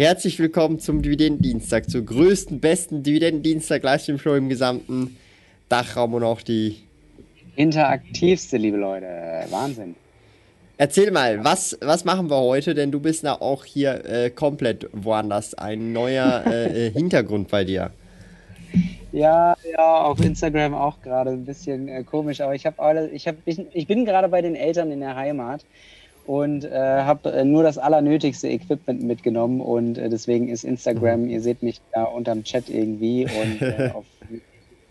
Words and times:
Herzlich 0.00 0.38
willkommen 0.38 0.78
zum 0.78 1.02
Dividendendienstag, 1.02 1.90
zur 1.90 2.00
größten, 2.00 2.58
besten 2.58 3.02
Dividendendienstag 3.02 3.82
Livestream-Show 3.82 4.34
im 4.34 4.48
gesamten 4.48 5.18
Dachraum 5.68 6.14
und 6.14 6.24
auch 6.24 6.40
die 6.40 6.76
interaktivste, 7.56 8.56
liebe 8.56 8.78
Leute. 8.78 9.06
Wahnsinn. 9.50 9.94
Erzähl 10.78 11.10
mal, 11.10 11.44
was, 11.44 11.76
was 11.82 12.06
machen 12.06 12.30
wir 12.30 12.38
heute? 12.38 12.72
Denn 12.74 12.90
du 12.90 12.98
bist 12.98 13.24
da 13.24 13.34
auch 13.34 13.66
hier 13.66 14.02
äh, 14.06 14.30
komplett 14.30 14.88
woanders. 14.94 15.52
Ein 15.52 15.92
neuer 15.92 16.44
äh, 16.46 16.86
äh 16.86 16.90
Hintergrund 16.94 17.50
bei 17.50 17.64
dir. 17.64 17.90
Ja, 19.12 19.54
ja, 19.70 20.02
auf 20.04 20.18
Instagram 20.24 20.72
auch 20.72 21.02
gerade 21.02 21.32
ein 21.32 21.44
bisschen 21.44 21.88
äh, 21.88 22.04
komisch, 22.04 22.40
aber 22.40 22.54
ich 22.54 22.64
habe 22.64 23.10
ich, 23.12 23.28
hab, 23.28 23.36
ich, 23.44 23.60
ich 23.74 23.86
bin 23.86 24.06
gerade 24.06 24.30
bei 24.30 24.40
den 24.40 24.54
Eltern 24.54 24.92
in 24.92 25.00
der 25.00 25.14
Heimat 25.14 25.62
und 26.30 26.64
äh, 26.64 27.02
habe 27.02 27.32
äh, 27.32 27.44
nur 27.44 27.64
das 27.64 27.76
allernötigste 27.76 28.46
Equipment 28.46 29.02
mitgenommen 29.02 29.60
und 29.60 29.98
äh, 29.98 30.08
deswegen 30.08 30.46
ist 30.46 30.62
Instagram, 30.62 31.22
mhm. 31.22 31.30
ihr 31.30 31.40
seht 31.40 31.60
mich 31.64 31.80
da 31.92 32.04
unterm 32.04 32.44
Chat 32.44 32.70
irgendwie 32.70 33.24
und 33.24 33.62
äh, 33.62 33.90
auf 33.92 34.04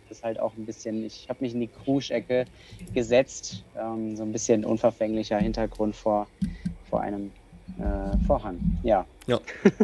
ist 0.10 0.24
halt 0.24 0.40
auch 0.40 0.52
ein 0.58 0.66
bisschen, 0.66 1.06
ich 1.06 1.30
habe 1.30 1.42
mich 1.42 1.54
in 1.54 1.62
die 1.62 1.70
Kruschecke 1.70 2.46
gesetzt, 2.94 3.64
ähm, 3.80 4.18
so 4.18 4.24
ein 4.24 4.34
bisschen 4.34 4.66
unverfänglicher 4.66 5.38
Hintergrund 5.38 5.96
vor, 5.96 6.28
vor 6.90 7.02
einem 7.02 7.32
äh, 7.78 8.18
Vorhang, 8.26 8.60
ja. 8.84 9.06
ja. 9.28 9.40
ich 9.64 9.82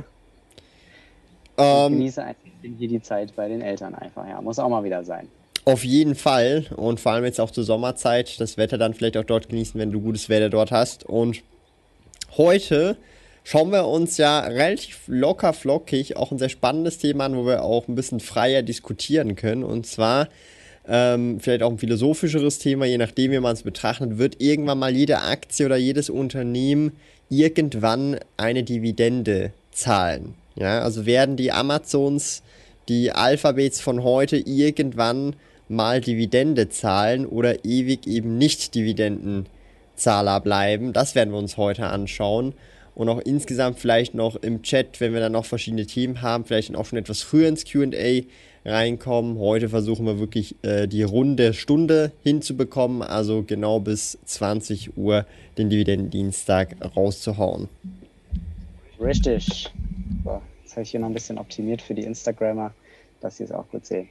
ähm, 1.58 1.94
genieße 1.94 2.26
hier 2.64 2.88
die 2.90 3.02
Zeit 3.02 3.34
bei 3.34 3.48
den 3.48 3.62
Eltern 3.62 3.96
einfach, 3.96 4.28
ja, 4.28 4.42
muss 4.42 4.60
auch 4.60 4.68
mal 4.68 4.84
wieder 4.84 5.06
sein. 5.06 5.30
Auf 5.66 5.84
jeden 5.84 6.14
Fall 6.14 6.68
und 6.76 7.00
vor 7.00 7.14
allem 7.14 7.26
jetzt 7.26 7.42
auch 7.42 7.50
zur 7.50 7.64
Sommerzeit, 7.64 8.40
das 8.40 8.56
Wetter 8.56 8.78
dann 8.78 8.94
vielleicht 8.94 9.18
auch 9.18 9.24
dort 9.24 9.50
genießen, 9.50 9.80
wenn 9.80 9.92
du 9.92 10.00
gutes 10.00 10.30
Wetter 10.30 10.52
dort 10.52 10.70
hast. 10.70 11.04
Und 11.04 11.42
heute 12.38 12.98
schauen 13.44 13.72
wir 13.72 13.88
uns 13.88 14.18
ja 14.18 14.42
relativ 14.42 15.02
locker 15.08 15.54
flockig 15.54 16.18
auch 16.18 16.32
ein 16.32 16.38
sehr 16.38 16.50
spannendes 16.50 17.00
Thema 17.00 17.26
an, 17.26 17.36
wo 17.36 17.48
wir 17.48 17.64
auch 17.64 17.88
ein 17.88 17.96
bisschen 17.96 18.20
freier 18.20 18.62
diskutieren 18.62 19.36
können. 19.36 19.64
Und 19.64 19.88
zwar 19.88 20.28
ähm, 20.88 21.40
vielleicht 21.40 21.64
auch 21.64 21.72
ein 21.72 21.80
philosophischeres 21.80 22.60
Thema, 22.60 22.86
je 22.86 23.00
nachdem, 23.00 23.32
wie 23.32 23.40
man 23.40 23.54
es 23.54 23.64
betrachtet, 23.64 24.20
wird 24.20 24.40
irgendwann 24.40 24.78
mal 24.78 24.96
jede 24.96 25.22
Aktie 25.22 25.66
oder 25.66 25.78
jedes 25.78 26.12
Unternehmen 26.12 26.92
irgendwann 27.30 28.20
eine 28.38 28.62
Dividende 28.62 29.52
zahlen. 29.72 30.36
Ja, 30.56 30.82
also 30.82 31.08
werden 31.08 31.38
die 31.38 31.52
Amazons, 31.52 32.44
die 32.88 33.12
Alphabets 33.12 33.82
von 33.82 34.04
heute 34.04 34.38
irgendwann 34.38 35.36
mal 35.68 36.02
Dividende 36.02 36.70
zahlen 36.70 37.26
oder 37.26 37.66
ewig 37.66 38.08
eben 38.08 38.38
nicht 38.38 38.76
Dividendenzahler 38.76 40.40
bleiben. 40.40 40.94
Das 40.94 41.16
werden 41.16 41.32
wir 41.32 41.40
uns 41.40 41.58
heute 41.58 41.88
anschauen. 41.88 42.54
Und 42.94 43.10
auch 43.10 43.20
insgesamt 43.20 43.80
vielleicht 43.80 44.14
noch 44.16 44.38
im 44.38 44.62
Chat, 44.62 45.02
wenn 45.02 45.14
wir 45.14 45.20
dann 45.20 45.34
noch 45.34 45.46
verschiedene 45.46 45.86
Themen 45.86 46.22
haben, 46.22 46.46
vielleicht 46.46 46.74
auch 46.76 46.86
schon 46.86 46.98
etwas 46.98 47.22
früher 47.22 47.50
ins 47.50 47.66
QA 47.66 48.22
reinkommen. 48.64 49.38
Heute 49.38 49.68
versuchen 49.68 50.06
wir 50.06 50.20
wirklich 50.20 50.56
äh, 50.64 50.88
die 50.88 51.04
runde 51.04 51.54
Stunde 51.54 52.14
hinzubekommen, 52.24 53.02
also 53.02 53.44
genau 53.44 53.82
bis 53.82 54.18
20 54.26 54.98
Uhr 54.98 55.26
den 55.58 55.70
Dividendendienstag 55.70 56.78
rauszuhauen. 56.96 57.68
Richtig. 59.00 59.72
So, 60.24 60.42
jetzt 60.64 60.72
habe 60.72 60.84
ich 60.84 60.92
hier 60.92 61.02
noch 61.02 61.08
ein 61.08 61.14
bisschen 61.14 61.38
optimiert 61.38 61.82
für 61.82 61.94
die 61.94 62.04
Instagrammer 62.04 62.74
dass 63.26 63.38
sie 63.38 63.44
es 63.44 63.52
auch 63.52 63.68
gut 63.70 63.86
sehen. 63.86 64.08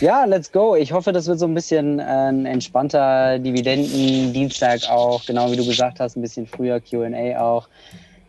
Ja, 0.00 0.24
let's 0.24 0.50
go. 0.50 0.74
Ich 0.74 0.92
hoffe, 0.92 1.12
das 1.12 1.26
wird 1.26 1.38
so 1.38 1.46
ein 1.46 1.54
bisschen 1.54 2.00
ein 2.00 2.46
entspannter 2.46 3.38
Dividenden-Dienstag 3.38 4.88
auch, 4.88 5.24
genau 5.26 5.52
wie 5.52 5.56
du 5.56 5.64
gesagt 5.64 6.00
hast, 6.00 6.16
ein 6.16 6.22
bisschen 6.22 6.46
früher 6.46 6.80
QA 6.80 7.38
auch, 7.38 7.68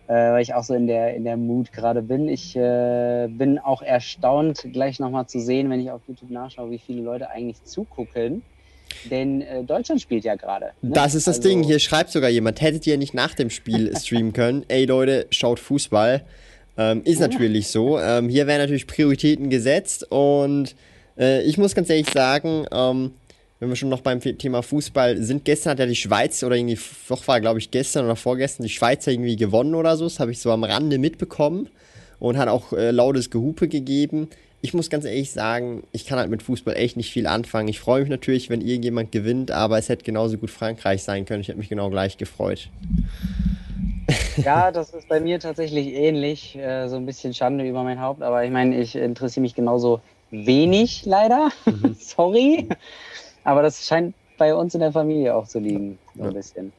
äh, 0.07 0.13
weil 0.13 0.41
ich 0.41 0.53
auch 0.53 0.63
so 0.63 0.73
in 0.73 0.85
der, 0.85 1.15
in 1.15 1.23
der 1.23 1.37
Mood 1.37 1.71
gerade 1.71 2.01
bin. 2.01 2.27
Ich 2.27 2.55
äh, 2.57 3.27
bin 3.29 3.57
auch 3.57 3.81
erstaunt, 3.81 4.67
gleich 4.73 4.99
nochmal 4.99 5.27
zu 5.27 5.39
sehen, 5.39 5.69
wenn 5.69 5.79
ich 5.79 5.91
auf 5.91 6.01
YouTube 6.07 6.29
nachschaue, 6.29 6.69
wie 6.71 6.79
viele 6.79 7.01
Leute 7.01 7.29
eigentlich 7.29 7.63
zugucken. 7.63 8.43
Denn 9.09 9.41
äh, 9.41 9.63
Deutschland 9.63 10.01
spielt 10.01 10.25
ja 10.25 10.35
gerade. 10.35 10.71
Ne? 10.81 10.91
Das 10.91 11.15
ist 11.15 11.27
das 11.27 11.37
also, 11.37 11.49
Ding. 11.49 11.63
Hier 11.63 11.79
schreibt 11.79 12.09
sogar 12.09 12.29
jemand, 12.29 12.61
hättet 12.61 12.85
ihr 12.85 12.97
nicht 12.97 13.13
nach 13.13 13.33
dem 13.33 13.49
Spiel 13.49 13.95
streamen 13.97 14.33
können? 14.33 14.65
Ey 14.67 14.85
Leute, 14.85 15.27
schaut 15.31 15.59
Fußball. 15.59 16.23
Ähm, 16.77 17.01
ist 17.03 17.19
natürlich 17.19 17.67
so. 17.67 17.99
Ähm, 17.99 18.29
hier 18.29 18.47
werden 18.47 18.61
natürlich 18.61 18.87
Prioritäten 18.87 19.49
gesetzt 19.49 20.05
und 20.11 20.75
äh, 21.17 21.41
ich 21.43 21.57
muss 21.57 21.73
ganz 21.73 21.89
ehrlich 21.89 22.09
sagen, 22.09 22.65
ähm, 22.71 23.11
wenn 23.59 23.69
wir 23.69 23.75
schon 23.75 23.89
noch 23.89 24.01
beim 24.01 24.21
Thema 24.21 24.61
Fußball 24.61 25.17
sind, 25.23 25.43
gestern 25.43 25.71
hat 25.71 25.79
ja 25.79 25.87
die 25.87 25.95
Schweiz 25.95 26.43
oder 26.43 26.55
irgendwie, 26.55 26.77
doch 27.09 27.27
war 27.27 27.41
glaube 27.41 27.59
ich 27.59 27.71
gestern 27.71 28.05
oder 28.05 28.15
vorgestern, 28.15 28.63
die 28.63 28.69
Schweizer 28.69 29.11
irgendwie 29.11 29.35
gewonnen 29.35 29.73
oder 29.73 29.97
so. 29.97 30.03
Das 30.03 30.19
habe 30.19 30.31
ich 30.31 30.39
so 30.39 30.51
am 30.51 30.63
Rande 30.63 30.99
mitbekommen 30.99 31.67
und 32.19 32.37
hat 32.37 32.47
auch 32.47 32.73
äh, 32.73 32.91
lautes 32.91 33.31
Gehupe 33.31 33.67
gegeben. 33.67 34.29
Ich 34.61 34.73
muss 34.73 34.89
ganz 34.89 35.05
ehrlich 35.05 35.31
sagen, 35.31 35.83
ich 35.91 36.05
kann 36.05 36.19
halt 36.19 36.29
mit 36.29 36.43
Fußball 36.43 36.75
echt 36.75 36.97
nicht 36.97 37.11
viel 37.11 37.27
anfangen. 37.27 37.67
Ich 37.67 37.79
freue 37.79 38.01
mich 38.01 38.09
natürlich, 38.09 38.49
wenn 38.49 38.61
irgendjemand 38.61 39.11
gewinnt, 39.11 39.51
aber 39.51 39.77
es 39.77 39.89
hätte 39.89 40.03
genauso 40.03 40.37
gut 40.37 40.51
Frankreich 40.51 41.03
sein 41.03 41.25
können. 41.25 41.41
Ich 41.41 41.47
hätte 41.47 41.59
mich 41.59 41.69
genau 41.69 41.89
gleich 41.89 42.17
gefreut. 42.17 42.69
Ja, 44.37 44.71
das 44.71 44.91
ist 44.91 45.07
bei 45.07 45.19
mir 45.19 45.39
tatsächlich 45.39 45.93
ähnlich. 45.93 46.55
Äh, 46.55 46.87
so 46.87 46.95
ein 46.95 47.05
bisschen 47.05 47.33
Schande 47.33 47.67
über 47.67 47.83
mein 47.83 48.01
Haupt, 48.01 48.21
aber 48.21 48.43
ich 48.43 48.51
meine, 48.51 48.79
ich 48.79 48.95
interessiere 48.95 49.41
mich 49.41 49.55
genauso 49.55 50.01
wenig 50.31 51.05
leider. 51.05 51.49
Mhm. 51.65 51.95
Sorry. 51.99 52.67
Aber 53.43 53.61
das 53.61 53.85
scheint 53.85 54.13
bei 54.37 54.53
uns 54.53 54.73
in 54.73 54.81
der 54.81 54.91
Familie 54.91 55.35
auch 55.35 55.47
zu 55.47 55.59
liegen, 55.59 55.97
so 56.15 56.23
ein 56.23 56.33
bisschen. 56.33 56.73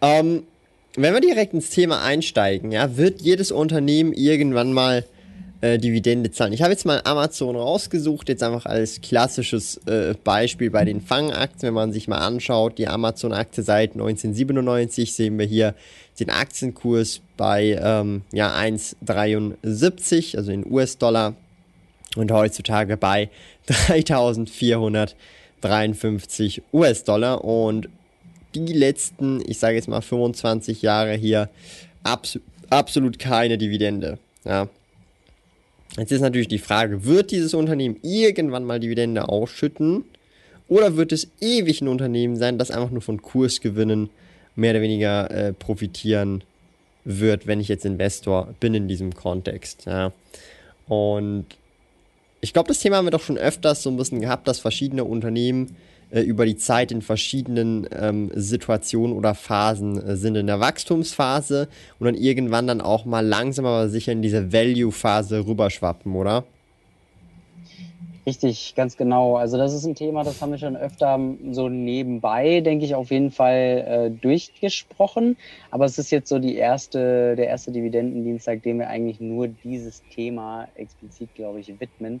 Ähm, 0.00 0.44
wenn 0.96 1.14
wir 1.14 1.20
direkt 1.20 1.54
ins 1.54 1.70
Thema 1.70 2.02
einsteigen, 2.02 2.72
ja, 2.72 2.96
wird 2.96 3.22
jedes 3.22 3.50
Unternehmen 3.50 4.12
irgendwann 4.12 4.72
mal 4.72 5.04
äh, 5.62 5.78
Dividende 5.78 6.30
zahlen. 6.30 6.52
Ich 6.52 6.60
habe 6.60 6.72
jetzt 6.72 6.84
mal 6.84 7.00
Amazon 7.04 7.56
rausgesucht, 7.56 8.28
jetzt 8.28 8.42
einfach 8.42 8.66
als 8.66 9.00
klassisches 9.00 9.78
äh, 9.86 10.12
Beispiel 10.22 10.68
bei 10.70 10.84
den 10.84 11.00
Fangaktien, 11.00 11.68
wenn 11.68 11.74
man 11.74 11.92
sich 11.92 12.08
mal 12.08 12.18
anschaut, 12.18 12.76
die 12.78 12.88
Amazon-Aktie 12.88 13.62
seit 13.62 13.92
1997 13.92 15.14
sehen 15.14 15.38
wir 15.38 15.46
hier 15.46 15.74
den 16.18 16.30
Aktienkurs 16.30 17.20
bei 17.36 17.78
ähm, 17.80 18.22
ja, 18.32 18.52
1,73, 18.54 20.36
also 20.36 20.50
in 20.52 20.68
US-Dollar 20.70 21.34
und 22.16 22.32
heutzutage 22.32 22.96
bei 22.96 23.30
3453 23.66 26.62
US-Dollar 26.72 27.44
und 27.44 27.88
die 28.54 28.72
letzten, 28.72 29.42
ich 29.48 29.58
sage 29.58 29.74
jetzt 29.76 29.88
mal 29.88 30.02
25 30.02 30.82
Jahre 30.82 31.14
hier 31.14 31.48
abs 32.02 32.38
absolut 32.68 33.18
keine 33.18 33.56
Dividende. 33.58 34.18
Ja. 34.44 34.68
Jetzt 35.96 36.12
ist 36.12 36.20
natürlich 36.20 36.48
die 36.48 36.58
Frage, 36.58 37.04
wird 37.04 37.30
dieses 37.30 37.54
Unternehmen 37.54 37.98
irgendwann 38.02 38.64
mal 38.64 38.80
Dividende 38.80 39.28
ausschütten 39.28 40.04
oder 40.68 40.96
wird 40.96 41.12
es 41.12 41.28
ewig 41.40 41.82
ein 41.82 41.88
Unternehmen 41.88 42.36
sein, 42.36 42.58
das 42.58 42.70
einfach 42.70 42.90
nur 42.90 43.02
von 43.02 43.20
Kursgewinnen 43.20 44.08
mehr 44.56 44.72
oder 44.72 44.80
weniger 44.80 45.30
äh, 45.30 45.52
profitieren 45.52 46.44
wird, 47.04 47.46
wenn 47.46 47.60
ich 47.60 47.68
jetzt 47.68 47.84
Investor 47.84 48.54
bin 48.60 48.74
in 48.74 48.88
diesem 48.88 49.14
Kontext. 49.14 49.86
Ja. 49.86 50.12
Und 50.88 51.46
ich 52.40 52.52
glaube, 52.52 52.68
das 52.68 52.80
Thema 52.80 52.96
haben 52.96 53.06
wir 53.06 53.10
doch 53.10 53.22
schon 53.22 53.38
öfters 53.38 53.82
so 53.82 53.90
ein 53.90 53.96
bisschen 53.96 54.20
gehabt, 54.20 54.48
dass 54.48 54.60
verschiedene 54.60 55.04
Unternehmen 55.04 55.76
über 56.20 56.44
die 56.44 56.56
Zeit 56.56 56.92
in 56.92 57.00
verschiedenen 57.00 57.88
ähm, 57.98 58.30
Situationen 58.34 59.16
oder 59.16 59.34
Phasen 59.34 59.96
äh, 59.96 60.16
sind 60.16 60.36
in 60.36 60.46
der 60.46 60.60
Wachstumsphase 60.60 61.68
und 61.98 62.04
dann 62.04 62.14
irgendwann 62.14 62.66
dann 62.66 62.80
auch 62.82 63.06
mal 63.06 63.26
langsam 63.26 63.64
aber 63.64 63.88
sicher 63.88 64.12
in 64.12 64.20
diese 64.20 64.52
Value-Phase 64.52 65.46
rüberschwappen, 65.46 66.14
oder? 66.14 66.44
Richtig, 68.24 68.74
ganz 68.76 68.96
genau. 68.96 69.36
Also 69.36 69.56
das 69.56 69.74
ist 69.74 69.84
ein 69.84 69.96
Thema, 69.96 70.22
das 70.22 70.40
haben 70.40 70.52
wir 70.52 70.58
schon 70.58 70.76
öfter 70.76 71.18
so 71.50 71.68
nebenbei, 71.68 72.60
denke 72.60 72.84
ich, 72.84 72.94
auf 72.94 73.10
jeden 73.10 73.32
Fall 73.32 73.84
äh, 73.84 74.10
durchgesprochen. 74.10 75.36
Aber 75.72 75.86
es 75.86 75.98
ist 75.98 76.12
jetzt 76.12 76.28
so 76.28 76.38
die 76.38 76.54
erste, 76.54 77.34
der 77.34 77.48
erste 77.48 77.72
Dividendendienstag, 77.72 78.62
dem 78.62 78.78
wir 78.78 78.88
eigentlich 78.88 79.18
nur 79.18 79.48
dieses 79.48 80.02
Thema 80.14 80.68
explizit, 80.76 81.34
glaube 81.34 81.58
ich, 81.58 81.80
widmen. 81.80 82.20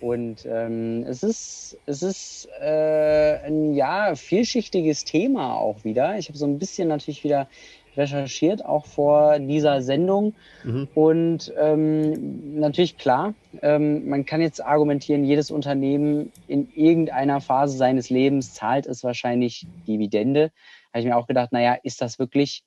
Und 0.00 0.46
ähm, 0.46 1.04
es 1.06 1.22
ist, 1.22 1.78
es 1.86 2.02
ist 2.02 2.48
äh, 2.60 3.38
ein 3.44 3.74
ja 3.74 4.14
vielschichtiges 4.14 5.04
Thema 5.04 5.54
auch 5.54 5.84
wieder. 5.84 6.16
Ich 6.18 6.28
habe 6.28 6.38
so 6.38 6.46
ein 6.46 6.58
bisschen 6.58 6.88
natürlich 6.88 7.22
wieder 7.22 7.48
recherchiert, 7.96 8.64
auch 8.64 8.86
vor 8.86 9.38
dieser 9.38 9.82
Sendung. 9.82 10.34
Mhm. 10.64 10.88
Und 10.94 11.52
ähm, 11.58 12.58
natürlich 12.58 12.96
klar, 12.98 13.34
ähm, 13.62 14.08
man 14.08 14.24
kann 14.24 14.40
jetzt 14.40 14.64
argumentieren, 14.64 15.24
jedes 15.24 15.50
Unternehmen 15.50 16.32
in 16.46 16.70
irgendeiner 16.74 17.40
Phase 17.40 17.76
seines 17.76 18.10
Lebens 18.10 18.54
zahlt 18.54 18.86
es 18.86 19.04
wahrscheinlich 19.04 19.66
Dividende. 19.86 20.50
Habe 20.92 21.00
ich 21.00 21.06
mir 21.06 21.16
auch 21.16 21.26
gedacht, 21.26 21.52
naja, 21.52 21.76
ist 21.82 22.00
das 22.00 22.18
wirklich 22.18 22.62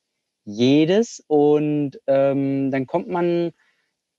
jedes? 0.46 1.24
Und 1.28 2.00
ähm, 2.08 2.70
dann 2.72 2.86
kommt 2.86 3.10
man 3.10 3.54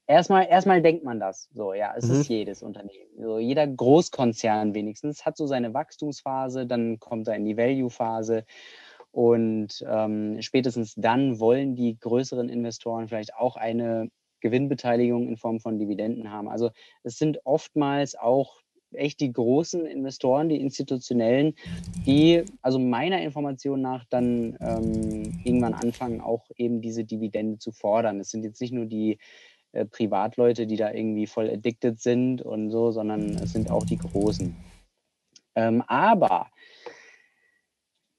erstmal, 0.06 0.46
erstmal 0.48 0.82
denkt 0.82 1.04
man 1.04 1.20
das. 1.20 1.48
So, 1.52 1.74
ja, 1.74 1.94
es 1.96 2.08
mhm. 2.08 2.20
ist 2.20 2.28
jedes 2.28 2.62
Unternehmen. 2.62 3.10
So, 3.18 3.38
jeder 3.38 3.66
Großkonzern 3.66 4.74
wenigstens 4.74 5.24
hat 5.24 5.36
so 5.36 5.46
seine 5.46 5.74
Wachstumsphase, 5.74 6.66
dann 6.66 6.98
kommt 6.98 7.28
er 7.28 7.36
in 7.36 7.44
die 7.44 7.56
Value-Phase. 7.56 8.44
Und 9.10 9.84
ähm, 9.88 10.42
spätestens 10.42 10.94
dann 10.96 11.38
wollen 11.38 11.76
die 11.76 11.96
größeren 11.98 12.48
Investoren 12.48 13.06
vielleicht 13.06 13.34
auch 13.36 13.56
eine 13.56 14.10
Gewinnbeteiligung 14.40 15.28
in 15.28 15.36
Form 15.36 15.60
von 15.60 15.78
Dividenden 15.78 16.30
haben. 16.30 16.48
Also 16.48 16.70
es 17.04 17.16
sind 17.16 17.38
oftmals 17.44 18.16
auch 18.16 18.60
echt 18.92 19.20
die 19.20 19.32
großen 19.32 19.86
Investoren, 19.86 20.48
die 20.48 20.60
institutionellen, 20.60 21.54
die 22.06 22.44
also 22.62 22.78
meiner 22.78 23.22
Information 23.22 23.80
nach 23.80 24.04
dann 24.10 24.56
ähm, 24.60 25.40
irgendwann 25.44 25.74
anfangen, 25.74 26.20
auch 26.20 26.50
eben 26.56 26.80
diese 26.80 27.04
Dividende 27.04 27.58
zu 27.58 27.72
fordern. 27.72 28.20
Es 28.20 28.30
sind 28.30 28.44
jetzt 28.44 28.60
nicht 28.60 28.72
nur 28.72 28.86
die 28.86 29.18
äh, 29.74 29.84
Privatleute, 29.84 30.66
die 30.66 30.76
da 30.76 30.92
irgendwie 30.92 31.26
voll 31.26 31.50
addicted 31.50 32.00
sind 32.00 32.42
und 32.42 32.70
so, 32.70 32.92
sondern 32.92 33.34
es 33.34 33.52
sind 33.52 33.70
auch 33.70 33.84
die 33.84 33.98
Großen. 33.98 34.54
Ähm, 35.56 35.82
aber 35.86 36.48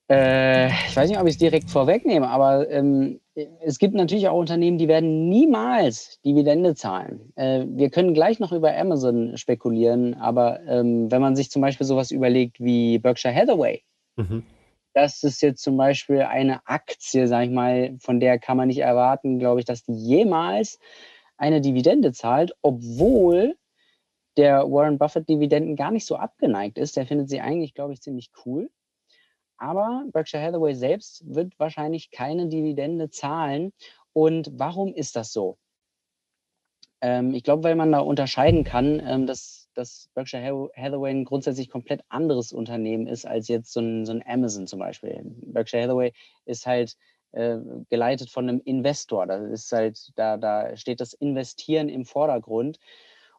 äh, 0.09 0.67
ich 0.67 0.95
weiß 0.95 1.09
nicht, 1.09 1.19
ob 1.19 1.25
ich 1.25 1.33
es 1.33 1.39
direkt 1.39 1.69
vorwegnehme, 1.69 2.27
aber 2.27 2.69
ähm, 2.69 3.19
es 3.61 3.79
gibt 3.79 3.95
natürlich 3.95 4.27
auch 4.27 4.37
Unternehmen, 4.37 4.77
die 4.77 4.87
werden 4.87 5.29
niemals 5.29 6.21
Dividende 6.21 6.75
zahlen. 6.75 7.33
Äh, 7.35 7.65
wir 7.67 7.89
können 7.89 8.13
gleich 8.13 8.39
noch 8.39 8.51
über 8.51 8.75
Amazon 8.77 9.35
spekulieren, 9.37 10.13
aber 10.13 10.61
ähm, 10.67 11.11
wenn 11.11 11.21
man 11.21 11.35
sich 11.35 11.49
zum 11.49 11.61
Beispiel 11.61 11.87
sowas 11.87 12.11
überlegt 12.11 12.59
wie 12.59 12.99
Berkshire 12.99 13.33
Hathaway, 13.33 13.81
mhm. 14.15 14.43
das 14.93 15.23
ist 15.23 15.41
jetzt 15.41 15.63
zum 15.63 15.75
Beispiel 15.75 16.21
eine 16.21 16.65
Aktie, 16.67 17.27
sag 17.27 17.45
ich 17.45 17.51
mal, 17.51 17.95
von 17.99 18.19
der 18.19 18.37
kann 18.37 18.57
man 18.57 18.67
nicht 18.67 18.79
erwarten, 18.79 19.39
glaube 19.39 19.59
ich, 19.59 19.65
dass 19.65 19.83
die 19.83 19.95
jemals 19.95 20.77
eine 21.37 21.61
Dividende 21.61 22.11
zahlt, 22.11 22.55
obwohl 22.61 23.55
der 24.37 24.69
Warren 24.69 24.97
Buffett 24.97 25.29
Dividenden 25.29 25.75
gar 25.75 25.91
nicht 25.91 26.05
so 26.05 26.15
abgeneigt 26.15 26.77
ist. 26.77 26.97
Der 26.97 27.05
findet 27.05 27.29
sie 27.29 27.41
eigentlich, 27.41 27.73
glaube 27.73 27.93
ich, 27.93 28.01
ziemlich 28.01 28.31
cool. 28.45 28.69
Aber 29.57 30.03
Berkshire 30.11 30.43
Hathaway 30.43 30.73
selbst 30.73 31.23
wird 31.25 31.57
wahrscheinlich 31.57 32.11
keine 32.11 32.47
Dividende 32.47 33.09
zahlen. 33.09 33.71
Und 34.13 34.51
warum 34.53 34.93
ist 34.93 35.15
das 35.15 35.31
so? 35.31 35.57
Ähm, 37.01 37.33
ich 37.33 37.43
glaube, 37.43 37.63
weil 37.63 37.75
man 37.75 37.91
da 37.91 37.99
unterscheiden 37.99 38.63
kann, 38.63 39.01
ähm, 39.05 39.27
dass, 39.27 39.69
dass 39.73 40.09
Berkshire 40.13 40.69
Hathaway 40.75 41.11
ein 41.11 41.25
grundsätzlich 41.25 41.69
komplett 41.69 42.03
anderes 42.09 42.51
Unternehmen 42.51 43.07
ist 43.07 43.25
als 43.25 43.47
jetzt 43.47 43.71
so 43.71 43.79
ein, 43.79 44.05
so 44.05 44.11
ein 44.11 44.23
Amazon 44.25 44.67
zum 44.67 44.79
Beispiel. 44.79 45.21
Berkshire 45.23 45.83
Hathaway 45.83 46.13
ist 46.45 46.65
halt 46.65 46.95
äh, 47.35 47.57
geleitet 47.89 48.29
von 48.29 48.49
einem 48.49 48.61
Investor. 48.63 49.27
Das 49.27 49.49
ist 49.49 49.71
halt, 49.71 50.11
da, 50.15 50.37
da 50.37 50.75
steht 50.75 50.99
das 50.99 51.13
Investieren 51.13 51.89
im 51.89 52.05
Vordergrund. 52.05 52.79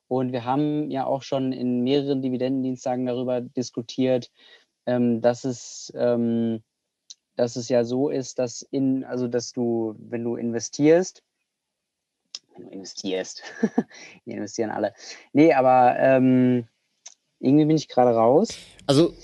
Und 0.09 0.33
wir 0.33 0.45
haben 0.45 0.91
ja 0.91 1.05
auch 1.07 1.23
schon 1.23 1.53
in 1.53 1.83
mehreren 1.83 2.23
Dividendendienstagen 2.23 3.07
darüber 3.07 3.41
diskutiert, 3.41 4.31
ähm, 4.87 5.21
dass 5.21 5.45
es 5.45 5.93
ähm, 5.97 6.63
dass 7.37 7.57
es 7.57 7.69
ja 7.69 7.85
so 7.85 8.09
ist, 8.09 8.39
dass 8.39 8.63
in, 8.63 9.05
also 9.05 9.29
dass 9.29 9.53
du, 9.53 9.95
wenn 9.99 10.25
du 10.25 10.37
investierst, 10.37 11.23
wenn 12.55 12.65
du 12.65 12.71
investierst, 12.71 13.43
wir 14.25 14.37
investieren 14.37 14.71
alle. 14.71 14.95
Nee, 15.33 15.53
aber 15.53 15.97
ähm, 15.99 16.67
irgendwie 17.39 17.67
bin 17.67 17.77
ich 17.77 17.89
gerade 17.89 18.17
raus. 18.17 18.49
Also, 18.87 19.15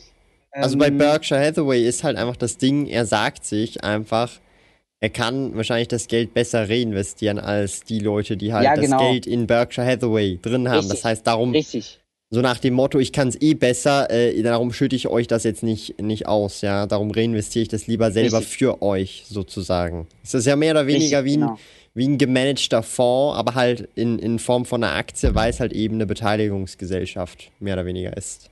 also 0.50 0.76
bei 0.76 0.88
ähm, 0.88 0.98
Berkshire 0.98 1.40
Hathaway 1.40 1.86
ist 1.86 2.04
halt 2.04 2.18
einfach 2.18 2.36
das 2.36 2.58
Ding, 2.58 2.86
er 2.86 3.06
sagt 3.06 3.44
sich 3.44 3.82
einfach, 3.82 4.30
er 5.02 5.10
kann 5.10 5.56
wahrscheinlich 5.56 5.88
das 5.88 6.06
Geld 6.06 6.32
besser 6.32 6.68
reinvestieren 6.68 7.40
als 7.40 7.82
die 7.82 7.98
Leute, 7.98 8.36
die 8.36 8.52
halt 8.52 8.64
ja, 8.64 8.76
genau. 8.76 8.98
das 8.98 9.08
Geld 9.08 9.26
in 9.26 9.48
Berkshire 9.48 9.84
Hathaway 9.84 10.38
drin 10.40 10.68
haben. 10.68 10.76
Richtig. 10.76 10.92
Das 10.92 11.04
heißt, 11.04 11.26
darum 11.26 11.50
Richtig 11.50 11.98
so 12.34 12.40
nach 12.40 12.58
dem 12.58 12.72
Motto, 12.72 12.98
ich 12.98 13.12
kann 13.12 13.28
es 13.28 13.38
eh 13.42 13.52
besser, 13.52 14.10
äh, 14.10 14.40
darum 14.42 14.72
schütte 14.72 14.96
ich 14.96 15.06
euch 15.06 15.26
das 15.26 15.44
jetzt 15.44 15.62
nicht, 15.62 16.00
nicht 16.00 16.26
aus, 16.26 16.62
ja. 16.62 16.86
Darum 16.86 17.10
reinvestiere 17.10 17.64
ich 17.64 17.68
das 17.68 17.88
lieber 17.88 18.10
selber 18.10 18.38
Richtig. 18.38 18.56
für 18.56 18.80
euch, 18.80 19.24
sozusagen. 19.28 20.06
Es 20.22 20.32
ist 20.32 20.46
ja 20.46 20.56
mehr 20.56 20.70
oder 20.70 20.86
weniger 20.86 21.26
wie, 21.26 21.36
ein, 21.36 21.40
genau. 21.40 21.58
wie 21.92 22.08
ein 22.08 22.16
gemanagter 22.16 22.82
Fonds, 22.82 23.36
aber 23.36 23.54
halt 23.54 23.86
in, 23.96 24.18
in 24.18 24.38
Form 24.38 24.64
von 24.64 24.82
einer 24.82 24.94
Aktie, 24.94 25.34
weil 25.34 25.50
es 25.50 25.60
halt 25.60 25.74
eben 25.74 25.96
eine 25.96 26.06
Beteiligungsgesellschaft 26.06 27.50
mehr 27.60 27.74
oder 27.74 27.84
weniger 27.84 28.16
ist. 28.16 28.50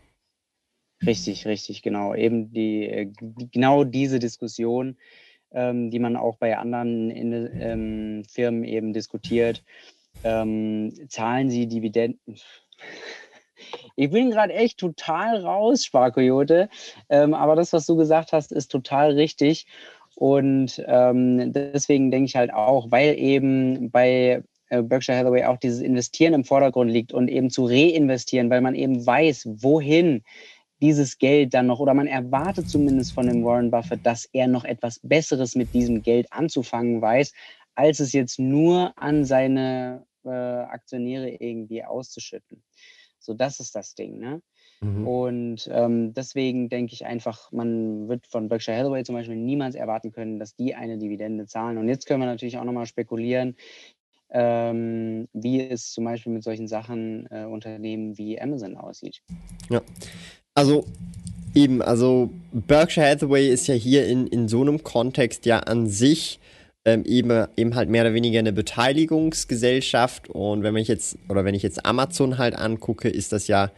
Richtig, 1.07 1.47
richtig, 1.47 1.81
genau. 1.81 2.15
Eben 2.15 2.53
die, 2.53 2.85
äh, 2.85 3.11
genau 3.51 3.85
diese 3.85 4.19
Diskussion, 4.19 4.99
ähm, 5.53 5.91
die 5.91 5.99
man 5.99 6.17
auch 6.17 6.37
bei 6.37 6.57
anderen 6.57 7.11
in, 7.11 7.51
ähm, 7.61 8.25
Firmen 8.29 8.65
eben 8.65 8.93
diskutiert. 8.93 9.63
Ähm, 10.25 10.93
zahlen 11.09 11.51
sie 11.51 11.67
Dividenden? 11.67 12.37
Ich 13.97 14.11
bin 14.11 14.31
gerade 14.31 14.55
echt 14.55 14.79
total 14.79 15.37
raus, 15.39 15.85
Sparkoyote. 15.85 16.69
Ähm, 17.09 17.35
aber 17.35 17.57
das, 17.57 17.73
was 17.73 17.87
du 17.87 17.97
gesagt 17.97 18.33
hast, 18.33 18.53
ist 18.53 18.69
total 18.69 19.13
richtig. 19.13 19.67
Und 20.15 20.83
ähm, 20.87 21.53
deswegen 21.53 22.11
denke 22.11 22.27
ich 22.27 22.37
halt 22.37 22.53
auch, 22.53 22.91
weil 22.91 23.19
eben 23.19 23.91
bei 23.91 24.43
äh, 24.69 24.83
Berkshire 24.83 25.19
Hathaway 25.19 25.45
auch 25.45 25.59
dieses 25.59 25.81
Investieren 25.81 26.35
im 26.35 26.45
Vordergrund 26.45 26.91
liegt 26.91 27.13
und 27.13 27.29
eben 27.29 27.51
zu 27.51 27.65
reinvestieren, 27.65 28.51
weil 28.51 28.61
man 28.61 28.75
eben 28.75 29.05
weiß, 29.05 29.49
wohin 29.63 30.23
dieses 30.81 31.19
Geld 31.19 31.55
dann 31.55 31.67
noch, 31.67 31.81
oder 31.81 31.95
man 31.95 32.07
erwartet 32.07 32.69
zumindest 32.69 33.13
von 33.13 33.27
dem 33.27 33.45
Warren 33.45 33.71
Buffett, 33.71 34.05
dass 34.05 34.29
er 34.33 34.47
noch 34.47 34.65
etwas 34.65 35.01
Besseres 35.03 35.55
mit 35.55 35.75
diesem 35.75 36.03
Geld 36.03 36.33
anzufangen 36.33 37.01
weiß, 37.01 37.33
als 37.75 38.01
es 38.01 38.13
jetzt 38.13 38.39
nur 38.39 38.93
an 38.97 39.25
seine 39.25 40.05
äh, 40.25 40.31
Aktionäre 40.31 41.31
irgendwie 41.31 41.85
auszuschütten. 41.85 42.63
So, 43.19 43.35
das 43.35 43.61
ist 43.61 43.75
das 43.75 43.95
Ding. 43.95 44.19
Ne? 44.19 44.43
Mhm. 44.81 45.07
Und 45.07 45.69
ähm, 45.73 46.15
deswegen 46.15 46.69
denke 46.69 46.95
ich 46.95 47.05
einfach, 47.05 47.53
man 47.53 48.09
wird 48.09 48.27
von 48.27 48.49
Berkshire 48.49 48.79
Hathaway 48.79 49.05
zum 49.05 49.15
Beispiel 49.15 49.37
niemals 49.37 49.75
erwarten 49.75 50.11
können, 50.11 50.39
dass 50.39 50.57
die 50.57 50.75
eine 50.75 50.99
Dividende 50.99 51.47
zahlen. 51.47 51.77
Und 51.77 51.89
jetzt 51.89 52.07
können 52.07 52.21
wir 52.21 52.27
natürlich 52.27 52.57
auch 52.57 52.65
nochmal 52.65 52.87
spekulieren, 52.87 53.57
ähm, 54.33 55.29
wie 55.33 55.61
es 55.61 55.93
zum 55.93 56.05
Beispiel 56.05 56.33
mit 56.33 56.45
solchen 56.45 56.69
Sachen 56.69 57.27
äh, 57.31 57.45
Unternehmen 57.45 58.17
wie 58.17 58.41
Amazon 58.41 58.77
aussieht. 58.77 59.23
Ja, 59.69 59.83
also 60.55 60.85
eben, 61.55 61.83
also 61.83 62.31
Berkshire 62.53 63.09
Hathaway 63.09 63.49
ist 63.49 63.67
ja 63.67 63.75
hier 63.75 64.07
in, 64.07 64.27
in 64.27 64.49
so 64.49 64.61
einem 64.61 64.83
Kontext 64.83 65.47
ja 65.47 65.61
an 65.61 65.89
sich 65.89 66.41
ähm, 66.85 67.05
eben, 67.05 67.47
eben 67.57 67.75
halt 67.75 67.89
mehr 67.89 68.03
oder 68.03 68.15
weniger 68.15 68.39
eine 68.39 68.53
Beteiligungsgesellschaft. 68.53 70.31
Und 70.31 70.63
wenn 70.63 70.77
ich 70.77 70.89
jetzt, 70.89 71.19
oder 71.29 71.45
wenn 71.45 71.55
ich 71.55 71.63
jetzt 71.63 71.85
Amazon 71.85 72.39
halt 72.39 72.55
angucke, 72.55 73.09
ist 73.09 73.33
das 73.33 73.49
ja 73.49 73.71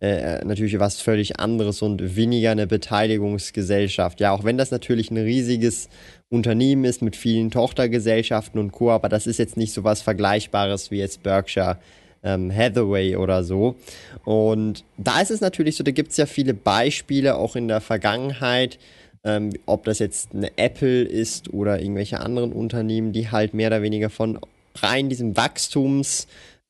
äh, 0.00 0.44
natürlich 0.44 0.78
was 0.78 1.00
völlig 1.00 1.40
anderes 1.40 1.82
und 1.82 2.16
weniger 2.16 2.52
eine 2.52 2.66
Beteiligungsgesellschaft. 2.66 4.20
Ja, 4.20 4.32
auch 4.32 4.44
wenn 4.44 4.56
das 4.56 4.70
natürlich 4.70 5.10
ein 5.10 5.16
riesiges 5.16 5.88
Unternehmen 6.28 6.84
ist 6.84 7.02
mit 7.02 7.16
vielen 7.16 7.50
Tochtergesellschaften 7.50 8.60
und 8.60 8.72
Co., 8.72 8.90
aber 8.90 9.08
das 9.08 9.26
ist 9.26 9.38
jetzt 9.38 9.56
nicht 9.56 9.72
so 9.72 9.84
was 9.84 10.02
Vergleichbares 10.02 10.90
wie 10.90 10.98
jetzt 10.98 11.22
Berkshire 11.22 11.78
ähm, 12.22 12.54
Hathaway 12.54 13.16
oder 13.16 13.42
so. 13.44 13.76
Und 14.24 14.84
da 14.96 15.20
ist 15.20 15.30
es 15.30 15.40
natürlich 15.40 15.76
so, 15.76 15.84
da 15.84 15.90
gibt 15.90 16.10
es 16.10 16.16
ja 16.16 16.26
viele 16.26 16.54
Beispiele 16.54 17.36
auch 17.36 17.56
in 17.56 17.68
der 17.68 17.80
Vergangenheit, 17.80 18.78
ähm, 19.24 19.50
ob 19.66 19.84
das 19.84 19.98
jetzt 19.98 20.34
eine 20.34 20.56
Apple 20.58 21.02
ist 21.02 21.52
oder 21.52 21.80
irgendwelche 21.80 22.20
anderen 22.20 22.52
Unternehmen, 22.52 23.12
die 23.12 23.30
halt 23.30 23.54
mehr 23.54 23.68
oder 23.68 23.82
weniger 23.82 24.10
von 24.10 24.38
rein 24.76 25.08
diesem 25.08 25.36
Wachstumswert, 25.36 26.28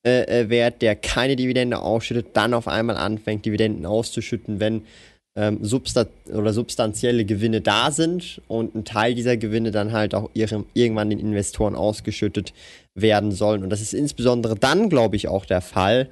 äh, 0.08 0.42
äh 0.42 0.70
der 0.70 0.96
keine 0.96 1.36
Dividende 1.36 1.80
ausschüttet, 1.80 2.28
dann 2.34 2.54
auf 2.54 2.68
einmal 2.68 2.96
anfängt, 2.96 3.44
Dividenden 3.44 3.86
auszuschütten, 3.86 4.60
wenn 4.60 4.82
ähm, 5.38 5.58
substan 5.62 6.08
oder 6.32 6.52
substanzielle 6.52 7.24
Gewinne 7.24 7.60
da 7.60 7.92
sind 7.92 8.42
und 8.48 8.74
ein 8.74 8.84
Teil 8.84 9.14
dieser 9.14 9.36
Gewinne 9.36 9.70
dann 9.70 9.92
halt 9.92 10.14
auch 10.14 10.30
ihrem, 10.34 10.66
irgendwann 10.74 11.10
den 11.10 11.20
Investoren 11.20 11.76
ausgeschüttet 11.76 12.52
werden 12.94 13.30
sollen. 13.30 13.62
Und 13.62 13.70
das 13.70 13.80
ist 13.80 13.94
insbesondere 13.94 14.56
dann, 14.56 14.88
glaube 14.88 15.14
ich, 15.14 15.28
auch 15.28 15.44
der 15.44 15.60
Fall, 15.60 16.08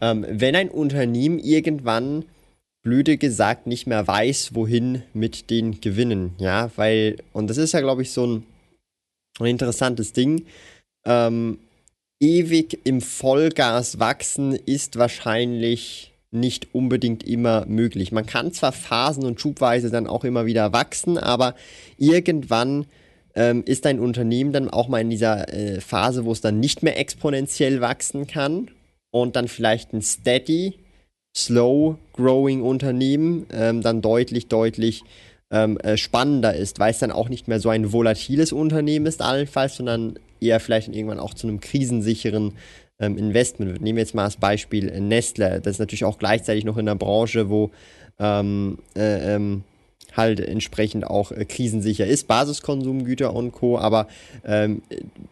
ähm, 0.00 0.24
wenn 0.28 0.54
ein 0.54 0.70
Unternehmen 0.70 1.40
irgendwann 1.40 2.24
blöde 2.82 3.18
gesagt 3.18 3.66
nicht 3.66 3.86
mehr 3.86 4.06
weiß, 4.06 4.54
wohin 4.54 5.02
mit 5.12 5.50
den 5.50 5.80
Gewinnen. 5.80 6.34
Ja, 6.38 6.70
weil, 6.76 7.16
und 7.32 7.50
das 7.50 7.56
ist 7.56 7.72
ja, 7.72 7.80
glaube 7.80 8.02
ich, 8.02 8.12
so 8.12 8.26
ein, 8.26 8.46
ein 9.40 9.46
interessantes 9.46 10.12
Ding. 10.12 10.44
Ähm, 11.04 11.58
ewig 12.20 12.80
im 12.84 13.00
Vollgas 13.00 13.98
wachsen 13.98 14.54
ist 14.54 14.98
wahrscheinlich 14.98 16.12
nicht 16.30 16.74
unbedingt 16.74 17.22
immer 17.22 17.64
möglich. 17.66 18.12
Man 18.12 18.26
kann 18.26 18.52
zwar 18.52 18.72
phasen 18.72 19.24
und 19.24 19.40
schubweise 19.40 19.90
dann 19.90 20.06
auch 20.06 20.24
immer 20.24 20.46
wieder 20.46 20.72
wachsen, 20.72 21.16
aber 21.16 21.54
irgendwann 21.96 22.86
ähm, 23.34 23.62
ist 23.64 23.84
dein 23.84 24.00
Unternehmen 24.00 24.52
dann 24.52 24.68
auch 24.68 24.88
mal 24.88 25.00
in 25.00 25.10
dieser 25.10 25.52
äh, 25.52 25.80
Phase, 25.80 26.24
wo 26.24 26.32
es 26.32 26.40
dann 26.40 26.60
nicht 26.60 26.82
mehr 26.82 26.98
exponentiell 26.98 27.80
wachsen 27.80 28.26
kann 28.26 28.70
und 29.10 29.36
dann 29.36 29.48
vielleicht 29.48 29.94
ein 29.94 30.02
steady, 30.02 30.74
slow 31.34 31.96
growing 32.12 32.62
Unternehmen 32.62 33.46
ähm, 33.52 33.80
dann 33.80 34.02
deutlich, 34.02 34.48
deutlich 34.48 35.04
ähm, 35.50 35.78
äh, 35.78 35.96
spannender 35.96 36.54
ist, 36.54 36.78
weil 36.78 36.90
es 36.90 36.98
dann 36.98 37.12
auch 37.12 37.30
nicht 37.30 37.48
mehr 37.48 37.60
so 37.60 37.70
ein 37.70 37.92
volatiles 37.92 38.52
Unternehmen 38.52 39.06
ist, 39.06 39.22
allenfalls, 39.22 39.76
sondern 39.76 40.18
eher 40.40 40.60
vielleicht 40.60 40.88
irgendwann 40.88 41.20
auch 41.20 41.34
zu 41.34 41.46
einem 41.46 41.60
krisensicheren 41.60 42.54
ähm, 42.98 43.16
Investment 43.16 43.72
wird. 43.72 43.82
Nehmen 43.82 43.96
wir 43.96 44.02
jetzt 44.02 44.14
mal 44.14 44.24
als 44.24 44.36
Beispiel 44.36 45.00
Nestle. 45.00 45.60
Das 45.60 45.72
ist 45.72 45.78
natürlich 45.78 46.04
auch 46.04 46.18
gleichzeitig 46.18 46.64
noch 46.64 46.76
in 46.76 46.88
einer 46.88 46.98
Branche, 46.98 47.48
wo 47.48 47.70
ähm, 48.18 48.78
äh, 48.96 49.34
ähm, 49.34 49.62
halt 50.16 50.40
entsprechend 50.40 51.06
auch 51.06 51.32
äh, 51.32 51.44
krisensicher 51.44 52.06
ist, 52.06 52.26
Basiskonsumgüter 52.26 53.34
und 53.34 53.52
Co. 53.52 53.78
Aber 53.78 54.08
ähm, 54.44 54.82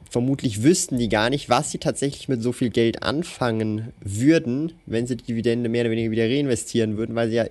vermutlich 0.08 0.62
wüssten 0.62 0.98
die 0.98 1.08
gar 1.08 1.30
nicht, 1.30 1.48
was 1.50 1.70
sie 1.70 1.78
tatsächlich 1.78 2.28
mit 2.28 2.42
so 2.42 2.52
viel 2.52 2.70
Geld 2.70 3.02
anfangen 3.02 3.92
würden, 4.00 4.72
wenn 4.86 5.06
sie 5.06 5.16
die 5.16 5.24
Dividende 5.24 5.68
mehr 5.68 5.82
oder 5.82 5.90
weniger 5.90 6.10
wieder 6.10 6.24
reinvestieren 6.24 6.96
würden, 6.96 7.14
weil 7.14 7.28
sie 7.28 7.36
ja 7.36 7.46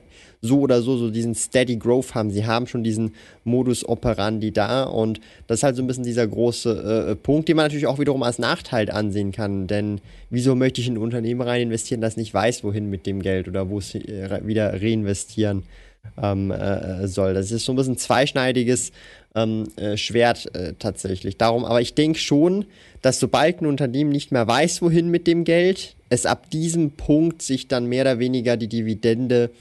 so 0.45 0.59
oder 0.61 0.81
so 0.81 0.97
so 0.97 1.09
diesen 1.09 1.35
Steady 1.35 1.75
Growth 1.75 2.15
haben. 2.15 2.31
Sie 2.31 2.45
haben 2.45 2.67
schon 2.67 2.83
diesen 2.83 3.13
Modus 3.43 3.87
operandi 3.87 4.51
da 4.51 4.83
und 4.83 5.19
das 5.47 5.59
ist 5.59 5.63
halt 5.63 5.75
so 5.75 5.83
ein 5.83 5.87
bisschen 5.87 6.03
dieser 6.03 6.27
große 6.27 7.09
äh, 7.09 7.15
Punkt, 7.15 7.49
den 7.49 7.57
man 7.57 7.65
natürlich 7.65 7.87
auch 7.87 7.99
wiederum 7.99 8.23
als 8.23 8.39
Nachteil 8.39 8.89
ansehen 8.89 9.31
kann. 9.31 9.67
Denn 9.67 9.99
wieso 10.29 10.55
möchte 10.55 10.81
ich 10.81 10.87
in 10.87 10.93
ein 10.93 10.97
Unternehmen 10.97 11.41
rein 11.41 11.63
investieren, 11.63 12.01
das 12.01 12.17
nicht 12.17 12.33
weiß, 12.33 12.63
wohin 12.63 12.89
mit 12.89 13.05
dem 13.05 13.21
Geld 13.21 13.47
oder 13.47 13.69
wo 13.69 13.79
es 13.79 13.93
äh, 13.95 14.41
wieder 14.45 14.81
reinvestieren 14.81 15.63
ähm, 16.21 16.51
äh, 16.51 17.07
soll. 17.07 17.33
Das 17.33 17.51
ist 17.51 17.65
so 17.65 17.73
ein 17.73 17.75
bisschen 17.75 17.97
zweischneidiges 17.97 18.91
ähm, 19.35 19.67
äh, 19.75 19.97
Schwert 19.97 20.53
äh, 20.55 20.73
tatsächlich. 20.79 21.37
Darum, 21.37 21.65
aber 21.65 21.81
ich 21.81 21.93
denke 21.93 22.19
schon, 22.19 22.65
dass 23.01 23.19
sobald 23.19 23.61
ein 23.61 23.65
Unternehmen 23.65 24.11
nicht 24.11 24.31
mehr 24.31 24.47
weiß, 24.47 24.81
wohin 24.81 25.09
mit 25.09 25.27
dem 25.27 25.43
Geld, 25.43 25.95
es 26.09 26.25
ab 26.25 26.49
diesem 26.49 26.91
Punkt 26.91 27.41
sich 27.41 27.67
dann 27.67 27.87
mehr 27.87 28.03
oder 28.03 28.19
weniger 28.19 28.57
die 28.57 28.67
Dividende 28.67 29.51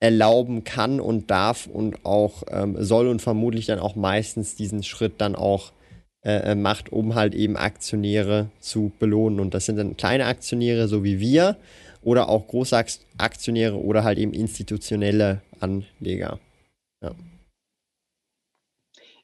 erlauben 0.00 0.64
kann 0.64 1.00
und 1.00 1.30
darf 1.30 1.66
und 1.66 2.04
auch 2.04 2.44
ähm, 2.50 2.76
soll 2.78 3.08
und 3.08 3.20
vermutlich 3.20 3.66
dann 3.66 3.78
auch 3.78 3.96
meistens 3.96 4.54
diesen 4.54 4.82
Schritt 4.82 5.14
dann 5.18 5.34
auch 5.34 5.72
äh, 6.24 6.52
äh 6.52 6.54
macht, 6.54 6.92
um 6.92 7.14
halt 7.14 7.34
eben 7.34 7.56
Aktionäre 7.56 8.50
zu 8.60 8.92
belohnen. 8.98 9.40
Und 9.40 9.54
das 9.54 9.66
sind 9.66 9.76
dann 9.76 9.96
kleine 9.96 10.26
Aktionäre, 10.26 10.86
so 10.86 11.02
wie 11.02 11.18
wir, 11.18 11.56
oder 12.02 12.28
auch 12.28 12.46
große 12.46 12.76
Aktionäre 13.18 13.76
oder 13.76 14.04
halt 14.04 14.18
eben 14.18 14.32
institutionelle 14.32 15.42
Anleger. 15.60 16.38
Ja. 17.02 17.14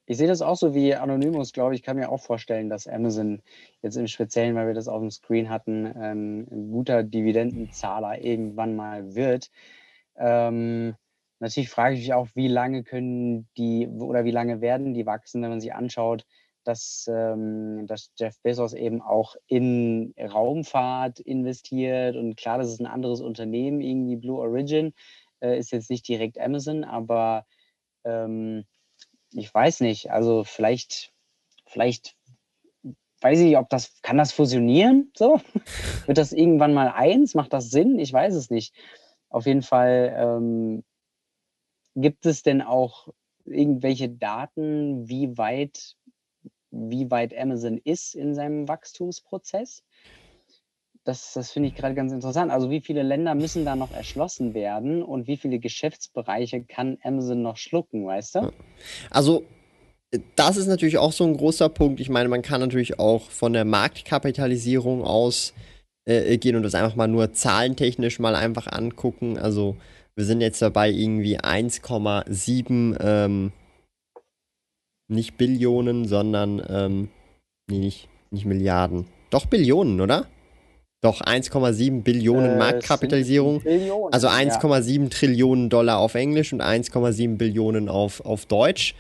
Ich 0.07 0.19
sehe 0.19 0.29
das 0.29 0.43
auch 0.43 0.57
so 0.57 0.75
wie 0.75 0.95
Anonymous, 0.95 1.53
glaube 1.53 1.75
ich, 1.75 1.83
kann 1.83 1.97
mir 1.97 2.11
auch 2.11 2.21
vorstellen, 2.21 2.69
dass 2.69 2.87
Amazon 2.87 3.41
jetzt 3.81 3.97
im 3.97 4.07
Speziellen, 4.07 4.55
weil 4.55 4.67
wir 4.67 4.75
das 4.75 4.89
auf 4.89 5.01
dem 5.01 5.11
Screen 5.11 5.49
hatten, 5.49 5.87
ähm, 5.87 6.47
ein 6.51 6.71
guter 6.71 7.03
Dividendenzahler 7.03 8.23
irgendwann 8.23 8.77
mal 8.77 9.15
wird. 9.15 9.51
Ähm, 10.17 10.95
natürlich 11.41 11.71
frage 11.71 11.95
ich 11.95 12.01
mich 12.01 12.15
auch, 12.15 12.29
wie 12.35 12.49
lange 12.49 12.85
können 12.85 13.49
die 13.57 13.87
oder 13.89 14.25
wie 14.25 14.31
lange 14.31 14.61
werden 14.61 14.95
die 14.95 15.07
wachsen, 15.07 15.43
wenn 15.43 15.51
man 15.51 15.61
sich 15.61 15.75
anschaut, 15.75 16.25
dass, 16.65 17.09
ähm, 17.13 17.87
dass 17.87 18.11
Jeff 18.17 18.41
Bezos 18.43 18.73
eben 18.73 19.03
auch 19.03 19.37
in 19.47 20.15
Raumfahrt 20.19 21.21
investiert 21.21 22.17
und 22.17 22.37
klar, 22.37 22.59
das 22.59 22.69
ist 22.69 22.81
ein 22.81 22.87
anderes 22.87 23.21
Unternehmen, 23.21 23.81
irgendwie 23.81 24.17
Blue 24.17 24.41
Origin 24.41 24.95
äh, 25.41 25.59
ist 25.59 25.73
jetzt 25.73 25.91
nicht 25.91 26.09
direkt 26.09 26.39
Amazon, 26.39 26.85
aber 26.85 27.47
ähm, 28.05 28.65
ich 29.33 29.53
weiß 29.53 29.81
nicht, 29.81 30.11
also 30.11 30.45
vielleicht, 30.45 31.13
vielleicht 31.67 32.17
weiß 33.21 33.39
ich 33.39 33.47
nicht, 33.47 33.57
ob 33.57 33.69
das, 33.71 34.01
kann 34.03 34.19
das 34.19 34.33
fusionieren? 34.33 35.11
So? 35.17 35.41
Wird 36.07 36.19
das 36.19 36.33
irgendwann 36.33 36.75
mal 36.75 36.89
eins? 36.89 37.35
Macht 37.35 37.53
das 37.53 37.71
Sinn? 37.71 37.99
Ich 37.99 38.13
weiß 38.13 38.35
es 38.35 38.51
nicht. 38.51 38.75
Auf 39.35 39.47
jeden 39.47 39.63
Fall 39.63 40.15
ähm, 40.17 40.85
gibt 41.97 42.25
es 42.25 42.45
denn 42.45 42.63
auch 42.63 43.09
irgendwelche 43.45 44.09
Daten, 44.09 45.09
wie 45.09 45.37
weit, 45.37 45.97
wie 46.71 47.11
weit 47.11 47.37
Amazon 47.37 47.79
ist 47.79 48.15
in 48.15 48.37
seinem 48.37 48.69
Wachstumsprozess? 48.69 49.83
das, 51.03 51.33
das 51.33 51.51
finde 51.51 51.69
ich 51.69 51.75
gerade 51.75 51.97
ganz 51.97 52.13
interessant. 52.13 52.53
Also 52.53 52.71
wie 52.71 52.81
viele 52.81 53.03
Länder 53.03 53.35
müssen 53.35 53.65
da 53.65 53.75
noch 53.75 53.93
erschlossen 53.93 54.55
werden 54.55 55.03
und 55.03 55.27
wie 55.27 55.37
viele 55.37 55.59
Geschäftsbereiche 55.59 56.63
kann 56.63 56.99
Amazon 57.03 57.43
noch 57.43 57.57
schlucken, 57.57 58.07
weißt 58.07 58.37
du? 58.37 58.53
Also 59.11 59.43
das 60.37 60.57
ist 60.57 60.69
natürlich 60.69 60.97
auch 60.99 61.13
so 61.13 61.25
ein 61.25 61.37
großer 61.37 61.69
Punkt. 61.69 61.99
Ich 61.99 62.09
meine, 62.09 62.29
man 62.29 62.43
kann 62.43 62.61
natürlich 62.61 63.01
auch 63.01 63.31
von 63.31 63.53
der 63.53 63.65
Marktkapitalisierung 63.65 65.03
aus 65.03 65.55
äh, 66.07 66.37
gehen 66.39 66.57
und 66.57 66.63
das 66.63 66.75
einfach 66.75 66.97
mal 66.97 67.09
nur 67.09 67.33
zahlentechnisch 67.33 68.19
mal 68.19 68.35
einfach 68.35 68.67
angucken. 68.67 69.39
Also 69.39 69.77
wir 70.17 70.25
sind 70.25 70.41
jetzt 70.41 70.63
dabei 70.63 70.91
irgendwie 70.91 71.39
1,7 71.39 72.97
ähm, 73.01 73.53
nicht 75.09 75.37
Billionen, 75.37 76.07
sondern 76.07 76.63
ähm, 76.69 77.09
nee, 77.71 77.79
nicht, 77.79 78.09
nicht 78.31 78.47
Milliarden. 78.47 79.07
Doch 79.31 79.47
Billionen, 79.47 80.01
oder? 80.01 80.29
Doch 81.03 81.21
1,7 81.21 82.03
Billionen 82.03 82.53
äh, 82.53 82.57
Marktkapitalisierung. 82.57 83.61
Billionen, 83.61 84.15
also 84.15 84.29
1,7 84.29 85.03
ja. 85.03 85.09
Trillionen 85.11 85.69
Dollar 85.69 85.99
auf 85.99 86.15
Englisch 86.15 86.53
und 86.53 86.63
1,7 86.63 87.37
Billionen 87.37 87.89
auf, 87.89 88.25
auf 88.25 88.47
Deutsch. 88.47 88.95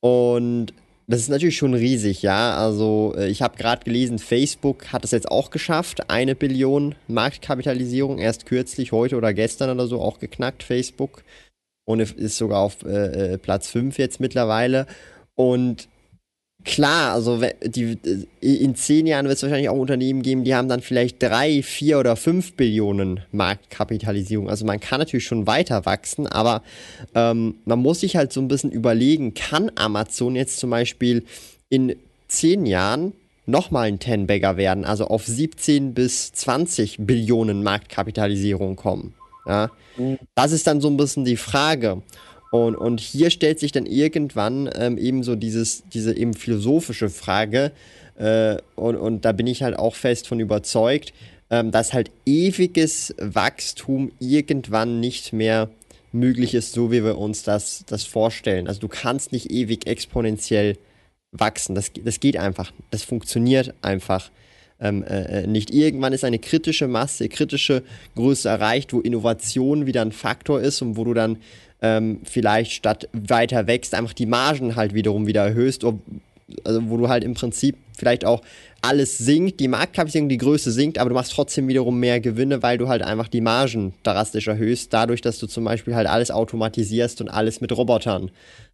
Und 0.00 0.72
das 1.06 1.20
ist 1.20 1.28
natürlich 1.28 1.56
schon 1.56 1.74
riesig, 1.74 2.22
ja. 2.22 2.56
Also 2.56 3.14
äh, 3.16 3.28
ich 3.28 3.42
habe 3.42 3.56
gerade 3.56 3.84
gelesen, 3.84 4.18
Facebook 4.18 4.92
hat 4.92 5.04
es 5.04 5.10
jetzt 5.10 5.30
auch 5.30 5.50
geschafft, 5.50 6.10
eine 6.10 6.34
Billion 6.34 6.94
Marktkapitalisierung, 7.08 8.18
erst 8.18 8.46
kürzlich, 8.46 8.92
heute 8.92 9.16
oder 9.16 9.34
gestern 9.34 9.70
oder 9.70 9.86
so 9.86 10.00
auch 10.00 10.18
geknackt, 10.18 10.62
Facebook. 10.62 11.24
Und 11.84 12.00
ist 12.00 12.36
sogar 12.36 12.60
auf 12.60 12.84
äh, 12.84 13.34
äh 13.34 13.38
Platz 13.38 13.68
5 13.68 13.98
jetzt 13.98 14.20
mittlerweile. 14.20 14.86
Und 15.34 15.88
Klar, 16.64 17.12
also 17.12 17.40
die, 17.64 17.98
in 18.40 18.74
zehn 18.76 19.06
Jahren 19.06 19.26
wird 19.26 19.36
es 19.36 19.42
wahrscheinlich 19.42 19.68
auch 19.68 19.76
Unternehmen 19.76 20.22
geben, 20.22 20.44
die 20.44 20.54
haben 20.54 20.68
dann 20.68 20.80
vielleicht 20.80 21.22
drei, 21.22 21.62
vier 21.62 21.98
oder 21.98 22.14
fünf 22.14 22.54
Billionen 22.54 23.20
Marktkapitalisierung. 23.32 24.48
Also 24.48 24.64
man 24.64 24.78
kann 24.78 25.00
natürlich 25.00 25.24
schon 25.24 25.46
weiter 25.46 25.86
wachsen, 25.86 26.26
aber 26.26 26.62
ähm, 27.14 27.56
man 27.64 27.80
muss 27.80 28.00
sich 28.00 28.16
halt 28.16 28.32
so 28.32 28.40
ein 28.40 28.48
bisschen 28.48 28.70
überlegen, 28.70 29.34
kann 29.34 29.72
Amazon 29.74 30.36
jetzt 30.36 30.58
zum 30.58 30.70
Beispiel 30.70 31.24
in 31.68 31.96
zehn 32.28 32.64
Jahren 32.66 33.12
nochmal 33.46 33.88
ein 33.88 33.98
Ten-Bagger 33.98 34.56
werden, 34.56 34.84
also 34.84 35.06
auf 35.06 35.26
17 35.26 35.94
bis 35.94 36.32
20 36.32 36.98
Billionen 37.00 37.62
Marktkapitalisierung 37.62 38.76
kommen. 38.76 39.14
Ja? 39.46 39.70
Mhm. 39.96 40.18
Das 40.34 40.52
ist 40.52 40.66
dann 40.66 40.80
so 40.80 40.88
ein 40.88 40.96
bisschen 40.96 41.24
die 41.24 41.36
Frage. 41.36 42.02
Und, 42.52 42.76
und 42.76 43.00
hier 43.00 43.30
stellt 43.30 43.58
sich 43.58 43.72
dann 43.72 43.86
irgendwann 43.86 44.68
ähm, 44.74 44.98
eben 44.98 45.22
so 45.22 45.36
dieses, 45.36 45.84
diese 45.88 46.14
eben 46.14 46.34
philosophische 46.34 47.08
Frage, 47.08 47.72
äh, 48.18 48.58
und, 48.76 48.96
und 48.96 49.24
da 49.24 49.32
bin 49.32 49.46
ich 49.46 49.62
halt 49.62 49.78
auch 49.78 49.94
fest 49.94 50.28
von 50.28 50.38
überzeugt, 50.38 51.14
ähm, 51.48 51.70
dass 51.70 51.94
halt 51.94 52.10
ewiges 52.26 53.14
Wachstum 53.18 54.12
irgendwann 54.18 55.00
nicht 55.00 55.32
mehr 55.32 55.70
möglich 56.12 56.52
ist, 56.52 56.72
so 56.72 56.92
wie 56.92 57.02
wir 57.02 57.16
uns 57.16 57.42
das, 57.42 57.84
das 57.86 58.04
vorstellen. 58.04 58.68
Also 58.68 58.80
du 58.80 58.88
kannst 58.88 59.32
nicht 59.32 59.50
ewig 59.50 59.86
exponentiell 59.86 60.76
wachsen. 61.30 61.74
Das, 61.74 61.90
das 62.04 62.20
geht 62.20 62.36
einfach. 62.36 62.70
Das 62.90 63.02
funktioniert 63.02 63.72
einfach 63.80 64.30
ähm, 64.78 65.04
äh, 65.04 65.46
nicht. 65.46 65.72
Irgendwann 65.72 66.12
ist 66.12 66.24
eine 66.24 66.38
kritische 66.38 66.86
Masse, 66.86 67.30
kritische 67.30 67.82
Größe 68.14 68.50
erreicht, 68.50 68.92
wo 68.92 69.00
Innovation 69.00 69.86
wieder 69.86 70.02
ein 70.02 70.12
Faktor 70.12 70.60
ist 70.60 70.82
und 70.82 70.98
wo 70.98 71.04
du 71.04 71.14
dann 71.14 71.38
ähm, 71.82 72.20
vielleicht 72.24 72.72
statt 72.72 73.08
weiter 73.12 73.66
wächst, 73.66 73.94
einfach 73.94 74.12
die 74.14 74.26
Margen 74.26 74.76
halt 74.76 74.94
wiederum 74.94 75.26
wieder 75.26 75.44
erhöhst, 75.44 75.84
also 76.64 76.90
wo 76.90 76.96
du 76.96 77.08
halt 77.08 77.24
im 77.24 77.34
Prinzip 77.34 77.76
vielleicht 77.96 78.24
auch 78.24 78.42
alles 78.80 79.18
sinkt, 79.18 79.60
die 79.60 79.68
Marktkapitalisierung, 79.68 80.28
die 80.28 80.38
Größe 80.38 80.70
sinkt, 80.70 80.98
aber 80.98 81.10
du 81.10 81.14
machst 81.14 81.32
trotzdem 81.32 81.68
wiederum 81.68 82.00
mehr 82.00 82.20
Gewinne, 82.20 82.62
weil 82.62 82.78
du 82.78 82.88
halt 82.88 83.02
einfach 83.02 83.28
die 83.28 83.40
Margen 83.40 83.94
drastisch 84.02 84.48
erhöhst, 84.48 84.92
dadurch, 84.92 85.20
dass 85.20 85.38
du 85.38 85.46
zum 85.46 85.64
Beispiel 85.64 85.94
halt 85.94 86.08
alles 86.08 86.30
automatisierst 86.30 87.20
und 87.20 87.28
alles 87.28 87.60
mit 87.60 87.76
Robotern 87.76 88.30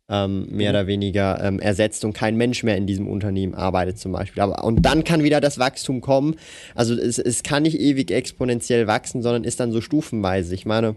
ähm, 0.08 0.46
mehr 0.50 0.70
mhm. 0.70 0.76
oder 0.76 0.86
weniger 0.86 1.42
ähm, 1.42 1.60
ersetzt 1.60 2.04
und 2.04 2.14
kein 2.14 2.36
Mensch 2.36 2.62
mehr 2.62 2.76
in 2.76 2.86
diesem 2.86 3.06
Unternehmen 3.06 3.54
arbeitet 3.54 3.98
zum 3.98 4.12
Beispiel. 4.12 4.42
Aber, 4.42 4.64
und 4.64 4.82
dann 4.82 5.04
kann 5.04 5.22
wieder 5.22 5.40
das 5.40 5.58
Wachstum 5.58 6.00
kommen. 6.00 6.36
Also 6.74 6.94
es, 6.94 7.18
es 7.18 7.42
kann 7.42 7.64
nicht 7.64 7.78
ewig 7.78 8.10
exponentiell 8.10 8.86
wachsen, 8.86 9.22
sondern 9.22 9.44
ist 9.44 9.60
dann 9.60 9.72
so 9.72 9.80
stufenweise. 9.80 10.54
Ich 10.54 10.64
meine, 10.64 10.96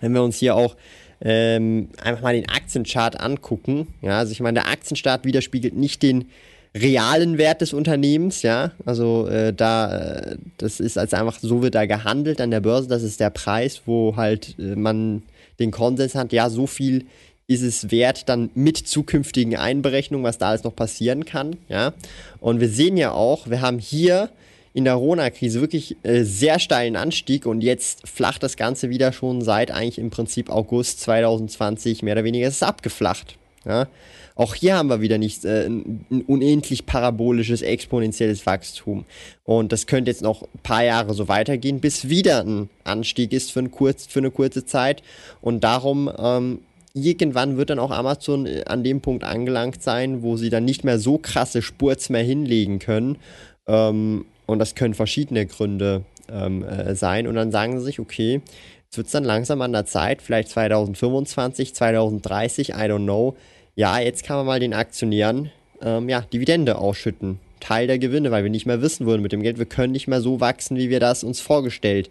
wenn 0.00 0.12
wir 0.12 0.22
uns 0.22 0.36
hier 0.36 0.54
auch 0.54 0.76
ähm, 1.20 1.88
einfach 2.02 2.22
mal 2.22 2.34
den 2.34 2.48
Aktienchart 2.48 3.20
angucken. 3.20 3.88
Ja, 4.02 4.18
also 4.18 4.32
ich 4.32 4.40
meine, 4.40 4.60
der 4.60 4.68
Aktienchart 4.68 5.24
widerspiegelt 5.24 5.74
nicht 5.74 6.02
den 6.02 6.26
realen 6.74 7.36
Wert 7.36 7.62
des 7.62 7.72
Unternehmens, 7.72 8.42
ja, 8.42 8.70
also 8.86 9.26
äh, 9.26 9.52
da, 9.52 9.98
äh, 9.98 10.36
das 10.56 10.78
ist 10.78 10.98
als 10.98 11.12
einfach, 11.14 11.38
so 11.40 11.62
wird 11.62 11.74
da 11.74 11.84
gehandelt 11.86 12.40
an 12.40 12.52
der 12.52 12.60
Börse, 12.60 12.88
das 12.88 13.02
ist 13.02 13.18
der 13.18 13.30
Preis, 13.30 13.82
wo 13.86 14.14
halt 14.16 14.54
äh, 14.58 14.76
man 14.76 15.24
den 15.58 15.72
Konsens 15.72 16.14
hat, 16.14 16.32
ja, 16.32 16.48
so 16.48 16.68
viel 16.68 17.06
ist 17.48 17.62
es 17.62 17.90
wert, 17.90 18.28
dann 18.28 18.50
mit 18.54 18.76
zukünftigen 18.76 19.56
Einberechnungen, 19.56 20.24
was 20.24 20.38
da 20.38 20.50
alles 20.50 20.62
noch 20.62 20.76
passieren 20.76 21.24
kann. 21.24 21.56
Ja? 21.68 21.94
Und 22.38 22.60
wir 22.60 22.68
sehen 22.68 22.96
ja 22.96 23.10
auch, 23.10 23.50
wir 23.50 23.60
haben 23.60 23.80
hier 23.80 24.30
in 24.72 24.84
der 24.84 24.94
Corona-Krise 24.94 25.60
wirklich 25.60 25.96
äh, 26.02 26.22
sehr 26.22 26.58
steilen 26.58 26.96
Anstieg 26.96 27.46
und 27.46 27.60
jetzt 27.62 28.06
flacht 28.06 28.42
das 28.42 28.56
Ganze 28.56 28.90
wieder 28.90 29.12
schon 29.12 29.42
seit 29.42 29.70
eigentlich 29.70 29.98
im 29.98 30.10
Prinzip 30.10 30.50
August 30.50 31.00
2020 31.00 32.02
mehr 32.02 32.14
oder 32.14 32.24
weniger 32.24 32.46
ist 32.46 32.56
es 32.56 32.62
abgeflacht. 32.62 33.36
Ja? 33.64 33.88
Auch 34.36 34.54
hier 34.54 34.76
haben 34.76 34.88
wir 34.88 35.00
wieder 35.00 35.18
nicht 35.18 35.44
äh, 35.44 35.66
ein, 35.66 36.24
unendlich 36.26 36.86
parabolisches, 36.86 37.62
exponentielles 37.62 38.46
Wachstum. 38.46 39.04
Und 39.44 39.72
das 39.72 39.86
könnte 39.86 40.10
jetzt 40.10 40.22
noch 40.22 40.42
ein 40.42 40.60
paar 40.62 40.84
Jahre 40.84 41.14
so 41.14 41.28
weitergehen, 41.28 41.80
bis 41.80 42.08
wieder 42.08 42.44
ein 42.44 42.70
Anstieg 42.84 43.32
ist 43.32 43.52
für, 43.52 43.60
ein 43.60 43.70
kurz, 43.70 44.06
für 44.06 44.20
eine 44.20 44.30
kurze 44.30 44.64
Zeit. 44.64 45.02
Und 45.42 45.62
darum 45.64 46.10
ähm, 46.16 46.60
irgendwann 46.94 47.56
wird 47.56 47.70
dann 47.70 47.78
auch 47.78 47.90
Amazon 47.90 48.46
äh, 48.46 48.64
an 48.66 48.84
dem 48.84 49.00
Punkt 49.00 49.24
angelangt 49.24 49.82
sein, 49.82 50.22
wo 50.22 50.36
sie 50.36 50.48
dann 50.48 50.64
nicht 50.64 50.84
mehr 50.84 50.98
so 50.98 51.18
krasse 51.18 51.60
Spurts 51.60 52.08
mehr 52.08 52.22
hinlegen 52.22 52.78
können. 52.78 53.18
Ähm, 53.66 54.24
und 54.50 54.58
das 54.58 54.74
können 54.74 54.94
verschiedene 54.94 55.46
Gründe 55.46 56.04
ähm, 56.30 56.62
äh, 56.64 56.94
sein. 56.94 57.26
Und 57.26 57.34
dann 57.34 57.50
sagen 57.52 57.78
sie 57.78 57.84
sich, 57.84 58.00
okay, 58.00 58.40
jetzt 58.84 58.96
wird 58.96 59.06
es 59.06 59.12
dann 59.12 59.24
langsam 59.24 59.62
an 59.62 59.72
der 59.72 59.86
Zeit, 59.86 60.22
vielleicht 60.22 60.48
2025, 60.50 61.74
2030, 61.74 62.70
I 62.70 62.72
don't 62.72 63.04
know. 63.04 63.36
Ja, 63.74 63.98
jetzt 63.98 64.24
kann 64.24 64.36
man 64.36 64.46
mal 64.46 64.60
den 64.60 64.74
Aktionären 64.74 65.50
ähm, 65.82 66.08
ja, 66.08 66.22
Dividende 66.22 66.78
ausschütten. 66.78 67.38
Teil 67.60 67.86
der 67.86 67.98
Gewinne, 67.98 68.30
weil 68.30 68.42
wir 68.42 68.50
nicht 68.50 68.66
mehr 68.66 68.82
wissen 68.82 69.06
würden 69.06 69.22
mit 69.22 69.32
dem 69.32 69.42
Geld, 69.42 69.58
wir 69.58 69.66
können 69.66 69.92
nicht 69.92 70.08
mehr 70.08 70.20
so 70.20 70.40
wachsen, 70.40 70.76
wie 70.76 70.90
wir 70.90 71.00
das 71.00 71.22
uns 71.22 71.40
vorgestellt 71.40 72.10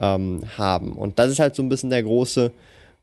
ähm, 0.00 0.42
haben. 0.56 0.92
Und 0.92 1.18
das 1.18 1.30
ist 1.30 1.40
halt 1.40 1.54
so 1.56 1.62
ein 1.62 1.68
bisschen 1.68 1.90
der 1.90 2.02
große 2.02 2.52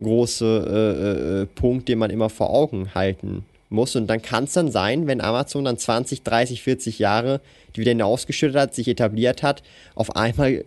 große 0.01 0.45
äh, 0.67 1.41
äh, 1.41 1.45
Punkt, 1.45 1.87
den 1.87 1.99
man 1.99 2.09
immer 2.09 2.29
vor 2.29 2.49
Augen 2.49 2.93
halten 2.95 3.45
muss. 3.71 3.95
Und 3.95 4.07
dann 4.07 4.21
kann 4.21 4.45
es 4.45 4.53
dann 4.53 4.71
sein, 4.71 5.07
wenn 5.07 5.21
Amazon 5.21 5.65
dann 5.65 5.77
20, 5.77 6.23
30, 6.23 6.61
40 6.61 6.99
Jahre 6.99 7.41
Dividende 7.75 8.05
ausgeschüttet 8.05 8.57
hat, 8.57 8.75
sich 8.75 8.87
etabliert 8.87 9.43
hat, 9.43 9.63
auf 9.95 10.15
einmal 10.15 10.63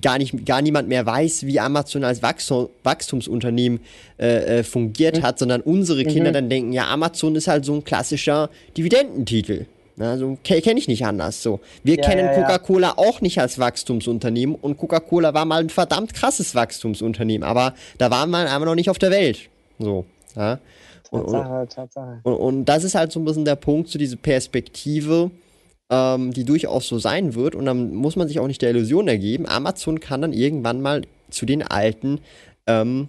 gar, 0.00 0.18
nicht, 0.18 0.44
gar 0.44 0.62
niemand 0.62 0.88
mehr 0.88 1.06
weiß, 1.06 1.46
wie 1.46 1.60
Amazon 1.60 2.04
als 2.04 2.22
Wachstum, 2.22 2.68
Wachstumsunternehmen 2.82 3.80
äh, 4.18 4.58
äh, 4.58 4.62
fungiert 4.64 5.18
mhm. 5.18 5.22
hat, 5.22 5.38
sondern 5.38 5.60
unsere 5.60 6.04
Kinder 6.04 6.30
mhm. 6.30 6.34
dann 6.34 6.50
denken, 6.50 6.72
ja, 6.72 6.88
Amazon 6.88 7.36
ist 7.36 7.46
halt 7.46 7.64
so 7.64 7.74
ein 7.74 7.84
klassischer 7.84 8.50
Dividendentitel. 8.76 9.66
Also 9.98 10.38
kenne 10.42 10.78
ich 10.78 10.88
nicht 10.88 11.04
anders. 11.04 11.42
So, 11.42 11.60
wir 11.84 11.96
ja, 11.96 12.02
kennen 12.02 12.24
ja, 12.24 12.34
Coca-Cola 12.34 12.88
ja. 12.88 12.98
auch 12.98 13.20
nicht 13.20 13.38
als 13.38 13.58
Wachstumsunternehmen 13.58 14.54
und 14.54 14.78
Coca-Cola 14.78 15.34
war 15.34 15.44
mal 15.44 15.60
ein 15.60 15.68
verdammt 15.68 16.14
krasses 16.14 16.54
Wachstumsunternehmen, 16.54 17.46
aber 17.46 17.74
da 17.98 18.10
waren 18.10 18.30
wir 18.30 18.38
einfach 18.38 18.64
noch 18.64 18.74
nicht 18.74 18.88
auf 18.88 18.98
der 18.98 19.10
Welt. 19.10 19.40
So, 19.78 20.06
ja. 20.36 20.58
Tatsache, 21.10 21.68
Tatsache. 21.68 22.20
Und, 22.22 22.34
und, 22.34 22.64
das 22.64 22.84
ist 22.84 22.94
halt 22.94 23.12
so 23.12 23.20
ein 23.20 23.24
bisschen 23.24 23.44
der 23.44 23.56
Punkt, 23.56 23.88
so 23.88 23.98
diese 23.98 24.16
Perspektive, 24.16 25.30
ähm, 25.90 26.32
die 26.32 26.44
durchaus 26.44 26.88
so 26.88 26.98
sein 26.98 27.34
wird. 27.34 27.54
Und 27.54 27.66
dann 27.66 27.94
muss 27.94 28.16
man 28.16 28.28
sich 28.28 28.38
auch 28.40 28.46
nicht 28.46 28.62
der 28.62 28.70
Illusion 28.70 29.08
ergeben, 29.08 29.46
Amazon 29.46 30.00
kann 30.00 30.22
dann 30.22 30.32
irgendwann 30.32 30.80
mal 30.80 31.02
zu 31.30 31.46
den 31.46 31.62
alten 31.62 32.20
ähm, 32.66 33.08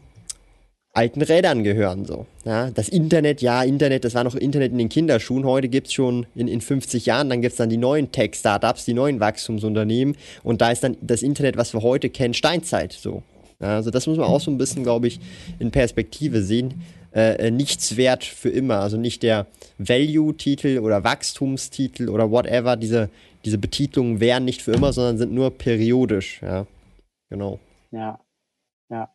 alten 0.94 1.22
Rädern 1.22 1.64
gehören. 1.64 2.06
So. 2.06 2.26
Ja, 2.46 2.70
das 2.70 2.90
Internet, 2.90 3.42
ja, 3.42 3.64
Internet, 3.64 4.04
das 4.04 4.14
war 4.14 4.24
noch 4.24 4.36
Internet 4.36 4.72
in 4.72 4.78
den 4.78 4.90
Kinderschuhen. 4.90 5.46
Heute 5.46 5.70
gibt 5.70 5.88
es 5.88 5.94
schon 5.94 6.26
in, 6.36 6.48
in 6.48 6.62
50 6.62 7.06
Jahren, 7.06 7.30
dann 7.30 7.42
gibt 7.42 7.54
es 7.54 7.58
dann 7.58 7.70
die 7.70 7.78
neuen 7.78 8.12
Tech-Startups, 8.12 8.86
die 8.86 8.94
neuen 8.94 9.20
Wachstumsunternehmen. 9.20 10.16
Und 10.44 10.62
da 10.62 10.72
ist 10.72 10.84
dann 10.84 10.98
das 11.02 11.22
Internet, 11.22 11.58
was 11.58 11.74
wir 11.74 11.82
heute 11.82 12.10
kennen, 12.10 12.34
Steinzeit. 12.34 12.94
So. 12.94 13.24
Ja, 13.62 13.76
also 13.76 13.92
das 13.92 14.08
muss 14.08 14.18
man 14.18 14.28
auch 14.28 14.42
so 14.42 14.52
ein 14.52 14.58
bisschen, 14.58 14.84
glaube 14.84 15.08
ich, 15.08 15.20
in 15.60 15.72
Perspektive 15.72 16.42
sehen. 16.42 16.82
Äh, 17.14 17.48
äh, 17.48 17.52
nichts 17.52 17.98
wert 17.98 18.24
für 18.24 18.50
immer. 18.50 18.80
Also 18.80 18.98
nicht 18.98 19.24
der 19.24 19.48
Value-Titel 19.78 20.80
oder 20.80 21.04
Wachstumstitel 21.04 22.10
oder 22.10 22.32
whatever. 22.32 22.78
Diese, 22.78 23.10
diese 23.44 23.58
Betitelungen 23.58 24.20
wären 24.20 24.46
nicht 24.46 24.62
für 24.62 24.72
immer, 24.72 24.94
sondern 24.94 25.18
sind 25.18 25.34
nur 25.34 25.52
periodisch. 25.58 26.42
Ja, 26.42 26.66
genau. 27.30 27.60
Ja, 27.92 28.20
ja. 28.90 29.14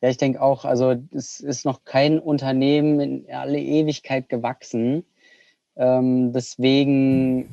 Ja, 0.00 0.10
ich 0.10 0.16
denke 0.16 0.40
auch, 0.40 0.64
also 0.64 0.94
es 1.12 1.40
ist 1.40 1.64
noch 1.64 1.82
kein 1.82 2.20
Unternehmen 2.20 3.00
in 3.00 3.34
alle 3.34 3.58
Ewigkeit 3.58 4.28
gewachsen. 4.28 5.04
Ähm, 5.74 6.32
deswegen, 6.32 7.48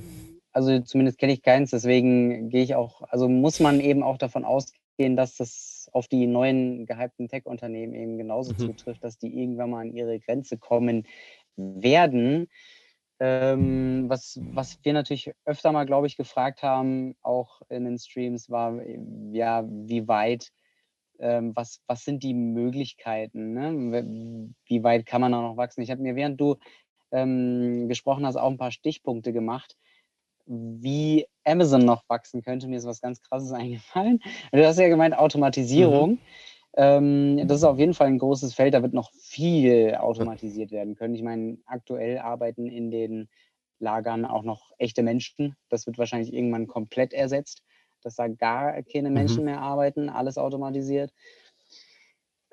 also 0.52 0.80
zumindest 0.82 1.18
kenne 1.18 1.34
ich 1.34 1.42
keins, 1.42 1.72
deswegen 1.72 2.50
gehe 2.50 2.62
ich 2.62 2.76
auch, 2.76 3.02
also 3.10 3.28
muss 3.28 3.60
man 3.60 3.80
eben 3.80 4.04
auch 4.04 4.20
davon 4.20 4.46
ausgehen, 4.46 5.16
dass 5.16 5.38
das 5.38 5.75
auf 5.94 6.08
die 6.08 6.28
neuen 6.28 6.86
gehypten 6.86 7.28
Tech-Unternehmen 7.28 7.94
eben 7.94 8.18
genauso 8.18 8.54
mhm. 8.54 8.58
zutrifft, 8.58 9.04
dass 9.04 9.18
die 9.18 9.40
irgendwann 9.40 9.70
mal 9.70 9.82
an 9.82 9.94
ihre 9.94 10.20
Grenze 10.20 10.58
kommen 10.58 11.08
werden. 11.56 12.48
Ähm, 13.20 14.10
was, 14.10 14.40
was 14.52 14.80
wir 14.84 14.94
natürlich 14.94 15.32
öfter 15.46 15.72
mal, 15.72 15.86
glaube 15.86 16.08
ich, 16.08 16.18
gefragt 16.18 16.64
haben, 16.64 17.16
auch 17.22 17.62
in 17.70 17.86
den 17.86 17.98
Streams, 17.98 18.50
war, 18.50 18.82
ja, 19.32 19.66
wie 19.68 20.08
weit 20.08 20.52
ähm, 21.20 21.56
was, 21.56 21.82
was 21.88 22.04
sind 22.04 22.24
die 22.24 22.34
Möglichkeiten? 22.34 23.54
Ne? 23.54 24.54
Wie 24.66 24.84
weit 24.84 25.06
kann 25.06 25.22
man 25.22 25.32
da 25.32 25.42
noch 25.42 25.58
wachsen? 25.58 25.82
Ich 25.82 25.92
habe 25.92 26.02
mir, 26.02 26.16
während 26.16 26.40
du 26.40 26.58
ähm, 27.12 27.88
gesprochen 27.88 28.26
hast, 28.26 28.36
auch 28.36 28.50
ein 28.50 28.58
paar 28.58 28.72
Stichpunkte 28.72 29.32
gemacht, 29.32 29.78
wie 30.46 31.26
Amazon 31.44 31.86
noch 31.86 32.04
wachsen 32.08 32.42
könnte. 32.42 32.68
Mir 32.68 32.78
ist 32.78 32.86
was 32.86 33.02
ganz 33.02 33.22
Krasses 33.22 33.52
eingefallen. 33.54 34.20
Du 34.52 34.66
hast 34.66 34.80
ja 34.80 34.88
gemeint, 34.88 35.18
Automatisierung. 35.18 36.12
Mhm. 36.12 36.20
Ähm, 36.78 37.48
das 37.48 37.60
ist 37.60 37.64
auf 37.64 37.80
jeden 37.80 37.94
Fall 37.94 38.08
ein 38.08 38.20
großes 38.20 38.54
Feld, 38.54 38.74
da 38.74 38.82
wird 38.82 38.94
noch 38.94 39.12
viel 39.14 39.96
automatisiert 39.96 40.72
werden 40.72 40.96
können. 40.96 41.16
Ich 41.16 41.24
meine, 41.24 41.58
aktuell 41.66 42.18
arbeiten 42.18 42.68
in 42.68 42.92
den 42.92 43.30
Lagern 43.80 44.26
auch 44.26 44.44
noch 44.44 44.72
echte 44.78 45.02
Menschen. 45.02 45.56
Das 45.70 45.88
wird 45.88 45.98
wahrscheinlich 45.98 46.34
irgendwann 46.34 46.68
komplett 46.68 47.14
ersetzt 47.14 47.62
dass 48.06 48.16
da 48.16 48.28
gar 48.28 48.82
keine 48.84 49.10
Menschen 49.10 49.40
mhm. 49.40 49.46
mehr 49.46 49.62
arbeiten, 49.62 50.10
alles 50.10 50.38
automatisiert. 50.38 51.12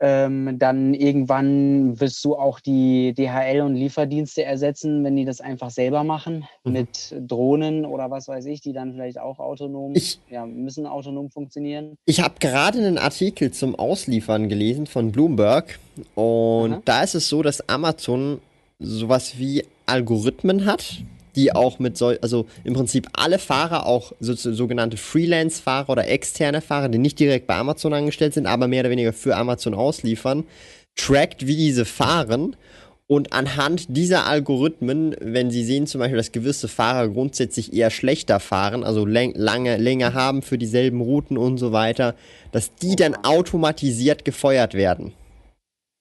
Ähm, 0.05 0.59
dann 0.59 0.95
irgendwann 0.95 2.01
wirst 2.01 2.25
du 2.25 2.35
auch 2.35 2.59
die 2.59 3.15
DHL 3.15 3.61
und 3.61 3.77
Lieferdienste 3.77 4.43
ersetzen, 4.43 5.05
wenn 5.05 5.15
die 5.15 5.25
das 5.25 5.41
einfach 5.41 5.71
selber 5.71 6.03
machen, 6.03 6.45
mhm. 6.65 6.73
mit 6.73 7.15
Drohnen 7.21 7.87
oder 7.87 8.11
was 8.11 8.27
weiß 8.27 8.47
ich, 8.47 8.61
die 8.61 8.73
dann 8.73 8.95
vielleicht 8.95 9.21
auch 9.21 9.39
autonom, 9.39 9.95
ich, 9.95 10.19
ja, 10.29 10.45
müssen 10.45 10.89
autonom 10.89 11.31
funktionieren. 11.31 11.97
Ich 12.05 12.21
habe 12.21 12.35
gerade 12.41 12.79
einen 12.79 12.99
Artikel 12.99 13.53
zum 13.53 13.77
Ausliefern 13.77 14.49
gelesen 14.49 14.89
von 14.89 15.13
Bloomberg 15.13 15.79
und 16.17 16.73
Aha. 16.73 16.83
da 16.85 17.03
ist 17.05 17.15
es 17.15 17.29
so, 17.29 17.45
dass 17.45 17.69
Amazon 17.69 18.41
sowas 18.81 19.39
wie 19.39 19.65
Algorithmen 19.87 20.67
hat, 20.67 21.03
die 21.37 21.55
auch 21.55 21.79
mit 21.79 21.97
so, 21.97 22.15
also 22.21 22.47
im 22.65 22.75
Prinzip 22.75 23.09
alle 23.13 23.39
Fahrer, 23.39 23.87
auch 23.87 24.13
so, 24.21 24.35
sogenannte 24.35 24.97
Freelance-Fahrer 24.97 25.91
oder 25.91 26.09
externe 26.09 26.61
Fahrer, 26.61 26.89
die 26.89 26.99
nicht 26.99 27.19
direkt 27.19 27.47
bei 27.47 27.57
Amazon 27.57 27.95
angestellt 27.95 28.35
sind, 28.35 28.47
aber 28.47 28.69
mehr 28.69 28.81
oder 28.81 28.91
weniger 28.91 29.13
für 29.13 29.37
Amazon 29.37 29.75
ausliefern, 29.75 30.45
trackt, 30.97 31.47
wie 31.47 31.57
diese 31.57 31.85
fahren. 31.85 32.57
Und 33.09 33.35
anhand 33.35 33.95
dieser 33.95 34.27
Algorithmen, 34.27 35.15
wenn 35.21 35.51
sie 35.51 35.65
sehen 35.65 35.87
zum 35.87 35.99
Beispiel, 35.99 36.17
dass 36.17 36.33
gewisse 36.33 36.69
Fahrer 36.69 37.09
grundsätzlich 37.09 37.75
eher 37.75 37.91
schlechter 37.91 38.41
fahren, 38.41 38.85
also 38.85 39.05
lange, 39.05 39.77
länger 39.77 40.15
haben 40.15 40.41
für 40.41 40.57
dieselben 40.57 41.01
Routen 41.01 41.37
und 41.37 41.59
so 41.59 41.73
weiter, 41.73 42.15
dass 42.53 42.75
die 42.75 42.97
dann 42.97 43.15
automatisiert 43.15 44.25
gefeuert 44.25 44.73
werden. 44.73 45.13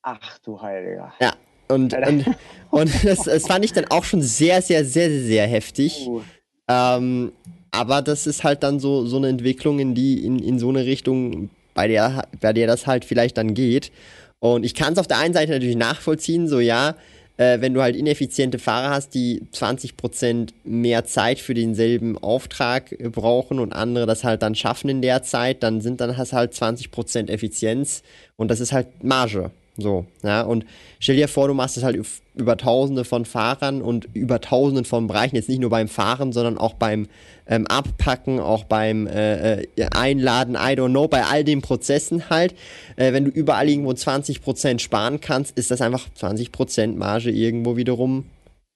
Ach 0.03 0.39
du 0.39 0.61
Heiliger. 0.61 1.13
Ja, 1.19 1.33
und, 1.71 1.93
und, 1.93 2.25
und 2.69 2.91
das, 3.03 3.23
das, 3.23 3.47
fand 3.47 3.65
ich 3.65 3.73
dann 3.73 3.85
auch 3.85 4.03
schon 4.03 4.21
sehr, 4.21 4.61
sehr, 4.61 4.85
sehr, 4.85 5.09
sehr 5.09 5.47
heftig. 5.47 6.07
Uh. 6.07 6.21
Ähm, 6.67 7.31
aber 7.71 8.01
das 8.01 8.27
ist 8.27 8.43
halt 8.43 8.63
dann 8.63 8.79
so, 8.79 9.05
so 9.05 9.17
eine 9.17 9.29
Entwicklung, 9.29 9.79
in 9.79 9.95
die, 9.95 10.25
in, 10.25 10.39
in 10.39 10.59
so 10.59 10.69
eine 10.69 10.85
Richtung, 10.85 11.49
bei 11.73 11.87
der, 11.87 12.27
bei 12.39 12.53
der 12.53 12.67
das 12.67 12.85
halt 12.85 13.05
vielleicht 13.05 13.37
dann 13.37 13.53
geht. 13.53 13.91
Und 14.39 14.65
ich 14.65 14.75
kann 14.75 14.93
es 14.93 14.99
auf 14.99 15.07
der 15.07 15.19
einen 15.19 15.33
Seite 15.33 15.51
natürlich 15.51 15.75
nachvollziehen, 15.75 16.47
so 16.47 16.59
ja, 16.59 16.95
äh, 17.37 17.61
wenn 17.61 17.73
du 17.73 17.81
halt 17.81 17.95
ineffiziente 17.95 18.59
Fahrer 18.59 18.89
hast, 18.89 19.13
die 19.13 19.43
20% 19.53 20.49
mehr 20.63 21.05
Zeit 21.05 21.39
für 21.39 21.53
denselben 21.53 22.17
Auftrag 22.17 22.95
brauchen 23.11 23.59
und 23.59 23.73
andere 23.73 24.05
das 24.05 24.23
halt 24.23 24.41
dann 24.41 24.55
schaffen 24.55 24.89
in 24.89 25.01
der 25.01 25.23
Zeit, 25.23 25.63
dann 25.63 25.81
sind 25.81 26.01
dann 26.01 26.17
hast 26.17 26.33
halt 26.33 26.53
20% 26.53 27.29
Effizienz 27.29 28.03
und 28.35 28.49
das 28.49 28.59
ist 28.59 28.73
halt 28.73 29.03
Marge. 29.03 29.51
So, 29.77 30.05
ja, 30.21 30.41
und 30.41 30.65
stell 30.99 31.15
dir 31.15 31.29
vor, 31.29 31.47
du 31.47 31.53
machst 31.53 31.77
es 31.77 31.83
halt 31.83 31.97
über 32.35 32.57
tausende 32.57 33.05
von 33.05 33.23
Fahrern 33.23 33.81
und 33.81 34.07
über 34.13 34.41
tausenden 34.41 34.83
von 34.83 35.07
Bereichen, 35.07 35.37
jetzt 35.37 35.47
nicht 35.47 35.61
nur 35.61 35.69
beim 35.69 35.87
Fahren, 35.87 36.33
sondern 36.33 36.57
auch 36.57 36.73
beim 36.73 37.07
ähm, 37.47 37.67
Abpacken, 37.67 38.39
auch 38.39 38.65
beim 38.65 39.07
äh, 39.07 39.61
äh 39.61 39.67
Einladen, 39.91 40.55
I 40.55 40.75
don't 40.75 40.89
know, 40.89 41.07
bei 41.07 41.23
all 41.23 41.43
den 41.43 41.61
Prozessen 41.61 42.29
halt. 42.29 42.53
Äh, 42.97 43.13
wenn 43.13 43.25
du 43.25 43.31
überall 43.31 43.69
irgendwo 43.69 43.91
20% 43.91 44.79
sparen 44.79 45.21
kannst, 45.21 45.57
ist 45.57 45.71
das 45.71 45.81
einfach 45.81 46.07
20% 46.19 46.95
Marge 46.95 47.31
irgendwo 47.31 47.77
wiederum 47.77 48.25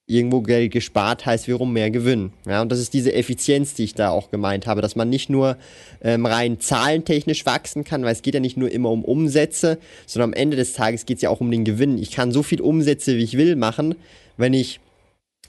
irgendwo 0.08 0.42
Geld 0.42 0.72
gespart 0.72 1.26
heißt 1.26 1.48
wiederum 1.48 1.74
mehr 1.74 1.90
Gewinn. 1.90 2.32
Ja, 2.46 2.62
und 2.62 2.72
das 2.72 2.80
ist 2.80 2.94
diese 2.94 3.14
Effizienz, 3.14 3.74
die 3.74 3.86
ich 3.86 3.96
da 3.96 4.10
auch 4.10 4.30
gemeint 4.30 4.68
habe, 4.68 4.82
dass 4.82 4.96
man 4.96 5.10
nicht 5.10 5.30
nur 5.30 5.58
ähm, 6.04 6.26
rein 6.26 6.60
zahlentechnisch 6.60 7.46
wachsen 7.46 7.84
kann, 7.84 8.04
weil 8.04 8.12
es 8.12 8.22
geht 8.22 8.36
ja 8.36 8.40
nicht 8.40 8.58
nur 8.58 8.72
immer 8.72 8.92
um 8.92 9.04
Umsätze, 9.04 9.80
sondern 10.06 10.32
am 10.32 10.34
Ende 10.34 10.58
des 10.58 10.74
Tages 10.74 11.06
geht 11.06 11.18
es 11.18 11.24
ja 11.24 11.30
auch 11.30 11.42
um 11.42 11.50
den 11.50 11.66
Gewinn. 11.66 11.98
Ich 11.98 12.12
kann 12.12 12.32
so 12.32 12.44
viel 12.44 12.62
Umsätze, 12.62 13.18
wie 13.18 13.24
ich 13.24 13.38
will, 13.38 13.56
machen, 13.56 13.96
wenn 14.38 14.54
ich 14.54 14.80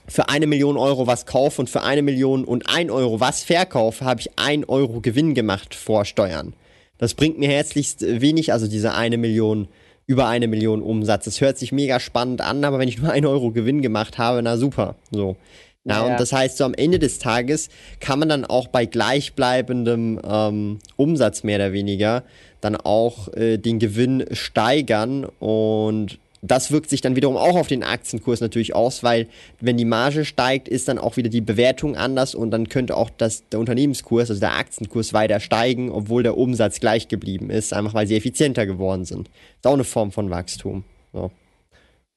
für 0.07 0.29
eine 0.29 0.47
Million 0.47 0.77
Euro 0.77 1.05
was 1.05 1.25
kaufe 1.25 1.61
und 1.61 1.69
für 1.69 1.83
eine 1.83 2.01
Million 2.01 2.43
und 2.45 2.69
ein 2.69 2.89
Euro 2.89 3.19
was 3.19 3.43
verkaufe, 3.43 4.05
habe 4.05 4.21
ich 4.21 4.31
ein 4.37 4.63
Euro 4.65 5.01
Gewinn 5.01 5.35
gemacht 5.35 5.75
vor 5.75 6.05
Steuern. 6.05 6.53
Das 6.97 7.13
bringt 7.13 7.37
mir 7.37 7.49
herzlichst 7.49 8.01
wenig, 8.01 8.53
also 8.53 8.67
diese 8.67 8.95
eine 8.95 9.17
Million 9.17 9.67
über 10.07 10.27
eine 10.27 10.47
Million 10.47 10.81
Umsatz. 10.81 11.25
Das 11.25 11.41
hört 11.41 11.57
sich 11.57 11.71
mega 11.71 11.99
spannend 11.99 12.41
an, 12.41 12.63
aber 12.63 12.79
wenn 12.79 12.87
ich 12.87 12.99
nur 12.99 13.11
ein 13.11 13.25
Euro 13.25 13.51
Gewinn 13.51 13.81
gemacht 13.81 14.17
habe, 14.17 14.41
na 14.41 14.57
super. 14.57 14.95
So. 15.11 15.35
Ja, 15.83 16.05
ja, 16.05 16.11
und 16.11 16.19
das 16.19 16.33
heißt, 16.33 16.57
so 16.57 16.65
am 16.65 16.73
Ende 16.73 16.99
des 16.99 17.19
Tages 17.19 17.69
kann 17.99 18.19
man 18.19 18.27
dann 18.27 18.43
auch 18.43 18.67
bei 18.67 18.85
gleichbleibendem 18.85 20.19
ähm, 20.23 20.79
Umsatz 20.95 21.43
mehr 21.43 21.57
oder 21.57 21.71
weniger 21.71 22.23
dann 22.59 22.75
auch 22.75 23.31
äh, 23.33 23.57
den 23.57 23.79
Gewinn 23.79 24.25
steigern 24.31 25.25
und 25.39 26.19
das 26.51 26.71
wirkt 26.71 26.89
sich 26.89 27.01
dann 27.01 27.15
wiederum 27.15 27.37
auch 27.37 27.55
auf 27.55 27.67
den 27.67 27.83
Aktienkurs 27.83 28.41
natürlich 28.41 28.75
aus, 28.75 29.03
weil 29.03 29.27
wenn 29.59 29.77
die 29.77 29.85
Marge 29.85 30.25
steigt, 30.25 30.67
ist 30.67 30.87
dann 30.87 30.97
auch 30.97 31.17
wieder 31.17 31.29
die 31.29 31.41
Bewertung 31.41 31.95
anders 31.95 32.35
und 32.35 32.51
dann 32.51 32.69
könnte 32.69 32.95
auch 32.95 33.09
das, 33.09 33.47
der 33.49 33.59
Unternehmenskurs, 33.59 34.29
also 34.29 34.39
der 34.39 34.55
Aktienkurs 34.55 35.13
weiter 35.13 35.39
steigen, 35.39 35.91
obwohl 35.91 36.23
der 36.23 36.37
Umsatz 36.37 36.79
gleich 36.79 37.07
geblieben 37.07 37.49
ist, 37.49 37.73
einfach 37.73 37.93
weil 37.93 38.07
sie 38.07 38.15
effizienter 38.15 38.65
geworden 38.65 39.05
sind. 39.05 39.29
Ist 39.57 39.67
auch 39.67 39.73
eine 39.73 39.83
Form 39.83 40.11
von 40.11 40.29
Wachstum. 40.29 40.83
So. 41.13 41.31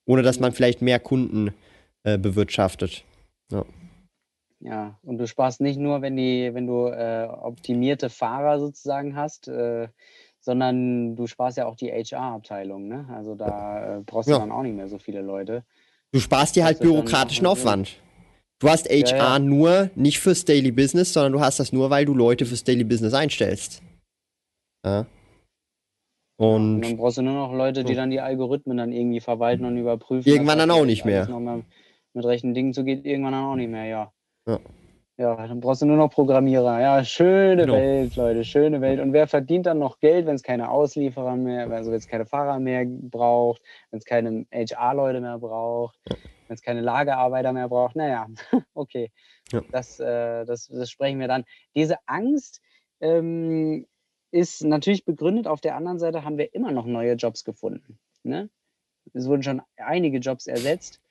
Ohne 0.07 0.23
dass 0.23 0.41
man 0.41 0.53
vielleicht 0.53 0.83
mehr 0.83 0.99
Kunden 0.99 1.53
äh, 2.03 2.19
bewirtschaftet. 2.19 3.05
Ja. 3.51 3.65
ja. 4.61 4.99
und 5.03 5.19
du 5.19 5.27
sparst 5.27 5.61
nicht 5.61 5.79
nur, 5.79 6.03
wenn, 6.03 6.17
die, 6.17 6.51
wenn 6.53 6.67
du 6.67 6.87
äh, 6.89 7.29
optimierte 7.29 8.11
Fahrer 8.11 8.59
sozusagen 8.59 9.17
hast, 9.17 9.49
äh, 9.49 9.89
sondern 10.41 11.17
du 11.17 11.27
sparst 11.27 11.59
ja 11.59 11.67
auch 11.67 11.77
die 11.77 11.91
HR-Abteilung. 11.91 12.89
Ne? 12.89 13.07
Also 13.15 13.35
da 13.35 13.99
äh, 13.99 14.01
brauchst 14.05 14.29
du 14.29 14.33
ja. 14.33 14.39
dann 14.39 14.51
auch 14.51 14.63
nicht 14.63 14.75
mehr 14.75 14.89
so 14.89 14.99
viele 14.99 15.21
Leute. 15.21 15.65
Du 16.13 16.19
sparst 16.19 16.57
dir 16.57 16.65
halt 16.65 16.81
bürokratischen 16.81 17.47
Aufwand. 17.47 18.01
Du 18.59 18.69
hast 18.69 18.91
HR 18.91 19.17
ja, 19.17 19.17
ja. 19.17 19.39
nur 19.39 19.91
nicht 19.95 20.19
fürs 20.19 20.45
Daily 20.45 20.71
Business, 20.71 21.13
sondern 21.13 21.33
du 21.33 21.41
hast 21.41 21.61
das 21.61 21.73
nur, 21.73 21.89
weil 21.89 22.05
du 22.05 22.15
Leute 22.15 22.45
fürs 22.45 22.65
Daily 22.65 22.85
Business 22.85 23.15
einstellst. 23.15 23.83
Ja. 24.85 25.07
Und, 26.37 26.77
und 26.77 26.81
dann 26.83 26.97
brauchst 26.97 27.19
du 27.19 27.23
nur 27.23 27.35
noch 27.35 27.53
Leute, 27.53 27.85
die 27.85 27.95
dann 27.95 28.11
die 28.11 28.21
Algorithmen 28.21 28.79
dann 28.79 28.93
irgendwie 28.93 29.21
verwalten 29.21 29.65
und 29.67 29.77
überprüfen. 29.77 30.29
Irgendwann 30.29 30.59
dann 30.59 30.71
auch 30.71 30.85
nicht 30.85 31.05
mehr. 31.05 31.29
Mit 32.13 32.25
rechten 32.25 32.55
Dingen 32.55 32.73
zu 32.73 32.83
geht, 32.83 33.05
irgendwann 33.05 33.33
dann 33.33 33.45
auch 33.45 33.57
nicht 33.57 33.71
mehr, 33.71 33.85
ja. 33.85 34.13
Ja. 35.21 35.37
Ja, 35.37 35.47
dann 35.47 35.61
brauchst 35.61 35.83
du 35.83 35.87
nur 35.87 35.99
noch 35.99 36.11
Programmierer. 36.11 36.81
Ja, 36.81 37.05
schöne 37.05 37.67
genau. 37.67 37.75
Welt, 37.75 38.17
Leute, 38.17 38.43
schöne 38.43 38.81
Welt. 38.81 39.01
Und 39.01 39.13
wer 39.13 39.27
verdient 39.29 39.67
dann 39.67 39.79
noch 39.79 40.01
Geld, 40.01 40.25
wenn 40.25 40.35
es 40.35 40.43
keine 40.43 40.71
Auslieferer 40.71 41.37
mehr, 41.37 41.71
also 41.71 41.91
wenn 41.91 41.99
es 41.99 42.09
keine 42.09 42.25
Fahrer 42.25 42.59
mehr 42.59 42.87
braucht, 42.87 43.61
wenn 43.91 43.99
es 43.99 44.07
keine 44.07 44.47
HR-Leute 44.51 45.21
mehr 45.21 45.39
braucht, 45.39 45.99
wenn 46.07 46.55
es 46.55 46.63
keine 46.63 46.81
Lagerarbeiter 46.81 47.53
mehr 47.53 47.69
braucht? 47.69 47.97
Naja, 47.97 48.29
okay. 48.75 49.11
Ja. 49.53 49.61
Das, 49.71 50.01
äh, 50.01 50.47
das, 50.47 50.69
das 50.69 50.91
sprechen 50.91 51.21
wir 51.21 51.29
dann. 51.29 51.45
Diese 51.75 51.97
Angst 52.07 52.63
ähm, 53.01 53.87
ist 54.31 54.65
natürlich 54.65 55.05
begründet. 55.05 55.47
Auf 55.47 55.61
der 55.61 55.77
anderen 55.77 55.99
Seite 55.99 56.25
haben 56.25 56.39
wir 56.39 56.55
immer 56.55 56.73
noch 56.73 56.87
neue 56.87 57.13
Jobs 57.13 57.45
gefunden. 57.45 57.99
Ne? 58.23 58.49
Es 59.13 59.29
wurden 59.29 59.43
schon 59.43 59.61
einige 59.77 60.19
Jobs 60.19 60.47
ersetzt. 60.47 61.03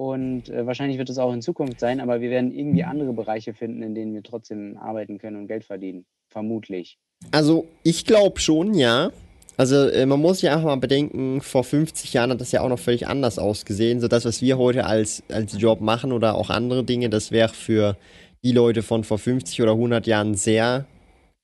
Und 0.00 0.48
äh, 0.48 0.64
wahrscheinlich 0.64 0.96
wird 0.96 1.10
es 1.10 1.18
auch 1.18 1.30
in 1.30 1.42
Zukunft 1.42 1.78
sein, 1.78 2.00
aber 2.00 2.22
wir 2.22 2.30
werden 2.30 2.54
irgendwie 2.54 2.84
andere 2.84 3.12
Bereiche 3.12 3.52
finden, 3.52 3.82
in 3.82 3.94
denen 3.94 4.14
wir 4.14 4.22
trotzdem 4.22 4.78
arbeiten 4.78 5.18
können 5.18 5.36
und 5.36 5.46
Geld 5.46 5.62
verdienen. 5.62 6.06
Vermutlich. 6.26 6.96
Also 7.32 7.66
ich 7.82 8.06
glaube 8.06 8.40
schon, 8.40 8.72
ja. 8.72 9.10
Also 9.58 9.90
äh, 9.90 10.06
man 10.06 10.18
muss 10.18 10.40
ja 10.40 10.56
auch 10.56 10.62
mal 10.62 10.76
bedenken, 10.76 11.42
vor 11.42 11.64
50 11.64 12.14
Jahren 12.14 12.30
hat 12.30 12.40
das 12.40 12.50
ja 12.50 12.62
auch 12.62 12.70
noch 12.70 12.78
völlig 12.78 13.08
anders 13.08 13.38
ausgesehen. 13.38 14.00
So 14.00 14.08
das, 14.08 14.24
was 14.24 14.40
wir 14.40 14.56
heute 14.56 14.86
als, 14.86 15.22
als 15.28 15.60
Job 15.60 15.82
machen 15.82 16.12
oder 16.12 16.34
auch 16.34 16.48
andere 16.48 16.82
Dinge, 16.82 17.10
das 17.10 17.30
wäre 17.30 17.50
für 17.50 17.98
die 18.42 18.52
Leute 18.52 18.82
von 18.82 19.04
vor 19.04 19.18
50 19.18 19.60
oder 19.60 19.72
100 19.72 20.06
Jahren 20.06 20.34
sehr 20.34 20.86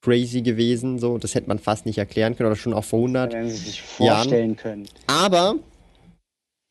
crazy 0.01 0.41
gewesen. 0.41 0.99
So, 0.99 1.19
das 1.19 1.35
hätte 1.35 1.49
man 1.49 1.59
fast 1.59 1.85
nicht 1.85 1.99
erklären 1.99 2.35
können 2.35 2.47
oder 2.47 2.57
schon 2.57 2.73
auch 2.73 2.85
vor 2.85 3.01
100 3.01 3.35
Jahren. 3.35 3.45
Wenn 3.45 3.51
Sie 3.51 3.57
sich 3.67 3.83
vorstellen 3.83 4.33
Jahren. 4.33 4.57
können. 4.57 4.89
Aber 5.07 5.57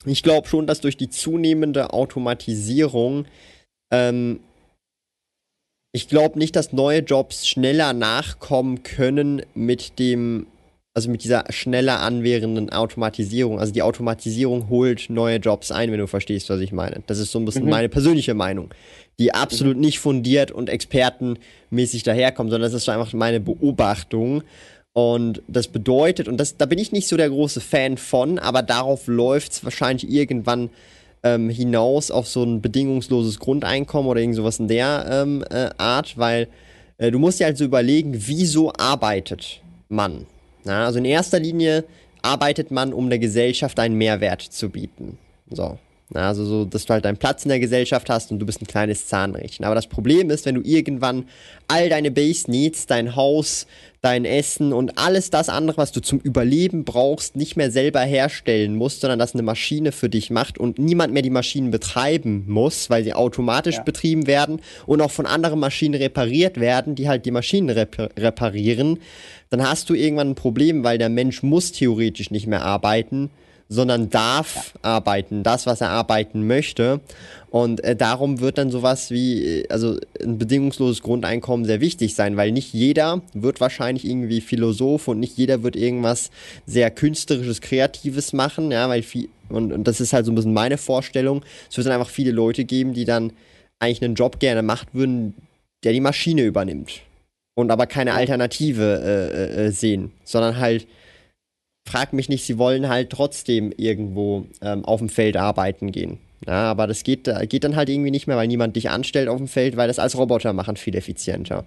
ich 0.06 0.24
glaube 0.24 0.48
schon, 0.48 0.68
dass 0.68 0.82
durch 0.82 0.98
die 0.98 1.10
zunehmende 1.10 1.94
Automatisierung 1.94 3.26
ähm, 3.92 4.40
ich 5.96 6.10
glaube 6.10 6.38
nicht, 6.38 6.58
dass 6.58 6.74
neue 6.74 7.00
Jobs 7.00 7.48
schneller 7.48 7.94
nachkommen 7.94 8.84
können 8.84 9.44
mit 9.54 9.98
dem, 9.98 10.46
also 10.94 11.10
mit 11.10 11.24
dieser 11.24 11.46
schneller 11.52 12.02
anwährenden 12.02 12.70
Automatisierung. 12.70 13.62
Also 13.62 13.72
die 13.72 13.82
Automatisierung 13.82 14.70
holt 14.70 15.10
neue 15.10 15.38
Jobs 15.38 15.72
ein, 15.72 15.94
wenn 15.94 16.00
du 16.00 16.08
verstehst, 16.08 16.50
was 16.50 16.60
ich 16.60 16.74
meine. 16.74 17.02
Das 17.08 17.18
ist 17.20 17.32
so 17.32 17.40
ein 17.40 17.46
bisschen 17.46 17.64
mhm. 17.64 17.70
meine 17.70 17.88
persönliche 17.88 18.34
Meinung, 18.34 18.74
die 19.20 19.34
absolut 19.34 19.78
mhm. 19.78 19.84
nicht 19.84 20.00
fundiert 20.00 20.52
und 20.52 20.68
expertenmäßig 20.68 22.04
daherkommt, 22.04 22.52
sondern 22.52 22.70
das 22.70 22.82
ist 22.82 22.90
einfach 22.90 23.14
meine 23.14 23.40
Beobachtung. 23.40 24.44
Und 24.96 25.42
das 25.50 25.68
bedeutet, 25.68 26.30
und 26.30 26.38
das, 26.38 26.56
da 26.56 26.66
bin 26.66 26.80
ich 26.80 26.94
nicht 26.94 27.10
so 27.10 27.18
der 27.18 27.30
große 27.30 27.60
Fan 27.60 27.98
von, 27.98 28.40
aber 28.40 28.62
darauf 28.62 29.08
läuft 29.08 29.52
es 29.52 29.64
wahrscheinlich 29.66 30.10
irgendwann 30.10 30.70
ähm, 31.22 31.50
hinaus 31.50 32.12
auf 32.12 32.30
so 32.30 32.44
ein 32.44 32.62
bedingungsloses 32.62 33.40
Grundeinkommen 33.40 34.10
oder 34.10 34.22
irgend 34.22 34.38
sowas 34.38 34.58
in 34.58 34.70
der 34.70 35.06
ähm, 35.12 35.44
äh, 35.50 35.70
Art, 35.78 36.18
weil 36.18 36.48
äh, 36.98 37.12
du 37.12 37.20
musst 37.20 37.42
dir 37.42 37.44
halt 37.44 37.58
so 37.58 37.66
überlegen, 37.66 38.14
wieso 38.16 38.72
arbeitet 38.72 39.60
man? 39.90 40.28
Na, 40.64 40.86
also 40.86 41.00
in 41.00 41.06
erster 41.06 41.42
Linie 41.42 41.84
arbeitet 42.22 42.72
man, 42.72 42.94
um 42.94 43.10
der 43.10 43.20
Gesellschaft 43.20 43.78
einen 43.82 43.98
Mehrwert 43.98 44.44
zu 44.44 44.70
bieten. 44.70 45.18
So. 45.52 45.78
Also 46.14 46.46
so, 46.46 46.66
dass 46.66 46.86
du 46.86 46.94
halt 46.94 47.04
deinen 47.04 47.18
Platz 47.18 47.46
in 47.46 47.50
der 47.50 47.60
Gesellschaft 47.60 48.10
hast 48.12 48.32
und 48.32 48.38
du 48.38 48.46
bist 48.46 48.62
ein 48.62 48.68
kleines 48.68 49.08
Zahnrädchen. 49.08 49.66
Aber 49.66 49.74
das 49.74 49.88
Problem 49.88 50.30
ist, 50.30 50.46
wenn 50.46 50.54
du 50.56 50.62
irgendwann 50.62 51.26
all 51.68 51.90
deine 51.90 52.12
Base 52.12 52.50
Needs, 52.50 52.86
dein 52.86 53.16
Haus, 53.16 53.66
dein 54.02 54.24
Essen 54.24 54.72
und 54.72 55.00
alles 55.00 55.32
das 55.32 55.50
andere, 55.50 55.78
was 55.78 55.92
du 55.92 56.02
zum 56.02 56.20
Überleben 56.20 56.86
brauchst, 56.86 57.36
nicht 57.36 57.58
mehr 57.58 57.72
selber 57.72 58.02
herstellen 58.02 58.76
musst, 58.76 59.02
sondern 59.02 59.18
dass 59.18 59.34
eine 59.34 59.42
Maschine 59.42 59.92
für 59.92 60.08
dich 60.08 60.30
macht 60.30 60.60
und 60.60 60.78
niemand 60.78 61.12
mehr 61.12 61.24
die 61.24 61.32
Maschinen 61.32 61.72
betreiben 61.72 62.46
muss, 62.48 62.92
weil 62.92 63.04
sie 63.04 63.16
automatisch 63.16 63.78
ja. 63.78 63.84
betrieben 63.84 64.28
werden 64.28 64.62
und 64.86 65.02
auch 65.02 65.10
von 65.10 65.26
anderen 65.26 65.60
Maschinen 65.60 65.96
repariert 65.96 66.60
werden, 66.60 66.94
die 66.94 67.10
halt 67.10 67.26
die 67.26 67.32
Maschinen 67.32 67.72
rep 67.72 67.98
reparieren, 68.16 69.00
dann 69.50 69.68
hast 69.68 69.90
du 69.90 69.96
irgendwann 69.96 70.32
ein 70.32 70.36
Problem, 70.36 70.84
weil 70.84 71.00
der 71.00 71.10
Mensch 71.10 71.42
muss 71.42 71.72
theoretisch 71.72 72.30
nicht 72.30 72.46
mehr 72.46 72.64
arbeiten 72.64 73.32
sondern 73.68 74.10
darf 74.10 74.74
ja. 74.76 74.82
arbeiten, 74.82 75.44
das, 75.44 75.66
was 75.66 75.82
er 75.82 75.90
arbeiten 75.90 76.46
möchte. 76.46 77.02
Und 77.50 77.84
äh, 77.84 77.96
darum 77.96 78.40
wird 78.40 78.58
dann 78.58 78.70
sowas 78.70 79.12
wie, 79.12 79.62
äh, 79.62 79.68
also 79.70 79.98
ein 80.22 80.38
bedingungsloses 80.38 81.02
Grundeinkommen 81.02 81.66
sehr 81.66 81.82
wichtig 81.82 82.16
sein, 82.16 82.38
weil 82.38 82.52
nicht 82.52 82.74
jeder 82.74 83.22
wird 83.34 83.62
wahrscheinlich 83.62 84.06
irgendwie 84.06 84.42
Philosoph 84.42 85.08
und 85.08 85.20
nicht 85.20 85.38
jeder 85.38 85.64
wird 85.64 85.76
irgendwas 85.76 86.32
sehr 86.66 86.92
künstlerisches, 86.92 87.62
kreatives 87.62 88.34
machen, 88.34 88.72
ja, 88.72 88.88
weil 88.90 89.04
viel, 89.04 89.30
und, 89.50 89.72
und 89.72 89.88
das 89.88 90.02
ist 90.02 90.14
halt 90.14 90.26
so 90.26 90.32
ein 90.32 90.36
bisschen 90.36 90.54
meine 90.54 90.78
Vorstellung. 90.78 91.44
Es 91.70 91.78
wird 91.78 91.88
dann 91.88 91.94
einfach 91.94 92.10
viele 92.10 92.32
Leute 92.32 92.66
geben, 92.66 92.94
die 92.94 93.06
dann 93.06 93.32
eigentlich 93.80 94.04
einen 94.04 94.16
Job 94.16 94.40
gerne 94.40 94.62
machen 94.62 94.88
würden, 94.94 95.34
der 95.84 95.94
die 95.94 96.02
Maschine 96.02 96.44
übernimmt. 96.44 97.02
Und 97.56 97.72
aber 97.72 97.88
keine 97.88 98.14
Alternative 98.14 99.02
äh, 99.02 99.64
äh, 99.64 99.68
äh 99.68 99.72
sehen, 99.72 100.12
sondern 100.26 100.58
halt 100.58 100.88
frag 101.86 102.14
mich 102.14 102.30
nicht, 102.30 102.46
sie 102.46 102.58
wollen 102.58 102.90
halt 102.90 103.12
trotzdem 103.12 103.72
irgendwo 103.78 104.46
ähm, 104.62 104.84
auf 104.86 105.00
dem 105.00 105.10
Feld 105.10 105.38
arbeiten 105.38 105.92
gehen. 105.92 106.18
Ja, 106.46 106.70
aber 106.70 106.86
das 106.86 107.04
geht, 107.04 107.28
äh, 107.28 107.48
geht 107.48 107.64
dann 107.64 107.76
halt 107.76 107.90
irgendwie 107.90 108.12
nicht 108.12 108.28
mehr, 108.28 108.38
weil 108.38 108.48
niemand 108.48 108.76
dich 108.76 108.90
anstellt 108.90 109.30
auf 109.30 109.38
dem 109.38 109.48
Feld, 109.48 109.78
weil 109.78 109.88
das 109.88 110.00
als 110.00 110.18
Roboter 110.18 110.54
machen 110.54 110.76
viel 110.76 110.96
effizienter. 110.96 111.64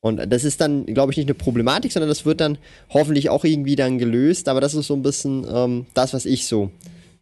Und 0.00 0.32
das 0.32 0.44
ist 0.44 0.60
dann, 0.60 0.86
glaube 0.86 1.12
ich, 1.12 1.18
nicht 1.18 1.26
eine 1.26 1.34
Problematik, 1.34 1.92
sondern 1.92 2.08
das 2.08 2.24
wird 2.24 2.40
dann 2.40 2.58
hoffentlich 2.90 3.30
auch 3.30 3.44
irgendwie 3.44 3.76
dann 3.76 3.98
gelöst. 3.98 4.48
Aber 4.48 4.60
das 4.60 4.74
ist 4.74 4.86
so 4.86 4.94
ein 4.94 5.02
bisschen 5.02 5.46
ähm, 5.52 5.86
das, 5.94 6.14
was 6.14 6.24
ich 6.24 6.46
so 6.46 6.70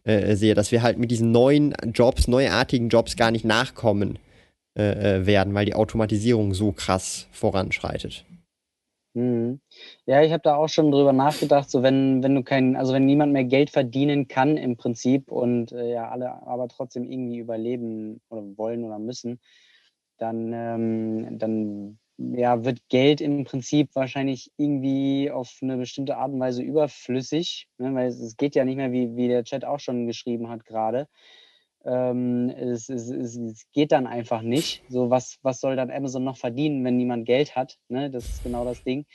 äh, 0.03 0.35
sehe, 0.35 0.55
dass 0.55 0.71
wir 0.71 0.81
halt 0.81 0.97
mit 0.99 1.11
diesen 1.11 1.31
neuen 1.31 1.75
Jobs, 1.93 2.27
neuartigen 2.27 2.89
Jobs 2.89 3.15
gar 3.17 3.31
nicht 3.31 3.45
nachkommen 3.45 4.17
äh, 4.77 5.17
äh 5.19 5.25
werden, 5.25 5.53
weil 5.53 5.65
die 5.65 5.75
Automatisierung 5.75 6.53
so 6.53 6.71
krass 6.71 7.27
voranschreitet. 7.31 8.25
Mhm. 9.13 9.59
Ja, 10.05 10.21
ich 10.23 10.31
habe 10.31 10.41
da 10.41 10.55
auch 10.55 10.69
schon 10.69 10.91
drüber 10.91 11.11
nachgedacht, 11.11 11.69
so 11.69 11.83
wenn, 11.83 12.23
wenn 12.23 12.33
du 12.35 12.43
kein, 12.43 12.77
also 12.77 12.93
wenn 12.93 13.05
niemand 13.05 13.33
mehr 13.33 13.43
Geld 13.43 13.69
verdienen 13.69 14.27
kann 14.29 14.55
im 14.55 14.77
Prinzip 14.77 15.29
und 15.29 15.73
äh, 15.73 15.91
ja 15.91 16.09
alle 16.09 16.31
aber 16.47 16.69
trotzdem 16.69 17.03
irgendwie 17.09 17.37
überleben 17.39 18.21
oder 18.29 18.43
wollen 18.57 18.85
oder 18.85 18.99
müssen, 18.99 19.39
dann, 20.17 20.51
ähm, 20.53 21.39
dann 21.39 21.99
ja, 22.17 22.63
wird 22.65 22.87
Geld 22.89 23.19
im 23.21 23.43
Prinzip 23.45 23.89
wahrscheinlich 23.95 24.51
irgendwie 24.57 25.31
auf 25.31 25.59
eine 25.61 25.77
bestimmte 25.77 26.17
Art 26.17 26.31
und 26.31 26.39
Weise 26.39 26.63
überflüssig, 26.63 27.67
ne? 27.79 27.93
weil 27.95 28.07
es, 28.09 28.19
es 28.19 28.37
geht 28.37 28.55
ja 28.55 28.63
nicht 28.65 28.77
mehr, 28.77 28.91
wie, 28.93 29.15
wie 29.17 29.27
der 29.27 29.43
Chat 29.43 29.65
auch 29.65 29.79
schon 29.79 30.07
geschrieben 30.07 30.49
hat 30.49 30.65
gerade. 30.65 31.07
Ähm, 31.83 32.49
es, 32.49 32.89
es, 32.89 33.09
es, 33.09 33.65
geht 33.71 33.91
dann 33.91 34.05
einfach 34.05 34.41
nicht. 34.41 34.83
So, 34.89 35.09
was, 35.09 35.39
was 35.41 35.59
soll 35.59 35.75
dann 35.75 35.89
Amazon 35.89 36.23
noch 36.23 36.37
verdienen, 36.37 36.83
wenn 36.85 36.97
niemand 36.97 37.25
Geld 37.25 37.55
hat? 37.55 37.79
Ne? 37.89 38.11
Das 38.11 38.25
ist 38.25 38.43
genau 38.43 38.65
das 38.65 38.83
Ding. 38.83 39.05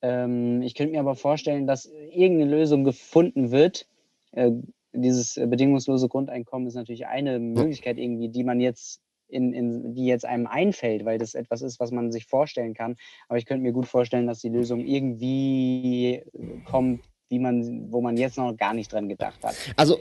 Ähm, 0.00 0.62
ich 0.62 0.74
könnte 0.74 0.92
mir 0.92 1.00
aber 1.00 1.16
vorstellen, 1.16 1.66
dass 1.66 1.86
irgendeine 1.86 2.50
Lösung 2.50 2.84
gefunden 2.84 3.50
wird. 3.50 3.88
Äh, 4.32 4.52
dieses 4.92 5.34
bedingungslose 5.34 6.08
Grundeinkommen 6.08 6.68
ist 6.68 6.74
natürlich 6.74 7.06
eine 7.06 7.38
Möglichkeit 7.38 7.98
irgendwie, 7.98 8.28
die 8.28 8.44
man 8.44 8.60
jetzt 8.60 9.00
in, 9.28 9.52
in, 9.52 9.94
die 9.94 10.06
jetzt 10.06 10.24
einem 10.24 10.46
einfällt, 10.46 11.04
weil 11.04 11.18
das 11.18 11.34
etwas 11.34 11.62
ist, 11.62 11.80
was 11.80 11.90
man 11.90 12.12
sich 12.12 12.26
vorstellen 12.26 12.74
kann. 12.74 12.96
Aber 13.28 13.38
ich 13.38 13.44
könnte 13.44 13.62
mir 13.62 13.72
gut 13.72 13.86
vorstellen, 13.86 14.26
dass 14.26 14.40
die 14.40 14.48
Lösung 14.48 14.80
irgendwie 14.86 16.22
kommt, 16.64 17.02
wie 17.28 17.38
man, 17.38 17.92
wo 17.92 18.00
man 18.00 18.16
jetzt 18.16 18.38
noch 18.38 18.56
gar 18.56 18.72
nicht 18.72 18.92
dran 18.92 19.08
gedacht 19.08 19.44
hat. 19.44 19.54
Also 19.76 19.98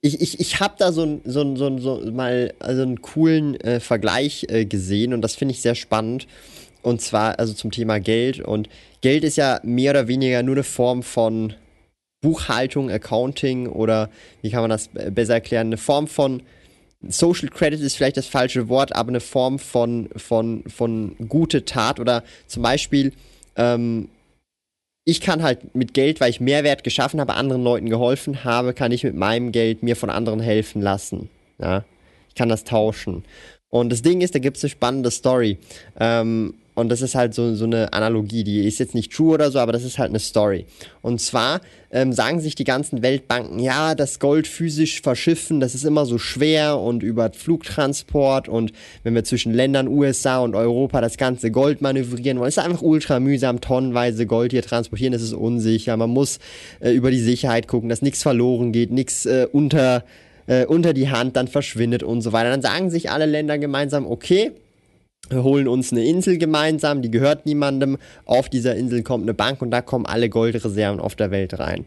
ich, 0.00 0.20
ich, 0.20 0.40
ich 0.40 0.60
habe 0.60 0.74
da 0.78 0.92
so, 0.92 1.20
so, 1.24 1.56
so, 1.56 1.78
so 1.78 2.12
mal 2.12 2.54
also 2.58 2.82
einen 2.82 3.02
coolen 3.02 3.58
äh, 3.60 3.80
Vergleich 3.80 4.46
äh, 4.48 4.64
gesehen 4.64 5.12
und 5.14 5.22
das 5.22 5.34
finde 5.34 5.52
ich 5.52 5.60
sehr 5.60 5.74
spannend. 5.74 6.26
Und 6.82 7.00
zwar 7.00 7.40
also 7.40 7.52
zum 7.52 7.72
Thema 7.72 7.98
Geld. 7.98 8.38
Und 8.38 8.68
Geld 9.00 9.24
ist 9.24 9.36
ja 9.36 9.58
mehr 9.64 9.90
oder 9.90 10.06
weniger 10.06 10.42
nur 10.44 10.54
eine 10.54 10.62
Form 10.62 11.02
von 11.02 11.54
Buchhaltung, 12.20 12.90
Accounting 12.90 13.66
oder 13.66 14.08
wie 14.42 14.50
kann 14.50 14.60
man 14.60 14.70
das 14.70 14.88
besser 14.88 15.34
erklären? 15.34 15.68
Eine 15.68 15.78
Form 15.78 16.06
von 16.06 16.42
Social 17.08 17.48
Credit 17.48 17.80
ist 17.80 17.96
vielleicht 17.96 18.16
das 18.16 18.26
falsche 18.26 18.68
Wort, 18.68 18.94
aber 18.94 19.08
eine 19.08 19.20
Form 19.20 19.58
von, 19.58 20.08
von, 20.16 20.62
von 20.66 21.16
gute 21.28 21.64
Tat 21.64 22.00
oder 22.00 22.24
zum 22.46 22.62
Beispiel, 22.62 23.12
ähm, 23.56 24.08
ich 25.08 25.20
kann 25.20 25.44
halt 25.44 25.74
mit 25.74 25.94
Geld, 25.94 26.20
weil 26.20 26.30
ich 26.30 26.40
Mehrwert 26.40 26.82
geschaffen 26.82 27.20
habe, 27.20 27.34
anderen 27.34 27.62
Leuten 27.62 27.88
geholfen 27.88 28.42
habe, 28.42 28.74
kann 28.74 28.90
ich 28.90 29.04
mit 29.04 29.14
meinem 29.14 29.52
Geld 29.52 29.84
mir 29.84 29.94
von 29.94 30.10
anderen 30.10 30.40
helfen 30.40 30.82
lassen. 30.82 31.30
Ja, 31.58 31.84
ich 32.28 32.34
kann 32.34 32.48
das 32.48 32.64
tauschen. 32.64 33.24
Und 33.70 33.90
das 33.90 34.02
Ding 34.02 34.20
ist, 34.20 34.34
da 34.34 34.40
gibt 34.40 34.56
es 34.56 34.64
eine 34.64 34.70
spannende 34.70 35.12
Story. 35.12 35.58
Ähm, 35.98 36.54
und 36.76 36.90
das 36.90 37.00
ist 37.00 37.14
halt 37.14 37.32
so, 37.32 37.54
so 37.54 37.64
eine 37.64 37.94
Analogie, 37.94 38.44
die 38.44 38.66
ist 38.66 38.78
jetzt 38.78 38.94
nicht 38.94 39.10
true 39.10 39.32
oder 39.32 39.50
so, 39.50 39.58
aber 39.58 39.72
das 39.72 39.82
ist 39.82 39.98
halt 39.98 40.10
eine 40.10 40.18
Story. 40.18 40.66
Und 41.00 41.22
zwar 41.22 41.62
ähm, 41.90 42.12
sagen 42.12 42.38
sich 42.38 42.54
die 42.54 42.64
ganzen 42.64 43.02
Weltbanken, 43.02 43.58
ja, 43.60 43.94
das 43.94 44.20
Gold 44.20 44.46
physisch 44.46 45.00
verschiffen, 45.00 45.58
das 45.58 45.74
ist 45.74 45.84
immer 45.84 46.04
so 46.04 46.18
schwer 46.18 46.78
und 46.78 47.02
über 47.02 47.32
Flugtransport 47.32 48.50
und 48.50 48.72
wenn 49.04 49.14
wir 49.14 49.24
zwischen 49.24 49.54
Ländern 49.54 49.88
USA 49.88 50.40
und 50.40 50.54
Europa 50.54 51.00
das 51.00 51.16
ganze 51.16 51.50
Gold 51.50 51.80
manövrieren 51.80 52.38
wollen, 52.38 52.50
ist 52.50 52.58
einfach 52.58 52.82
ultra 52.82 53.20
mühsam, 53.20 53.62
tonnenweise 53.62 54.26
Gold 54.26 54.52
hier 54.52 54.62
transportieren, 54.62 55.14
das 55.14 55.22
ist 55.22 55.32
unsicher. 55.32 55.96
Man 55.96 56.10
muss 56.10 56.40
äh, 56.80 56.90
über 56.90 57.10
die 57.10 57.20
Sicherheit 57.20 57.68
gucken, 57.68 57.88
dass 57.88 58.02
nichts 58.02 58.22
verloren 58.22 58.72
geht, 58.72 58.90
nichts 58.90 59.24
äh, 59.24 59.46
unter, 59.50 60.04
äh, 60.46 60.66
unter 60.66 60.92
die 60.92 61.08
Hand 61.08 61.36
dann 61.36 61.48
verschwindet 61.48 62.02
und 62.02 62.20
so 62.20 62.34
weiter. 62.34 62.50
Dann 62.50 62.60
sagen 62.60 62.90
sich 62.90 63.10
alle 63.10 63.24
Länder 63.24 63.56
gemeinsam, 63.56 64.06
okay, 64.06 64.52
holen 65.32 65.68
uns 65.68 65.92
eine 65.92 66.04
Insel 66.04 66.38
gemeinsam, 66.38 67.02
die 67.02 67.10
gehört 67.10 67.46
niemandem. 67.46 67.98
Auf 68.24 68.48
dieser 68.48 68.76
Insel 68.76 69.02
kommt 69.02 69.24
eine 69.24 69.34
Bank 69.34 69.62
und 69.62 69.70
da 69.70 69.82
kommen 69.82 70.06
alle 70.06 70.28
Goldreserven 70.28 71.00
auf 71.00 71.14
der 71.14 71.30
Welt 71.30 71.58
rein. 71.58 71.84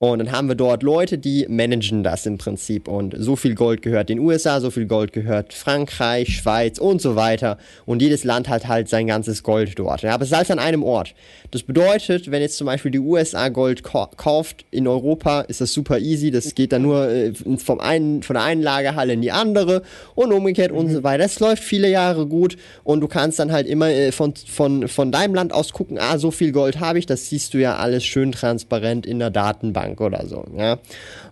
Und 0.00 0.20
dann 0.20 0.30
haben 0.30 0.46
wir 0.46 0.54
dort 0.54 0.84
Leute, 0.84 1.18
die 1.18 1.44
managen 1.48 2.04
das 2.04 2.24
im 2.24 2.38
Prinzip. 2.38 2.86
Und 2.86 3.16
so 3.18 3.34
viel 3.34 3.56
Gold 3.56 3.82
gehört 3.82 4.08
den 4.08 4.20
USA, 4.20 4.60
so 4.60 4.70
viel 4.70 4.86
Gold 4.86 5.12
gehört 5.12 5.52
Frankreich, 5.52 6.36
Schweiz 6.36 6.78
und 6.78 7.02
so 7.02 7.16
weiter. 7.16 7.58
Und 7.84 8.00
jedes 8.00 8.22
Land 8.22 8.48
hat 8.48 8.68
halt 8.68 8.88
sein 8.88 9.08
ganzes 9.08 9.42
Gold 9.42 9.76
dort. 9.76 10.02
Ja, 10.02 10.14
aber 10.14 10.22
es 10.22 10.30
ist 10.30 10.36
alles 10.36 10.52
an 10.52 10.60
einem 10.60 10.84
Ort. 10.84 11.16
Das 11.50 11.64
bedeutet, 11.64 12.30
wenn 12.30 12.42
jetzt 12.42 12.58
zum 12.58 12.66
Beispiel 12.66 12.92
die 12.92 13.00
USA 13.00 13.48
Gold 13.48 13.82
kauft 13.82 14.66
in 14.70 14.86
Europa, 14.86 15.40
ist 15.40 15.60
das 15.60 15.72
super 15.72 15.98
easy. 15.98 16.30
Das 16.30 16.54
geht 16.54 16.70
dann 16.70 16.82
nur 16.82 17.08
äh, 17.08 17.32
vom 17.56 17.80
einen, 17.80 18.22
von 18.22 18.34
der 18.34 18.44
einen 18.44 18.62
Lagerhalle 18.62 19.14
in 19.14 19.20
die 19.20 19.32
andere 19.32 19.82
und 20.14 20.32
umgekehrt 20.32 20.70
mhm. 20.70 20.78
und 20.78 20.90
so 20.90 21.02
weiter. 21.02 21.24
Das 21.24 21.40
läuft 21.40 21.64
viele 21.64 21.90
Jahre 21.90 22.26
gut 22.26 22.56
und 22.84 23.00
du 23.00 23.08
kannst 23.08 23.40
dann 23.40 23.50
halt 23.50 23.66
immer 23.66 23.88
äh, 23.88 24.12
von, 24.12 24.34
von, 24.36 24.86
von 24.86 25.10
deinem 25.10 25.34
Land 25.34 25.52
aus 25.52 25.72
gucken, 25.72 25.98
ah, 25.98 26.18
so 26.18 26.30
viel 26.30 26.52
Gold 26.52 26.78
habe 26.78 27.00
ich. 27.00 27.06
Das 27.06 27.28
siehst 27.28 27.52
du 27.52 27.58
ja 27.58 27.78
alles 27.78 28.04
schön 28.04 28.30
transparent 28.30 29.04
in 29.04 29.18
der 29.18 29.30
Datenbank. 29.30 29.87
Bank 29.88 30.00
oder 30.00 30.26
so, 30.26 30.44
ja. 30.56 30.78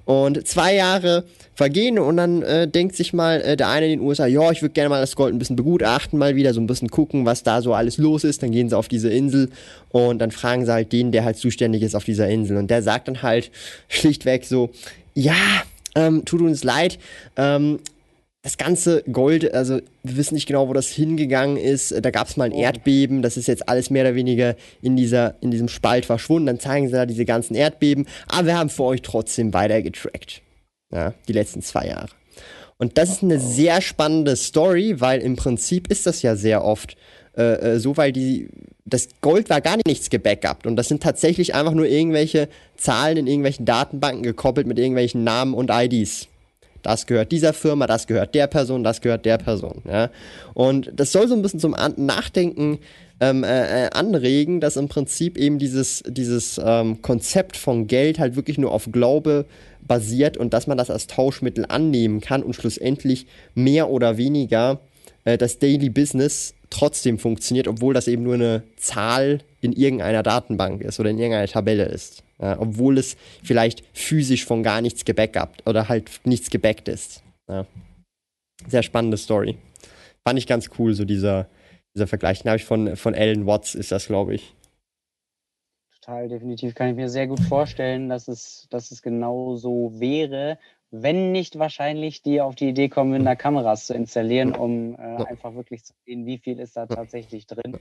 Und 0.05 0.47
zwei 0.47 0.75
Jahre 0.75 1.25
vergehen 1.55 1.99
und 1.99 2.17
dann 2.17 2.43
äh, 2.43 2.69
denkt 2.69 2.97
sich 2.97 3.13
mal 3.13 3.41
äh, 3.41 3.57
der 3.57 3.69
eine 3.69 3.87
in 3.87 3.99
den 3.99 4.07
USA, 4.07 4.27
ja, 4.27 4.51
ich 4.51 4.63
würde 4.63 4.73
gerne 4.73 4.89
mal 4.89 5.01
das 5.01 5.17
Gold 5.17 5.35
ein 5.35 5.39
bisschen 5.39 5.57
begutachten, 5.57 6.19
mal 6.19 6.37
wieder 6.37 6.55
so 6.55 6.61
ein 6.61 6.67
bisschen 6.67 6.89
gucken, 6.89 7.27
was 7.27 7.43
da 7.43 7.63
so 7.63 7.75
alles 7.75 7.99
los 7.99 8.25
ist. 8.25 8.43
Dann 8.43 8.51
gehen 8.51 8.69
sie 8.69 8.77
auf 8.77 8.89
diese 8.89 9.11
Insel 9.11 9.51
und 9.91 10.19
dann 10.19 10.31
fragen 10.31 10.65
sie 10.65 10.73
halt 10.73 10.93
den, 10.93 11.13
der 11.13 11.25
halt 11.25 11.37
zuständig 11.37 11.83
ist 11.83 11.95
auf 11.95 12.05
dieser 12.05 12.29
Insel. 12.29 12.57
Und 12.57 12.71
der 12.71 12.83
sagt 12.83 13.09
dann 13.09 13.23
halt 13.23 13.51
schlichtweg 13.89 14.45
so, 14.45 14.71
ja, 15.15 15.35
ähm, 15.95 16.25
tut 16.25 16.43
uns 16.43 16.63
leid, 16.63 16.99
ähm, 17.37 17.79
das 18.47 18.59
ganze 18.59 19.03
Gold, 19.11 19.53
also 19.55 19.81
wir 20.05 20.17
wissen 20.17 20.35
nicht 20.35 20.47
genau, 20.47 20.69
wo 20.69 20.73
das 20.73 20.87
hingegangen 20.87 21.57
ist. 21.57 21.93
Da 22.01 22.13
gab 22.13 22.29
es 22.29 22.37
mal 22.37 22.45
ein 22.45 22.53
oh. 22.53 22.63
Erdbeben, 22.63 23.21
das 23.21 23.37
ist 23.37 23.49
jetzt 23.49 23.69
alles 23.69 23.91
mehr 23.91 24.05
oder 24.05 24.15
weniger 24.15 24.55
in, 24.81 24.95
dieser, 24.95 25.35
in 25.41 25.51
diesem 25.51 25.67
Spalt 25.67 26.07
verschwunden. 26.07 26.47
Dann 26.47 26.61
zeigen 26.61 26.87
sie 26.87 26.93
da 26.93 27.07
diese 27.07 27.25
ganzen 27.25 27.57
Erdbeben. 27.57 28.07
Aber 28.29 28.47
wir 28.47 28.57
haben 28.57 28.71
für 28.71 28.85
euch 28.85 29.03
trotzdem 29.03 29.53
weiter 29.53 29.83
getrackt. 29.83 30.43
Ja, 30.93 31.13
die 31.27 31.33
letzten 31.33 31.61
zwei 31.61 31.89
Jahre. 31.89 32.11
Und 32.79 32.99
das 32.99 33.11
ist 33.11 33.25
eine 33.25 33.41
sehr 33.41 33.81
spannende 33.81 34.37
Story, 34.37 35.01
weil 35.01 35.23
im 35.23 35.35
Prinzip 35.35 35.91
ist 35.91 36.07
das 36.07 36.23
ja 36.23 36.37
sehr 36.37 36.65
oft 36.65 36.97
äh, 37.37 37.75
äh 37.75 37.79
so, 37.81 37.97
weil 37.97 38.13
die, 38.13 38.49
das 38.85 39.09
Gold 39.23 39.51
war 39.51 39.61
gar 39.61 39.77
nichts 39.85 40.09
gebackupt 40.09 40.69
und 40.69 40.77
das 40.77 40.87
sind 40.87 41.03
tatsächlich 41.03 41.57
einfach 41.57 41.75
nur 41.75 41.87
irgendwelche 41.87 42.49
Zahlen 42.77 43.17
in 43.17 43.27
irgendwelchen 43.27 43.67
Datenbanken 43.67 44.23
gekoppelt 44.23 44.69
mit 44.69 44.79
irgendwelchen 44.79 45.25
Namen 45.25 45.53
und 45.53 45.69
IDs 45.73 46.29
das 46.87 47.07
gehört 47.07 47.33
dieser 47.33 47.53
Firma, 47.53 47.89
das 47.89 48.07
gehört 48.07 48.35
der 48.35 48.47
Person, 48.47 48.85
das 48.85 49.01
gehört 49.01 49.25
der 49.25 49.39
Person. 49.39 49.83
Ja? 49.91 50.11
Und 50.55 50.93
das 50.95 51.11
soll 51.11 51.27
so 51.27 51.35
ein 51.35 51.43
bisschen 51.43 51.59
zum 51.59 51.75
Nachdenken 51.97 52.79
ähm, 53.19 53.43
äh, 53.43 53.87
äh, 53.87 53.91
anregen, 53.91 54.61
dass 54.61 54.77
im 54.77 54.89
Prinzip 54.89 55.37
eben 55.37 55.59
dieses, 55.59 56.05
dieses 56.07 56.61
ähm, 56.63 57.03
Konzept 57.03 57.57
von 57.57 57.89
Geld 57.89 58.21
halt 58.21 58.37
wirklich 58.37 58.57
nur 58.57 58.71
auf 58.71 58.89
Glaube 58.93 59.47
basiert 59.83 60.37
und 60.37 60.55
dass 60.55 60.69
man 60.69 60.79
das 60.79 60.91
als 60.91 61.09
Tauschmittel 61.09 61.67
annehmen 61.69 62.21
kann 62.21 62.45
und 62.45 62.55
schlussendlich 62.55 63.27
mehr 63.55 63.91
oder 63.91 64.17
weniger 64.17 64.79
äh, 65.25 65.37
das 65.37 65.59
Daily 65.59 65.91
Business 65.91 66.55
trotzdem 66.71 67.19
funktioniert, 67.19 67.67
obwohl 67.67 67.95
das 67.95 68.07
eben 68.07 68.23
nur 68.23 68.35
eine 68.35 68.63
Zahl 68.77 69.41
in 69.61 69.73
irgendeiner 69.73 70.23
Datenbank 70.23 70.83
ist 70.83 71.01
oder 71.01 71.11
in 71.11 71.19
irgendeiner 71.19 71.49
Tabelle 71.49 71.87
ist. 71.87 72.23
Ja, 72.41 72.61
obwohl 72.61 72.99
es 72.99 73.17
vielleicht 73.43 73.83
physisch 73.97 74.45
von 74.45 74.63
gar 74.63 74.81
nichts 74.81 75.05
gebackupt 75.05 75.67
oder 75.67 75.89
halt 75.89 76.11
nichts 76.25 76.51
gebackt 76.51 76.89
ist. 76.89 77.23
Ja. 77.49 77.67
Sehr 78.67 78.83
spannende 78.83 79.17
Story. 79.17 79.57
Fand 80.27 80.39
ich 80.39 80.47
ganz 80.47 80.71
cool, 80.79 80.93
so 80.93 81.05
dieser, 81.05 81.49
dieser 81.95 82.07
Vergleich. 82.07 82.43
Den 82.43 82.51
habe 82.51 82.59
ich 82.59 82.65
von, 82.65 82.97
von 82.97 83.15
Alan 83.15 83.47
Watts, 83.47 83.75
ist 83.75 83.93
das, 83.93 84.07
glaube 84.07 84.35
ich. 84.35 84.55
Total, 86.01 86.29
definitiv. 86.29 86.75
Kann 86.75 86.91
ich 86.91 86.97
mir 86.97 87.09
sehr 87.09 87.27
gut 87.27 87.41
vorstellen, 87.41 88.09
dass 88.09 88.29
es, 88.29 88.67
dass 88.71 88.91
es 88.91 89.03
genau 89.03 89.57
so 89.57 89.93
wäre, 89.99 90.59
wenn 90.91 91.33
nicht 91.33 91.59
wahrscheinlich 91.59 92.23
die 92.23 92.41
auf 92.41 92.55
die 92.55 92.69
Idee 92.69 92.89
kommen, 92.89 93.25
da 93.25 93.35
Kameras 93.35 93.87
zu 93.87 93.95
installieren, 93.95 94.55
um 94.55 94.95
äh, 94.95 95.25
einfach 95.25 95.55
wirklich 95.55 95.85
zu 95.85 95.95
sehen, 96.05 96.27
wie 96.27 96.39
viel 96.39 96.59
ist 96.61 96.77
da 96.77 96.87
tatsächlich 96.87 97.47
drin. 97.47 97.79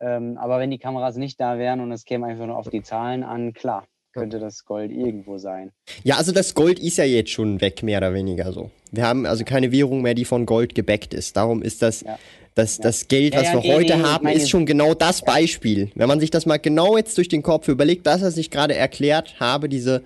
Ähm, 0.00 0.36
aber 0.38 0.58
wenn 0.58 0.70
die 0.70 0.78
Kameras 0.78 1.16
nicht 1.16 1.40
da 1.40 1.58
wären 1.58 1.80
und 1.80 1.92
es 1.92 2.04
käme 2.04 2.26
einfach 2.26 2.46
nur 2.46 2.56
auf 2.56 2.68
die 2.68 2.82
Zahlen 2.82 3.22
an, 3.22 3.52
klar, 3.52 3.86
könnte 4.14 4.38
das 4.38 4.64
Gold 4.64 4.92
irgendwo 4.92 5.38
sein. 5.38 5.72
Ja, 6.04 6.16
also 6.16 6.32
das 6.32 6.54
Gold 6.54 6.78
ist 6.78 6.98
ja 6.98 7.04
jetzt 7.04 7.30
schon 7.30 7.60
weg, 7.60 7.82
mehr 7.82 7.98
oder 7.98 8.14
weniger 8.14 8.52
so. 8.52 8.70
Wir 8.92 9.06
haben 9.06 9.26
also 9.26 9.44
keine 9.44 9.72
Währung 9.72 10.02
mehr, 10.02 10.14
die 10.14 10.24
von 10.24 10.46
Gold 10.46 10.74
gebackt 10.74 11.12
ist. 11.14 11.36
Darum 11.36 11.62
ist 11.62 11.82
das, 11.82 12.02
ja. 12.02 12.18
das, 12.54 12.78
ja. 12.78 12.84
das 12.84 13.08
Geld, 13.08 13.34
was 13.34 13.44
ja, 13.44 13.54
wir 13.54 13.60
nee, 13.60 13.72
heute 13.74 13.96
nee, 13.96 14.04
haben, 14.04 14.28
ist 14.28 14.48
schon 14.48 14.66
genau 14.66 14.94
das 14.94 15.22
Beispiel. 15.22 15.90
Wenn 15.94 16.08
man 16.08 16.20
sich 16.20 16.30
das 16.30 16.46
mal 16.46 16.58
genau 16.58 16.96
jetzt 16.96 17.18
durch 17.18 17.28
den 17.28 17.42
Kopf 17.42 17.68
überlegt, 17.68 18.06
das, 18.06 18.22
was 18.22 18.36
ich 18.36 18.50
gerade 18.50 18.74
erklärt 18.74 19.40
habe, 19.40 19.68
diese, 19.68 20.02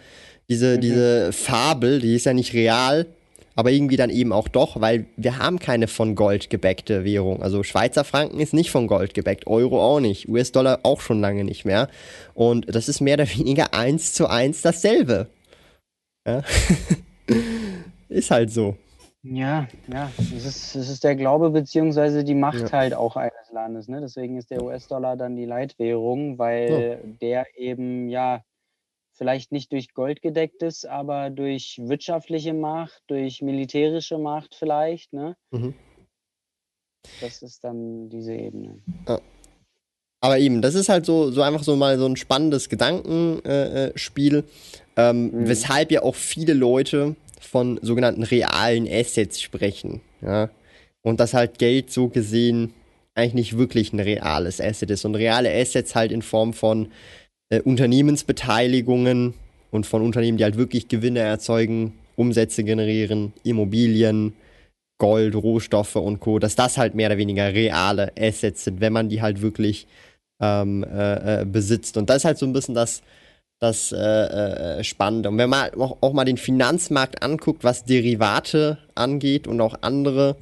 diese, 0.49 0.77
mhm. 0.77 0.81
diese 0.81 1.33
Fabel, 1.33 2.01
die 2.01 2.15
ist 2.15 2.25
ja 2.25 2.33
nicht 2.33 2.55
real, 2.55 3.07
aber 3.59 3.73
irgendwie 3.73 3.97
dann 3.97 4.11
eben 4.11 4.33
auch 4.33 4.47
doch, 4.47 4.81
weil 4.81 5.07
wir 5.17 5.39
haben 5.39 5.59
keine 5.59 5.89
von 5.89 6.15
Gold 6.15 6.49
gebäckte 6.49 7.03
Währung. 7.03 7.43
Also 7.43 7.65
Schweizer 7.65 8.05
Franken 8.05 8.39
ist 8.39 8.55
nicht 8.55 8.71
von 8.71 8.87
Gold 8.87 9.15
gebäckt, 9.15 9.49
Euro 9.49 9.83
auch 9.83 9.99
nicht, 9.99 10.29
US-Dollar 10.29 10.79
auch 10.85 11.01
schon 11.01 11.21
lange 11.21 11.43
nicht 11.43 11.65
mehr. 11.65 11.89
Und 12.35 12.73
das 12.73 12.89
ist 12.89 13.01
mehr 13.01 13.15
oder 13.15 13.29
weniger 13.29 13.75
eins 13.75 14.15
zu 14.15 14.29
eins 14.29 14.63
dasselbe. 14.63 15.27
Ja? 16.25 16.45
ist 18.09 18.31
halt 18.31 18.53
so. 18.53 18.77
Ja, 19.25 19.67
ja, 19.93 20.09
es 20.19 20.45
ist, 20.45 20.77
es 20.77 20.89
ist 20.89 21.03
der 21.03 21.17
Glaube 21.17 21.51
beziehungsweise 21.51 22.23
die 22.23 22.37
Macht 22.37 22.61
ja. 22.61 22.71
halt 22.71 22.95
auch 22.95 23.17
eines 23.17 23.51
Landes. 23.51 23.89
Ne? 23.89 24.01
Deswegen 24.01 24.37
ist 24.37 24.53
der 24.53 24.63
US-Dollar 24.63 25.17
dann 25.17 25.35
die 25.35 25.47
Leitwährung, 25.47 26.39
weil 26.39 27.01
ja. 27.03 27.11
der 27.21 27.47
eben 27.57 28.09
ja 28.09 28.41
vielleicht 29.19 29.53
nicht 29.53 29.73
durch 29.73 29.93
Gold 29.93 30.23
gedeckt 30.23 30.63
ist, 30.63 30.87
aber 30.87 31.31
durch 31.31 31.81
wirtschaftliche 31.85 32.55
Macht, 32.55 33.03
durch 33.09 33.43
militärische 33.43 34.17
Macht 34.17 34.55
vielleicht. 34.55 35.13
Ne? 35.13 35.37
Mhm. 35.51 35.75
Das 37.21 37.43
ist 37.43 37.65
dann 37.65 38.09
diese 38.09 38.35
Ebene. 38.35 38.79
Ja. 39.07 39.21
Aber 40.21 40.39
eben, 40.39 40.63
das 40.63 40.75
ist 40.75 40.89
halt 40.89 41.07
so, 41.07 41.31
so 41.31 41.43
einfach 41.43 41.63
so 41.63 41.77
mal 41.77 41.99
so 41.99 42.07
ein 42.07 42.17
spannendes 42.17 42.69
Gedankenspiel, 42.69 44.37
äh, 44.97 45.11
ähm, 45.11 45.31
mhm. 45.31 45.49
weshalb 45.49 45.93
ja 45.93 46.03
auch 46.03 46.17
viele 46.17 46.55
Leute 46.55 47.15
von 47.41 47.79
sogenannten 47.83 48.25
realen 48.25 48.89
Assets 48.91 49.41
sprechen. 49.41 50.01
Ja? 50.21 50.51
Und 51.03 51.21
dass 51.21 51.35
halt 51.35 51.59
Geld 51.59 51.93
so 51.93 52.09
gesehen 52.09 52.75
eigentlich 53.15 53.35
nicht 53.35 53.59
wirklich 53.59 53.93
ein 53.93 54.01
reales 54.01 54.61
Asset 54.61 54.91
ist. 54.91 55.05
Und 55.05 55.15
reale 55.15 55.53
Assets 55.53 55.95
halt 55.95 56.13
in 56.13 56.23
Form 56.23 56.53
von 56.53 56.91
äh, 57.51 57.61
Unternehmensbeteiligungen 57.61 59.35
und 59.71 59.87
von 59.87 60.03
Unternehmen, 60.03 60.39
die 60.39 60.45
halt 60.45 60.57
wirklich 60.57 60.89
Gewinne 60.89 61.21
erzeugen, 61.21 61.95
Umsätze 62.17 62.65
generieren, 62.65 63.33
Immobilien, 63.45 64.35
Gold, 64.99 65.37
Rohstoffe 65.37 65.97
und 65.97 66.21
Co., 66.21 66.39
dass 66.39 66.57
das 66.57 66.77
halt 66.77 66.95
mehr 66.95 67.09
oder 67.09 67.19
weniger 67.19 67.55
reale 67.55 68.13
Assets 68.19 68.65
sind, 68.65 68.81
wenn 68.81 68.93
man 68.93 69.09
die 69.09 69.23
halt 69.23 69.41
wirklich 69.41 69.87
ähm, 70.41 70.85
äh, 70.85 71.43
äh, 71.43 71.45
besitzt. 71.45 71.97
Und 71.97 72.11
das 72.11 72.19
ist 72.19 72.25
halt 72.25 72.39
so 72.39 72.47
ein 72.47 72.53
bisschen 72.53 72.75
das, 72.75 73.03
das 73.61 73.93
äh, 73.93 73.99
äh, 73.99 74.85
Spannende. 74.85 75.29
Und 75.29 75.39
wenn 75.39 75.51
man 75.51 75.73
auch, 75.75 75.99
auch, 76.01 76.13
mal 76.13 76.25
den 76.25 76.37
Finanzmarkt 76.37 77.23
anguckt, 77.23 77.65
was 77.65 77.85
Derivate 77.85 78.79
angeht 78.95 79.47
und 79.47 79.61
auch 79.61 79.77
andere 79.83 80.37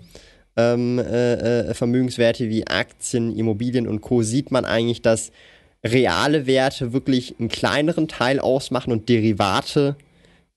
ähm, 0.57 0.99
äh, 0.99 1.75
Vermögenswerte 1.75 2.49
wie 2.49 2.67
Aktien, 2.67 3.37
Immobilien 3.37 3.87
und 3.87 4.01
Co., 4.01 4.23
sieht 4.23 4.51
man 4.51 4.65
eigentlich, 4.65 5.03
dass 5.03 5.33
reale 5.85 6.47
Werte 6.47 6.93
wirklich 6.93 7.35
einen 7.39 7.49
kleineren 7.49 8.09
Teil 8.09 8.41
ausmachen 8.41 8.93
und 8.93 9.09
Derivate 9.09 9.97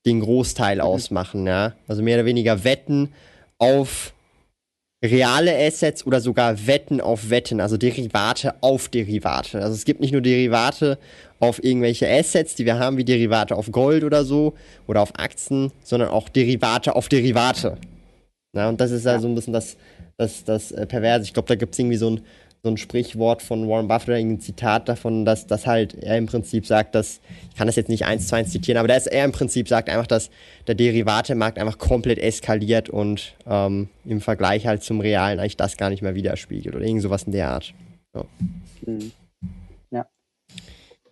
den 0.06 0.22
Großteil 0.22 0.78
mhm. 0.78 0.82
ausmachen. 0.82 1.48
Ja? 1.48 1.74
Also 1.88 2.02
mehr 2.02 2.18
oder 2.18 2.26
weniger 2.26 2.64
Wetten 2.64 3.14
auf 3.58 4.14
reale 5.04 5.56
Assets 5.58 6.06
oder 6.06 6.20
sogar 6.20 6.68
Wetten 6.68 7.00
auf 7.00 7.30
Wetten, 7.30 7.62
also 7.62 7.78
Derivate 7.78 8.56
auf 8.62 8.90
Derivate. 8.90 9.62
Also 9.62 9.74
es 9.74 9.86
gibt 9.86 10.02
nicht 10.02 10.12
nur 10.12 10.22
Derivate 10.22 10.98
auf 11.40 11.64
irgendwelche 11.64 12.10
Assets, 12.10 12.56
die 12.56 12.66
wir 12.66 12.80
haben, 12.80 12.98
wie 12.98 13.06
Derivate 13.06 13.56
auf 13.56 13.72
Gold 13.72 14.04
oder 14.04 14.26
so 14.26 14.56
oder 14.88 15.02
auf 15.02 15.18
Aktien, 15.18 15.72
sondern 15.84 16.10
auch 16.10 16.28
Derivate 16.28 16.96
auf 16.96 17.08
Derivate. 17.08 17.78
Ja, 18.54 18.68
und 18.68 18.82
das 18.82 18.92
ist 18.92 19.06
ja, 19.06 19.20
so 19.20 19.28
ein 19.28 19.36
bisschen 19.36 19.54
das, 19.54 19.78
das, 20.18 20.44
das 20.44 20.72
äh, 20.72 20.86
Perverse. 20.86 21.24
Ich 21.24 21.34
glaube, 21.34 21.48
da 21.48 21.56
gibt 21.56 21.74
es 21.74 21.80
irgendwie 21.80 21.98
so 21.98 22.10
ein, 22.10 22.22
so 22.62 22.70
ein 22.70 22.78
Sprichwort 22.78 23.42
von 23.42 23.70
Warren 23.70 23.88
Buffett 23.88 24.16
ein 24.16 24.40
Zitat 24.42 24.90
davon, 24.90 25.24
dass, 25.24 25.48
dass 25.48 25.66
halt 25.66 25.94
er 25.94 26.18
im 26.18 26.26
Prinzip 26.26 26.66
sagt, 26.66 26.94
dass, 26.94 27.22
ich 27.50 27.56
kann 27.58 27.68
das 27.68 27.78
jetzt 27.78 27.88
nicht 27.88 28.06
eins 28.06 28.28
zu 28.28 28.36
eins 28.36 28.52
zitieren, 28.52 28.78
aber 28.78 28.88
dass 28.88 29.08
er 29.08 29.24
im 29.24 29.32
Prinzip 29.32 29.70
sagt 29.70 29.90
einfach, 29.90 30.08
dass 30.08 30.30
der 30.68 30.76
Derivatemarkt 30.76 31.58
einfach 31.58 31.78
komplett 31.78 32.20
eskaliert 32.20 32.90
und 32.90 33.34
ähm, 33.48 33.88
im 34.04 34.20
Vergleich 34.20 34.68
halt 34.68 34.84
zum 34.84 35.00
Realen 35.00 35.40
eigentlich 35.40 35.58
das 35.58 35.78
gar 35.78 35.90
nicht 35.90 36.02
mehr 36.02 36.16
widerspiegelt 36.16 36.76
oder 36.76 36.86
irgend 36.86 37.02
sowas 37.02 37.24
in 37.24 37.32
der 37.32 37.50
Art. 37.50 37.74
So. 38.14 38.26
Mhm. 38.86 39.12
Ja. 39.92 40.06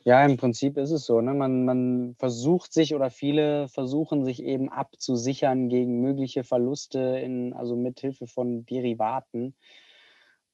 Ja, 0.03 0.25
im 0.25 0.35
Prinzip 0.35 0.77
ist 0.77 0.91
es 0.91 1.05
so. 1.05 1.21
Ne? 1.21 1.33
Man, 1.33 1.63
man 1.63 2.15
versucht 2.19 2.73
sich 2.73 2.93
oder 2.93 3.09
viele 3.09 3.69
versuchen 3.69 4.25
sich 4.25 4.43
eben 4.43 4.69
abzusichern 4.69 5.69
gegen 5.69 6.01
mögliche 6.01 6.43
Verluste 6.43 6.99
in, 6.99 7.53
also 7.53 7.77
mit 7.77 8.01
Hilfe 8.01 8.27
von 8.27 8.65
Derivaten. 8.65 9.53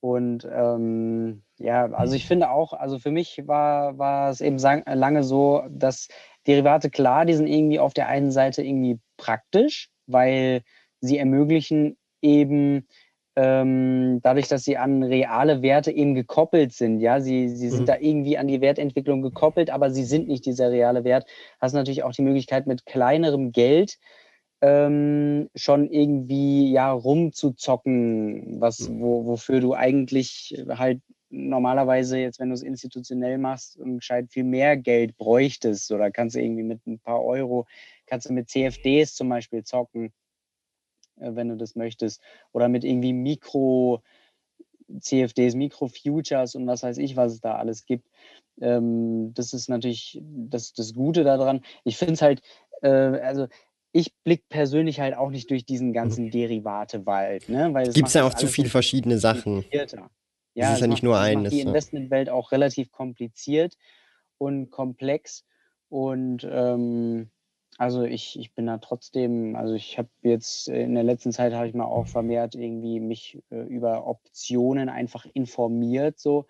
Und 0.04 0.46
ähm, 0.52 1.44
ja, 1.60 1.86
also 1.94 2.14
ich 2.14 2.28
finde 2.28 2.50
auch, 2.50 2.74
also 2.74 3.00
für 3.00 3.10
mich 3.10 3.42
war, 3.46 3.98
war 3.98 4.32
es 4.32 4.42
eben 4.42 4.58
lange 4.58 5.24
so, 5.24 5.64
dass 5.70 6.10
Derivate 6.46 6.90
klar, 6.90 7.24
die 7.24 7.36
sind 7.36 7.48
irgendwie 7.48 7.80
auf 7.80 7.94
der 7.94 8.10
einen 8.10 8.30
Seite 8.30 8.64
irgendwie 8.64 9.00
praktisch, 9.16 9.90
weil 10.06 10.64
sie 11.00 11.18
ermöglichen 11.18 11.96
eben 12.22 12.86
ähm, 13.38 14.20
dadurch, 14.22 14.50
dass 14.50 14.66
sie 14.66 14.76
an 14.76 15.04
reale 15.04 15.62
Werte 15.62 15.94
eben 15.94 16.16
gekoppelt 16.16 16.74
sind. 16.74 17.00
Ja, 17.00 17.22
sie, 17.22 17.48
sie 17.48 17.70
sind 17.70 17.84
mhm. 17.84 17.86
da 17.86 17.98
irgendwie 17.98 18.38
an 18.38 18.48
die 18.48 18.60
Wertentwicklung 18.60 19.22
gekoppelt, 19.22 19.70
aber 19.70 19.90
sie 19.90 20.04
sind 20.04 20.28
nicht 20.28 20.46
dieser 20.46 20.70
reale 20.70 21.06
Wert. 21.06 21.26
Hast 21.62 21.72
natürlich 21.72 22.04
auch 22.04 22.12
die 22.12 22.24
Möglichkeit, 22.24 22.68
mit 22.68 22.86
kleinerem 22.86 23.54
Geld 23.54 24.00
ähm, 24.64 25.50
schon 25.56 25.90
irgendwie 25.90 26.72
ja 26.72 26.90
rumzuzocken, 26.90 28.62
was, 28.62 28.88
mhm. 28.88 29.02
wo, 29.02 29.26
wofür 29.26 29.60
du 29.60 29.74
eigentlich 29.74 30.56
halt 30.70 31.02
normalerweise 31.30 32.18
jetzt, 32.18 32.40
wenn 32.40 32.48
du 32.48 32.54
es 32.54 32.64
institutionell 32.64 33.38
machst, 33.38 33.78
gescheit 33.84 34.32
viel 34.32 34.46
mehr 34.46 34.78
Geld 34.78 35.18
bräuchtest 35.18 35.92
oder 35.92 36.12
kannst 36.12 36.38
du 36.38 36.42
irgendwie 36.42 36.64
mit 36.64 36.88
ein 36.88 37.00
paar 37.00 37.22
Euro, 37.26 37.66
kannst 38.06 38.30
du 38.30 38.34
mit 38.34 38.50
CFDs 38.50 39.16
zum 39.16 39.28
Beispiel 39.28 39.66
zocken 39.66 40.14
äh, 41.20 41.36
wenn 41.36 41.50
du 41.50 41.58
das 41.58 41.76
möchtest. 41.76 42.22
Oder 42.54 42.70
mit 42.70 42.86
irgendwie 42.86 43.14
Mikro- 43.14 44.02
CFDs, 45.00 45.56
Mikro-Futures 45.56 46.56
und 46.56 46.68
was 46.68 46.84
weiß 46.84 47.00
ich, 47.00 47.16
was 47.16 47.34
es 47.34 47.42
da 47.42 47.56
alles 47.56 47.86
gibt. 47.86 48.08
Ähm, 48.62 49.34
das 49.34 49.54
ist 49.54 49.68
natürlich 49.68 50.22
das, 50.24 50.74
das 50.74 50.94
Gute 50.94 51.24
daran. 51.24 51.64
Ich 51.84 51.98
finde 51.98 52.14
es 52.14 52.22
halt, 52.22 52.42
äh, 52.82 52.90
also 52.90 53.48
ich 53.94 54.14
blicke 54.24 54.44
persönlich 54.50 55.00
halt 55.00 55.16
auch 55.16 55.30
nicht 55.30 55.50
durch 55.52 55.66
diesen 55.66 55.94
ganzen 55.94 56.26
mhm. 56.26 56.32
Derivate-Wald. 56.32 57.48
Ne? 57.48 57.72
Gibt 57.94 58.08
es 58.08 58.16
ja 58.16 58.26
auch 58.26 58.34
zu 58.34 58.48
viele 58.48 58.70
verschiedene 58.70 59.20
Sachen. 59.20 59.64
Ja, 59.72 59.86
das 60.68 60.76
ist 60.76 60.82
ja 60.82 60.88
nicht 60.88 61.04
nur 61.04 61.18
eines. 61.18 61.52
Die 61.52 61.62
Investmentwelt 61.62 62.30
auch 62.30 62.52
relativ 62.52 62.92
kompliziert 62.92 63.78
und 64.38 64.72
komplex. 64.72 65.46
Und 65.90 66.48
ähm, 66.50 67.30
also 67.78 68.04
ich, 68.04 68.38
ich 68.40 68.54
bin 68.54 68.66
da 68.66 68.80
trotzdem, 68.80 69.56
also 69.56 69.74
ich 69.74 69.98
habe 69.98 70.10
jetzt 70.22 70.68
in 70.68 70.96
der 70.96 71.04
letzten 71.04 71.32
Zeit 71.32 71.54
habe 71.54 71.68
ich 71.68 71.74
mal 71.74 71.86
auch 71.86 72.08
vermehrt 72.08 72.56
irgendwie 72.56 73.00
mich 73.00 73.42
äh, 73.52 73.62
über 73.62 74.08
Optionen 74.08 74.90
einfach 74.90 75.26
informiert, 75.34 76.20
so 76.20 76.46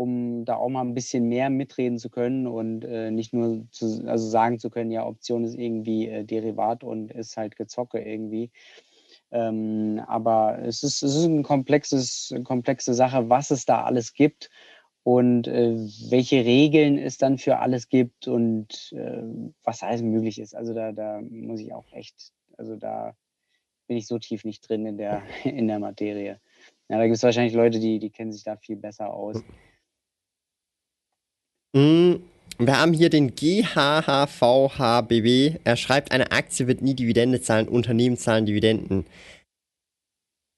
um 0.00 0.46
da 0.46 0.56
auch 0.56 0.70
mal 0.70 0.80
ein 0.80 0.94
bisschen 0.94 1.28
mehr 1.28 1.50
mitreden 1.50 1.98
zu 1.98 2.08
können 2.08 2.46
und 2.46 2.86
äh, 2.86 3.10
nicht 3.10 3.34
nur 3.34 3.66
zu, 3.70 4.02
also 4.06 4.26
sagen 4.26 4.58
zu 4.58 4.70
können, 4.70 4.90
ja, 4.90 5.06
Option 5.06 5.44
ist 5.44 5.58
irgendwie 5.58 6.08
äh, 6.08 6.24
Derivat 6.24 6.82
und 6.82 7.10
ist 7.12 7.36
halt 7.36 7.54
Gezocke 7.54 8.00
irgendwie. 8.00 8.50
Ähm, 9.30 10.00
aber 10.06 10.58
es 10.62 10.82
ist, 10.82 11.02
es 11.02 11.14
ist 11.14 11.26
ein 11.26 11.42
komplexes, 11.42 12.34
komplexe 12.44 12.94
Sache, 12.94 13.28
was 13.28 13.50
es 13.50 13.66
da 13.66 13.84
alles 13.84 14.14
gibt 14.14 14.48
und 15.02 15.46
äh, 15.46 15.76
welche 16.08 16.46
Regeln 16.46 16.96
es 16.96 17.18
dann 17.18 17.36
für 17.36 17.58
alles 17.58 17.90
gibt 17.90 18.26
und 18.26 18.92
äh, 18.92 19.22
was 19.64 19.82
alles 19.82 20.00
möglich 20.00 20.38
ist. 20.38 20.54
Also 20.56 20.72
da, 20.72 20.92
da 20.92 21.20
muss 21.20 21.60
ich 21.60 21.74
auch 21.74 21.92
echt, 21.92 22.32
also 22.56 22.74
da 22.76 23.14
bin 23.86 23.98
ich 23.98 24.06
so 24.06 24.18
tief 24.18 24.44
nicht 24.44 24.66
drin 24.66 24.86
in 24.86 24.96
der, 24.96 25.22
in 25.44 25.68
der 25.68 25.78
Materie. 25.78 26.40
Ja, 26.88 26.96
da 26.96 27.04
gibt 27.04 27.16
es 27.16 27.22
wahrscheinlich 27.22 27.54
Leute, 27.54 27.80
die, 27.80 27.98
die 27.98 28.10
kennen 28.10 28.32
sich 28.32 28.44
da 28.44 28.56
viel 28.56 28.76
besser 28.76 29.12
aus. 29.12 29.44
Mhm. 31.72 32.22
Wir 32.58 32.78
haben 32.78 32.92
hier 32.92 33.08
den 33.08 33.34
GHHVHBW. 33.34 33.70
Er 35.64 35.76
schreibt, 35.76 36.12
eine 36.12 36.30
Aktie 36.30 36.66
wird 36.66 36.82
nie 36.82 36.92
Dividende 36.94 37.40
zahlen, 37.40 37.68
Unternehmen 37.68 38.18
zahlen 38.18 38.44
Dividenden. 38.44 39.06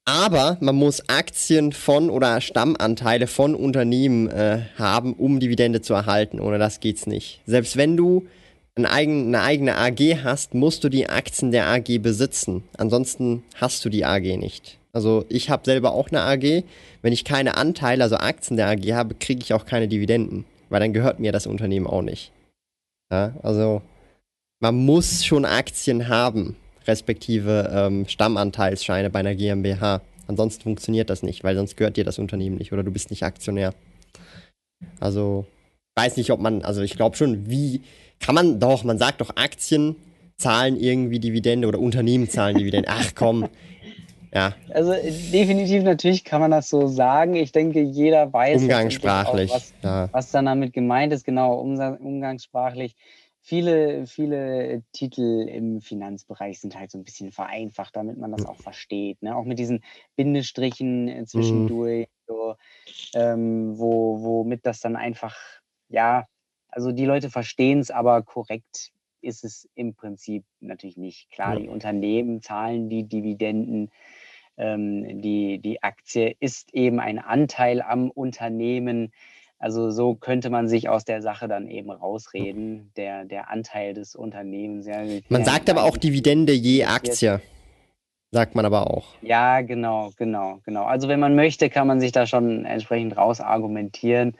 Aber 0.05 0.57
man 0.59 0.75
muss 0.75 1.07
Aktien 1.07 1.71
von 1.71 2.09
oder 2.09 2.41
Stammanteile 2.41 3.27
von 3.27 3.55
Unternehmen 3.55 4.29
äh, 4.29 4.63
haben, 4.77 5.13
um 5.13 5.39
Dividende 5.39 5.81
zu 5.81 5.93
erhalten. 5.93 6.41
Ohne 6.41 6.57
das 6.59 6.81
geht's 6.81 7.07
nicht. 7.07 7.39
Selbst 7.45 7.77
wenn 7.77 7.95
du 7.95 8.27
eine 8.75 8.91
eigene, 8.91 9.39
eine 9.39 9.41
eigene 9.43 9.77
AG 9.77 10.23
hast, 10.25 10.55
musst 10.55 10.83
du 10.83 10.89
die 10.89 11.07
Aktien 11.07 11.51
der 11.51 11.67
AG 11.67 11.99
besitzen. 11.99 12.63
Ansonsten 12.75 13.43
hast 13.55 13.85
du 13.85 13.89
die 13.89 14.03
AG 14.03 14.37
nicht. 14.37 14.77
Also 14.91 15.25
ich 15.29 15.49
habe 15.49 15.63
selber 15.63 15.93
auch 15.93 16.09
eine 16.09 16.21
AG. 16.21 16.65
Wenn 17.01 17.13
ich 17.13 17.23
keine 17.23 17.55
Anteile, 17.55 18.03
also 18.03 18.17
Aktien 18.17 18.57
der 18.57 18.67
AG 18.67 18.91
habe, 18.91 19.15
kriege 19.15 19.41
ich 19.41 19.53
auch 19.53 19.65
keine 19.65 19.87
Dividenden, 19.87 20.43
weil 20.73 20.79
dann 20.79 20.91
gehört 20.91 21.19
mir 21.19 21.31
das 21.31 21.45
Unternehmen 21.45 21.85
auch 21.85 22.01
nicht. 22.01 22.31
Ja, 23.11 23.35
also 23.43 23.83
man 24.59 24.73
muss 24.73 25.23
schon 25.23 25.45
Aktien 25.45 26.07
haben 26.07 26.55
respektive 26.87 27.69
ähm, 27.71 28.07
Stammanteilsscheine 28.07 29.11
bei 29.11 29.19
einer 29.19 29.35
GmbH. 29.35 30.01
Ansonsten 30.25 30.63
funktioniert 30.63 31.11
das 31.11 31.21
nicht, 31.21 31.43
weil 31.43 31.55
sonst 31.55 31.77
gehört 31.77 31.95
dir 31.95 32.03
das 32.03 32.17
Unternehmen 32.17 32.57
nicht 32.57 32.73
oder 32.73 32.81
du 32.81 32.89
bist 32.89 33.11
nicht 33.11 33.21
Aktionär. 33.21 33.75
Also, 34.99 35.45
weiß 35.93 36.17
nicht, 36.17 36.31
ob 36.31 36.39
man, 36.39 36.63
also 36.63 36.81
ich 36.81 36.95
glaube 36.95 37.17
schon, 37.17 37.47
wie 37.47 37.83
kann 38.19 38.33
man 38.33 38.59
doch, 38.59 38.83
man 38.83 38.97
sagt 38.97 39.21
doch, 39.21 39.35
Aktien 39.35 39.95
zahlen 40.37 40.75
irgendwie 40.75 41.19
Dividende 41.19 41.67
oder 41.67 41.77
Unternehmen 41.77 42.31
zahlen 42.31 42.57
Dividende. 42.57 42.89
Ach 42.89 43.11
komm. 43.13 43.47
Ja. 44.33 44.53
Also 44.73 44.93
definitiv 44.93 45.83
natürlich 45.83 46.23
kann 46.23 46.41
man 46.41 46.51
das 46.51 46.69
so 46.69 46.87
sagen. 46.87 47.35
Ich 47.35 47.51
denke, 47.51 47.81
jeder 47.81 48.33
weiß 48.33 48.63
umgangssprachlich, 48.63 49.51
auch, 49.51 49.55
was, 49.55 49.73
ja. 49.83 50.09
was 50.11 50.31
dann 50.31 50.45
damit 50.45 50.73
gemeint 50.73 51.13
ist, 51.13 51.23
genau, 51.23 51.59
umgangssprachlich 51.59 52.95
viele, 53.43 54.07
viele 54.07 54.83
Titel 54.93 55.47
im 55.49 55.81
Finanzbereich 55.81 56.59
sind 56.59 56.79
halt 56.79 56.89
so 56.91 56.97
ein 56.97 57.03
bisschen 57.03 57.31
vereinfacht, 57.31 57.95
damit 57.95 58.17
man 58.17 58.31
das 58.31 58.45
auch 58.45 58.55
versteht. 58.55 59.21
Ne? 59.21 59.35
Auch 59.35 59.43
mit 59.43 59.59
diesen 59.59 59.83
Bindestrichen 60.15 61.07
äh, 61.09 61.19
mhm. 61.19 61.27
zwischendurch, 61.27 62.07
mhm. 62.07 62.25
so, 62.25 62.55
ähm, 63.13 63.77
wo, 63.77 64.23
womit 64.23 64.65
das 64.65 64.79
dann 64.79 64.95
einfach, 64.95 65.37
ja, 65.89 66.25
also 66.69 66.91
die 66.91 67.05
Leute 67.05 67.29
verstehen 67.29 67.79
es, 67.79 67.91
aber 67.91 68.23
korrekt 68.23 68.91
ist 69.21 69.43
es 69.43 69.69
im 69.75 69.93
Prinzip 69.93 70.43
natürlich 70.59 70.97
nicht. 70.97 71.29
Klar, 71.29 71.53
ja. 71.53 71.59
die 71.59 71.67
Unternehmen 71.67 72.41
zahlen 72.41 72.89
die 72.89 73.03
Dividenden. 73.03 73.91
Ähm, 74.57 75.21
die, 75.21 75.59
die 75.59 75.81
Aktie 75.81 76.35
ist 76.39 76.73
eben 76.73 76.99
ein 76.99 77.19
Anteil 77.19 77.81
am 77.81 78.11
Unternehmen 78.11 79.11
Also 79.63 79.91
so 79.91 80.15
könnte 80.15 80.49
man 80.49 80.67
sich 80.67 80.89
aus 80.89 81.05
der 81.05 81.21
Sache 81.21 81.47
dann 81.47 81.69
eben 81.69 81.89
rausreden, 81.89 82.91
der, 82.97 83.23
der 83.23 83.49
Anteil 83.49 83.93
des 83.93 84.13
Unternehmens. 84.13 84.85
Ja, 84.85 85.05
man 85.29 85.45
sagt 85.45 85.69
aber 85.69 85.85
auch 85.85 85.95
Dividende 85.95 86.51
je 86.51 86.83
Aktie. 86.83 87.39
Sagt 88.31 88.55
man 88.55 88.65
aber 88.65 88.87
auch. 88.87 89.15
Ja, 89.21 89.61
genau, 89.61 90.11
genau, 90.17 90.59
genau. 90.65 90.83
Also 90.83 91.07
wenn 91.07 91.21
man 91.21 91.35
möchte, 91.35 91.69
kann 91.69 91.87
man 91.87 92.01
sich 92.01 92.11
da 92.11 92.27
schon 92.27 92.65
entsprechend 92.65 93.15
raus 93.15 93.39
argumentieren. 93.39 94.35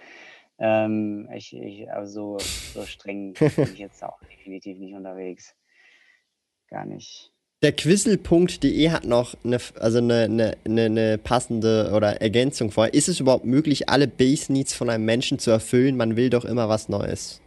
Ähm, 0.59 1.30
ich, 1.34 1.55
ich, 1.55 1.89
also 1.89 2.38
so 2.39 2.86
streng 2.86 3.34
bin 3.34 3.51
ich 3.72 3.80
jetzt 3.80 4.03
auch 4.03 4.20
definitiv 4.24 4.78
nicht 4.78 4.93
unterwegs. 4.93 5.55
Gar 6.68 6.86
nicht. 6.86 7.32
Der 7.64 7.72
Quizzel.de 7.72 8.89
hat 8.89 9.05
noch 9.05 9.36
eine, 9.45 9.57
also 9.80 9.99
eine, 9.99 10.24
eine, 10.24 10.57
eine, 10.66 11.18
passende 11.18 11.93
oder 11.95 12.22
Ergänzung 12.22 12.72
vor. 12.72 12.93
Ist 12.93 13.07
es 13.07 13.22
überhaupt 13.22 13.45
möglich, 13.45 13.88
alle 13.88 14.05
Base 14.05 14.51
Needs 14.51 14.74
von 14.74 14.89
einem 14.89 15.05
Menschen 15.05 15.39
zu 15.39 15.49
erfüllen? 15.49 15.95
Man 15.95 16.18
will 16.18 16.30
doch 16.30 16.43
immer 16.43 16.68
was 16.68 16.89
Neues. 16.89 17.41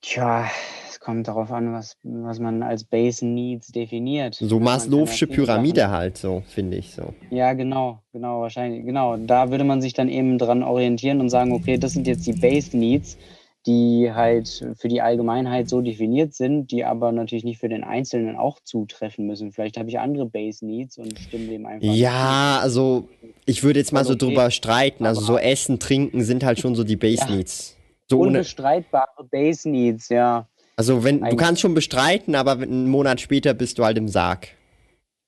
Tja, 0.00 0.48
es 0.88 0.98
kommt 0.98 1.28
darauf 1.28 1.52
an, 1.52 1.74
was, 1.74 1.98
was 2.02 2.38
man 2.38 2.62
als 2.62 2.84
Base 2.84 3.26
Needs 3.26 3.66
definiert. 3.72 4.36
So 4.36 4.56
Maslow'sche 4.56 5.26
Pyramide 5.26 5.90
halt, 5.90 6.16
so 6.16 6.42
finde 6.48 6.78
ich 6.78 6.94
so. 6.94 7.12
Ja, 7.28 7.52
genau, 7.52 8.02
genau, 8.14 8.40
wahrscheinlich, 8.40 8.86
genau. 8.86 9.18
Da 9.18 9.50
würde 9.50 9.64
man 9.64 9.82
sich 9.82 9.92
dann 9.92 10.08
eben 10.08 10.38
dran 10.38 10.62
orientieren 10.62 11.20
und 11.20 11.28
sagen, 11.28 11.52
okay, 11.52 11.76
das 11.76 11.92
sind 11.92 12.06
jetzt 12.06 12.26
die 12.26 12.32
Base 12.32 12.74
Needs 12.74 13.18
die 13.66 14.10
halt 14.12 14.66
für 14.78 14.88
die 14.88 15.02
Allgemeinheit 15.02 15.68
so 15.68 15.82
definiert 15.82 16.34
sind, 16.34 16.70
die 16.70 16.84
aber 16.84 17.12
natürlich 17.12 17.44
nicht 17.44 17.58
für 17.58 17.68
den 17.68 17.84
Einzelnen 17.84 18.36
auch 18.36 18.60
zutreffen 18.60 19.26
müssen. 19.26 19.52
Vielleicht 19.52 19.76
habe 19.76 19.88
ich 19.88 19.98
andere 19.98 20.26
Base 20.26 20.64
Needs 20.64 20.96
und 20.96 21.18
stimme 21.18 21.46
dem 21.46 21.66
einfach. 21.66 21.92
Ja, 21.92 22.58
also 22.62 23.08
ich 23.44 23.62
würde 23.62 23.78
jetzt 23.78 23.92
mal 23.92 24.04
so 24.04 24.14
okay. 24.14 24.26
drüber 24.26 24.50
streiten. 24.50 25.04
Also 25.04 25.20
so 25.20 25.36
Essen, 25.36 25.78
Trinken 25.78 26.22
sind 26.22 26.42
halt 26.42 26.58
schon 26.58 26.74
so 26.74 26.84
die 26.84 26.96
Base 26.96 27.24
ja. 27.28 27.36
Needs. 27.36 27.76
So 28.08 28.20
Unbestreitbare 28.20 29.24
Base 29.30 29.68
Needs, 29.68 30.08
ja. 30.08 30.48
Also 30.76 31.04
wenn 31.04 31.16
Eigentlich. 31.16 31.30
du 31.30 31.36
kannst 31.36 31.60
schon 31.60 31.74
bestreiten, 31.74 32.34
aber 32.34 32.52
einen 32.52 32.88
Monat 32.88 33.20
später 33.20 33.52
bist 33.52 33.78
du 33.78 33.84
halt 33.84 33.98
im 33.98 34.08
Sarg. 34.08 34.48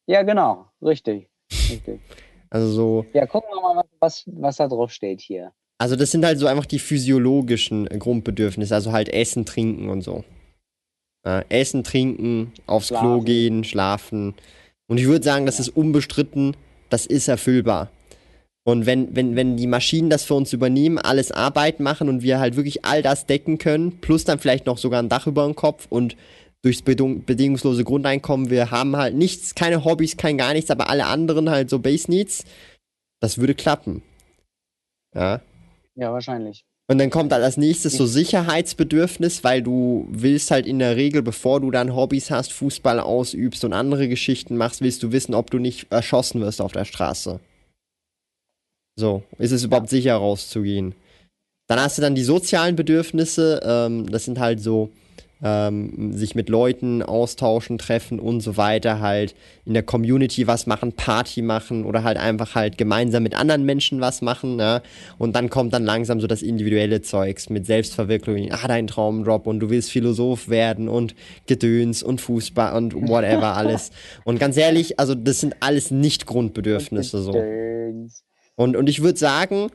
Ja, 0.07 0.23
genau, 0.23 0.67
richtig. 0.81 1.29
richtig. 1.53 2.01
Also 2.49 2.69
so. 2.69 3.07
Ja, 3.13 3.27
gucken 3.27 3.51
wir 3.53 3.75
mal, 3.75 3.85
was, 4.01 4.25
was 4.27 4.57
da 4.57 4.69
drauf 4.69 4.91
steht 4.91 5.21
hier. 5.21 5.53
Also 5.79 5.97
das 5.97 6.11
sind 6.11 6.25
halt 6.25 6.39
so 6.39 6.47
einfach 6.47 6.67
die 6.67 6.79
physiologischen 6.79 7.87
Grundbedürfnisse, 7.87 8.75
also 8.75 8.93
halt 8.93 9.09
Essen, 9.09 9.45
Trinken 9.45 9.89
und 9.89 10.03
so. 10.03 10.25
Ja, 11.25 11.45
essen, 11.49 11.85
trinken, 11.85 12.53
aufs 12.67 12.89
schlafen. 12.89 13.05
Klo 13.05 13.21
gehen, 13.21 13.65
schlafen. 13.65 14.35
Und 14.89 14.99
ich 14.99 15.07
würde 15.07 15.25
sagen, 15.25 15.47
das 15.47 15.61
ist 15.61 15.69
unbestritten, 15.69 16.57
das 16.91 17.07
ist 17.07 17.29
erfüllbar. 17.29 17.91
Und 18.65 18.87
wenn, 18.87 19.15
wenn, 19.15 19.35
wenn 19.35 19.57
die 19.57 19.67
Maschinen 19.67 20.11
das 20.11 20.25
für 20.25 20.35
uns 20.35 20.53
übernehmen, 20.53 20.99
alles 20.99 21.33
Arbeit 21.33 21.81
machen 21.81 22.09
und 22.09 22.23
wir 22.23 22.39
halt 22.39 22.57
wirklich 22.57 22.85
all 22.85 23.03
das 23.03 23.27
decken 23.27 23.59
können, 23.59 24.01
plus 24.01 24.25
dann 24.25 24.39
vielleicht 24.39 24.67
noch 24.67 24.79
sogar 24.79 25.03
ein 25.03 25.09
Dach 25.09 25.27
über 25.27 25.45
dem 25.45 25.57
Kopf 25.57 25.87
und 25.89 26.17
durchs 26.63 26.83
bedingungslose 26.83 27.83
Grundeinkommen, 27.83 28.51
wir 28.51 28.71
haben 28.71 28.97
halt 28.97 29.17
nichts, 29.17 29.57
keine 29.57 29.85
Hobbys, 29.85 30.17
kein 30.17 30.39
gar 30.39 30.53
nichts, 30.53 30.71
aber 30.71 30.91
alle 30.91 31.07
anderen 31.07 31.51
halt 31.51 31.71
so 31.71 31.81
Base 31.81 32.09
Needs, 32.09 32.45
das 33.21 33.39
würde 33.39 33.55
klappen. 33.55 34.03
Ja. 35.15 35.41
Ja, 35.95 36.13
wahrscheinlich. 36.13 36.65
Und 36.89 36.99
dann 36.99 37.11
kommt 37.11 37.33
halt 37.33 37.45
als 37.45 37.57
nächstes 37.57 37.95
so 37.95 38.07
Sicherheitsbedürfnis, 38.07 39.45
weil 39.45 39.63
du 39.63 40.07
willst 40.11 40.51
halt 40.51 40.67
in 40.67 40.79
der 40.79 40.97
Regel, 40.97 41.23
bevor 41.23 41.61
du 41.61 41.71
dann 41.71 41.95
Hobbys 41.95 42.31
hast, 42.31 42.53
Fußball 42.53 43.01
ausübst 43.01 43.65
und 43.65 43.73
andere 43.73 44.09
Geschichten 44.09 44.57
machst, 44.57 44.83
willst 44.83 45.03
du 45.03 45.13
wissen, 45.13 45.35
ob 45.35 45.51
du 45.51 45.59
nicht 45.59 45.91
erschossen 45.91 46.41
wirst 46.41 46.61
auf 46.61 46.73
der 46.73 46.85
Straße. 46.85 47.41
So, 48.99 49.23
ist 49.39 49.53
es 49.53 49.65
überhaupt 49.65 49.89
sicher 49.89 50.17
rauszugehen? 50.17 50.95
Dann 51.69 51.81
hast 51.81 51.97
du 51.97 52.03
dann 52.03 52.15
die 52.15 52.25
sozialen 52.25 52.77
Bedürfnisse, 52.77 53.61
ähm, 53.65 54.11
das 54.11 54.25
sind 54.27 54.39
halt 54.39 54.61
so 54.61 54.91
ähm, 55.43 56.13
sich 56.13 56.35
mit 56.35 56.49
Leuten 56.49 57.03
austauschen, 57.03 57.79
treffen 57.79 58.21
und 58.21 58.41
so 58.41 58.57
weiter, 58.57 59.01
halt 59.01 59.35
in 59.65 59.75
der 59.75 59.83
Community 59.83 60.47
was 60.47 60.67
machen, 60.67 60.93
Party 60.93 61.43
machen 61.43 61.85
oder 61.85 62.05
halt 62.05 62.17
einfach 62.17 62.55
halt 62.55 62.79
gemeinsam 62.79 63.23
mit 63.25 63.35
anderen 63.35 63.65
Menschen 63.65 64.01
was 64.01 64.23
machen, 64.23 64.57
ne? 64.57 64.83
Und 65.19 65.35
dann 65.35 65.51
kommt 65.51 65.73
dann 65.73 65.85
langsam 65.85 66.21
so 66.21 66.27
das 66.27 66.43
individuelle 66.43 67.03
Zeugs 67.03 67.51
mit 67.51 67.67
Selbstverwirklichung, 67.67 68.53
ah, 68.53 68.69
dein 68.69 68.87
Traumdrop 68.87 69.47
und 69.47 69.61
du 69.61 69.71
willst 69.71 69.91
Philosoph 69.91 70.49
werden 70.49 70.89
und 70.89 71.15
Gedöns 71.47 72.03
und 72.03 72.21
Fußball 72.21 72.75
und 72.75 72.95
whatever 72.95 73.55
alles. 73.57 73.91
Und 74.25 74.39
ganz 74.39 74.57
ehrlich, 74.57 75.01
also 75.01 75.15
das 75.15 75.41
sind 75.41 75.57
alles 75.61 75.91
nicht 75.91 76.27
Grundbedürfnisse 76.27 77.23
so. 77.23 77.35
Und, 78.55 78.77
und 78.77 78.89
ich 78.89 79.03
würde 79.03 79.19
sagen, 79.19 79.71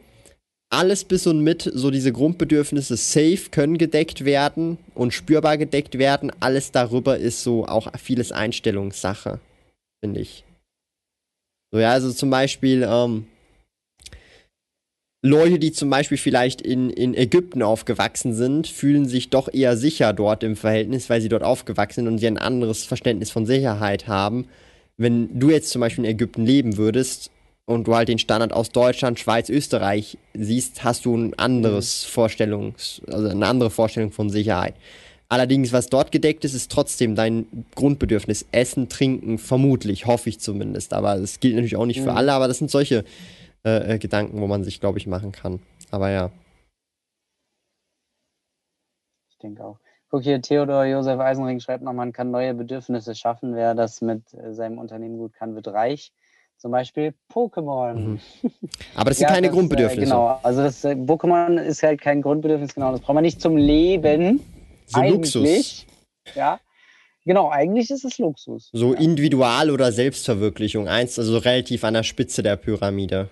alles 0.69 1.05
bis 1.05 1.27
und 1.27 1.39
mit, 1.39 1.69
so 1.73 1.91
diese 1.91 2.11
Grundbedürfnisse 2.11 2.97
safe 2.97 3.49
können 3.51 3.77
gedeckt 3.77 4.25
werden 4.25 4.77
und 4.95 5.13
spürbar 5.13 5.57
gedeckt 5.57 5.97
werden. 5.97 6.31
Alles 6.39 6.71
darüber 6.71 7.17
ist 7.17 7.43
so 7.43 7.65
auch 7.65 7.87
vieles 7.97 8.31
Einstellungssache, 8.31 9.39
finde 10.03 10.19
ich. 10.19 10.43
So, 11.71 11.79
ja, 11.79 11.91
also 11.91 12.11
zum 12.11 12.29
Beispiel, 12.29 12.85
ähm, 12.89 13.27
Leute, 15.23 15.57
die 15.57 15.71
zum 15.71 15.89
Beispiel 15.89 16.17
vielleicht 16.17 16.61
in, 16.61 16.89
in 16.89 17.13
Ägypten 17.13 17.63
aufgewachsen 17.63 18.33
sind, 18.33 18.67
fühlen 18.67 19.07
sich 19.07 19.29
doch 19.29 19.51
eher 19.51 19.75
sicher 19.75 20.13
dort 20.13 20.43
im 20.43 20.55
Verhältnis, 20.55 21.09
weil 21.09 21.21
sie 21.21 21.29
dort 21.29 21.43
aufgewachsen 21.43 22.01
sind 22.01 22.07
und 22.07 22.17
sie 22.19 22.27
ein 22.27 22.37
anderes 22.37 22.83
Verständnis 22.83 23.31
von 23.31 23.45
Sicherheit 23.45 24.07
haben. 24.07 24.47
Wenn 24.97 25.39
du 25.39 25.49
jetzt 25.49 25.69
zum 25.69 25.81
Beispiel 25.81 26.05
in 26.05 26.11
Ägypten 26.11 26.45
leben 26.45 26.77
würdest 26.77 27.31
und 27.67 27.85
du 27.85 27.95
halt 27.95 28.07
den 28.07 28.17
Standard 28.17 28.53
aus 28.53 28.69
Deutschland, 28.69 29.19
Schweiz, 29.19 29.49
Österreich 29.49 30.17
siehst, 30.33 30.83
hast 30.83 31.05
du 31.05 31.15
ein 31.15 31.37
anderes 31.37 32.05
mhm. 32.05 32.11
Vorstellungs, 32.11 33.01
also 33.11 33.27
eine 33.27 33.45
andere 33.45 33.69
Vorstellung 33.69 34.11
von 34.11 34.29
Sicherheit. 34.29 34.73
Allerdings, 35.29 35.73
was 35.73 35.89
dort 35.89 36.13
gedeckt 36.13 36.45
ist, 36.45 36.53
ist 36.53 36.71
trotzdem 36.71 37.15
dein 37.15 37.45
Grundbedürfnis. 37.75 38.45
Essen, 38.53 38.87
trinken, 38.87 39.37
vermutlich, 39.37 40.05
hoffe 40.05 40.29
ich 40.29 40.39
zumindest. 40.39 40.93
Aber 40.93 41.15
es 41.15 41.41
gilt 41.41 41.55
natürlich 41.55 41.75
auch 41.75 41.85
nicht 41.85 41.99
mhm. 41.99 42.05
für 42.05 42.13
alle, 42.13 42.31
aber 42.31 42.47
das 42.47 42.59
sind 42.59 42.71
solche 42.71 43.03
äh, 43.65 43.95
äh, 43.95 43.99
Gedanken, 43.99 44.39
wo 44.39 44.47
man 44.47 44.63
sich, 44.63 44.79
glaube 44.79 44.97
ich, 44.97 45.05
machen 45.05 45.33
kann. 45.33 45.59
Aber 45.91 46.09
ja. 46.09 46.31
Ich 49.29 49.37
denke 49.39 49.65
auch. 49.65 49.77
Guck 50.09 50.23
hier, 50.23 50.41
Theodor 50.41 50.85
Josef 50.85 51.19
Eisenring 51.19 51.59
schreibt 51.59 51.83
noch, 51.83 51.91
man 51.91 52.13
kann 52.13 52.31
neue 52.31 52.53
Bedürfnisse 52.53 53.13
schaffen. 53.13 53.53
Wer 53.53 53.75
das 53.75 54.01
mit 54.01 54.33
äh, 54.33 54.53
seinem 54.53 54.77
Unternehmen 54.77 55.17
gut 55.17 55.33
kann, 55.33 55.53
wird 55.55 55.67
reich. 55.67 56.13
Zum 56.57 56.71
Beispiel 56.71 57.13
Pokémon. 57.31 57.93
Mhm. 57.93 58.19
Aber 58.95 59.11
das 59.11 59.19
sind 59.19 59.27
ja, 59.27 59.33
keine 59.33 59.47
das, 59.47 59.53
äh, 59.53 59.57
Grundbedürfnisse. 59.57 60.05
genau, 60.05 60.39
also 60.41 60.63
das 60.63 60.83
äh, 60.83 60.89
Pokémon 60.93 61.61
ist 61.61 61.83
halt 61.83 62.01
kein 62.01 62.21
Grundbedürfnis, 62.21 62.73
genau. 62.73 62.91
Das 62.91 63.01
braucht 63.01 63.15
man 63.15 63.23
nicht 63.23 63.41
zum 63.41 63.57
Leben. 63.57 64.41
So 64.87 65.01
Luxus. 65.01 65.85
Ja. 66.35 66.59
Genau, 67.25 67.49
eigentlich 67.49 67.91
ist 67.91 68.05
es 68.05 68.17
Luxus. 68.17 68.69
So 68.71 68.93
ja. 68.93 68.99
Individual- 68.99 69.69
oder 69.69 69.91
Selbstverwirklichung. 69.91 70.87
Eins, 70.87 71.19
also 71.19 71.37
relativ 71.37 71.83
an 71.83 71.93
der 71.93 72.03
Spitze 72.03 72.41
der 72.41 72.55
Pyramide. 72.55 73.29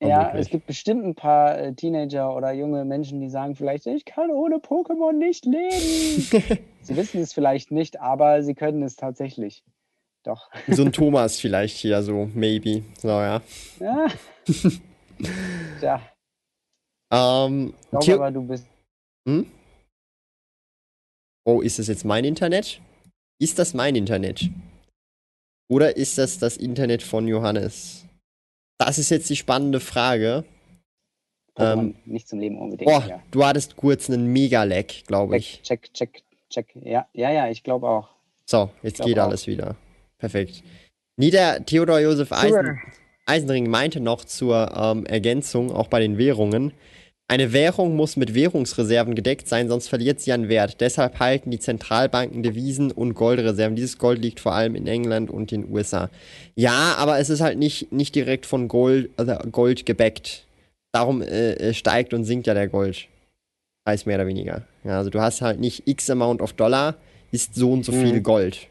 Ja, 0.00 0.34
es 0.34 0.50
gibt 0.50 0.66
bestimmt 0.66 1.04
ein 1.04 1.14
paar 1.14 1.58
äh, 1.58 1.72
Teenager 1.72 2.36
oder 2.36 2.52
junge 2.52 2.84
Menschen, 2.84 3.20
die 3.20 3.30
sagen 3.30 3.56
vielleicht, 3.56 3.86
ich 3.86 4.04
kann 4.04 4.30
ohne 4.30 4.56
Pokémon 4.56 5.12
nicht 5.12 5.46
leben. 5.46 6.58
sie 6.82 6.96
wissen 6.96 7.22
es 7.22 7.32
vielleicht 7.32 7.70
nicht, 7.70 8.00
aber 8.00 8.42
sie 8.42 8.54
können 8.54 8.82
es 8.82 8.96
tatsächlich. 8.96 9.64
Doch. 10.24 10.50
So 10.68 10.82
ein 10.82 10.92
Thomas 10.92 11.38
vielleicht 11.38 11.76
hier, 11.76 12.02
so, 12.02 12.30
maybe. 12.34 12.82
So, 12.98 13.08
ja. 13.08 13.42
Ja. 13.78 14.06
ja. 15.80 16.02
Ähm, 17.12 17.74
ich 17.92 18.00
glaube 18.00 18.24
aber, 18.24 18.30
du 18.32 18.42
bist. 18.42 18.66
Hm? 19.28 19.46
Oh, 21.46 21.60
ist 21.60 21.78
das 21.78 21.88
jetzt 21.88 22.04
mein 22.04 22.24
Internet? 22.24 22.80
Ist 23.38 23.58
das 23.58 23.74
mein 23.74 23.94
Internet? 23.94 24.48
Oder 25.70 25.96
ist 25.96 26.18
das 26.18 26.38
das 26.38 26.56
Internet 26.56 27.02
von 27.02 27.28
Johannes? 27.28 28.06
Das 28.78 28.98
ist 28.98 29.10
jetzt 29.10 29.28
die 29.28 29.36
spannende 29.36 29.80
Frage. 29.80 30.44
Ähm, 31.56 31.94
nicht 32.04 32.28
zum 32.28 32.40
Leben 32.40 32.58
unbedingt. 32.58 32.90
Oh, 32.90 33.02
ja. 33.06 33.22
du 33.30 33.44
hattest 33.44 33.76
kurz 33.76 34.10
einen 34.10 34.32
Mega-Lag, 34.32 34.86
glaube 35.06 35.36
ich. 35.36 35.60
Check, 35.62 35.92
check, 35.92 36.24
check. 36.50 36.74
Ja, 36.74 37.06
ja, 37.12 37.30
ja, 37.30 37.48
ich 37.48 37.62
glaube 37.62 37.88
auch. 37.88 38.08
So, 38.46 38.70
jetzt 38.82 39.02
geht 39.02 39.18
auch. 39.18 39.24
alles 39.24 39.46
wieder. 39.46 39.76
Perfekt. 40.18 40.62
Nieder 41.16 41.64
Theodor 41.64 42.00
Josef 42.00 42.32
Eisen, 42.32 42.80
Eisenring 43.26 43.68
meinte 43.70 44.00
noch 44.00 44.24
zur 44.24 44.72
ähm, 44.76 45.06
Ergänzung, 45.06 45.70
auch 45.70 45.88
bei 45.88 46.00
den 46.00 46.18
Währungen, 46.18 46.72
eine 47.26 47.54
Währung 47.54 47.96
muss 47.96 48.16
mit 48.16 48.34
Währungsreserven 48.34 49.14
gedeckt 49.14 49.48
sein, 49.48 49.68
sonst 49.68 49.88
verliert 49.88 50.20
sie 50.20 50.32
an 50.32 50.50
Wert. 50.50 50.82
Deshalb 50.82 51.20
halten 51.20 51.50
die 51.50 51.58
Zentralbanken 51.58 52.42
Devisen 52.42 52.92
und 52.92 53.14
Goldreserven. 53.14 53.76
Dieses 53.76 53.96
Gold 53.96 54.20
liegt 54.20 54.40
vor 54.40 54.52
allem 54.52 54.74
in 54.74 54.86
England 54.86 55.30
und 55.30 55.50
den 55.50 55.70
USA. 55.70 56.10
Ja, 56.54 56.96
aber 56.98 57.18
es 57.18 57.30
ist 57.30 57.40
halt 57.40 57.58
nicht, 57.58 57.90
nicht 57.92 58.14
direkt 58.14 58.44
von 58.44 58.68
Gold, 58.68 59.10
also 59.16 59.36
Gold 59.50 59.86
gebackt. 59.86 60.44
Darum 60.92 61.22
äh, 61.22 61.54
äh 61.54 61.74
steigt 61.74 62.12
und 62.12 62.24
sinkt 62.24 62.46
ja 62.46 62.52
der 62.52 62.68
Goldpreis 62.68 64.04
mehr 64.04 64.16
oder 64.16 64.26
weniger. 64.26 64.62
Ja, 64.84 64.98
also 64.98 65.08
du 65.08 65.20
hast 65.20 65.40
halt 65.40 65.60
nicht 65.60 65.88
X 65.88 66.10
Amount 66.10 66.42
of 66.42 66.52
Dollar, 66.52 66.96
ist 67.32 67.54
so 67.54 67.72
und 67.72 67.86
so 67.86 67.92
viel 67.92 68.12
mhm. 68.12 68.22
Gold 68.22 68.68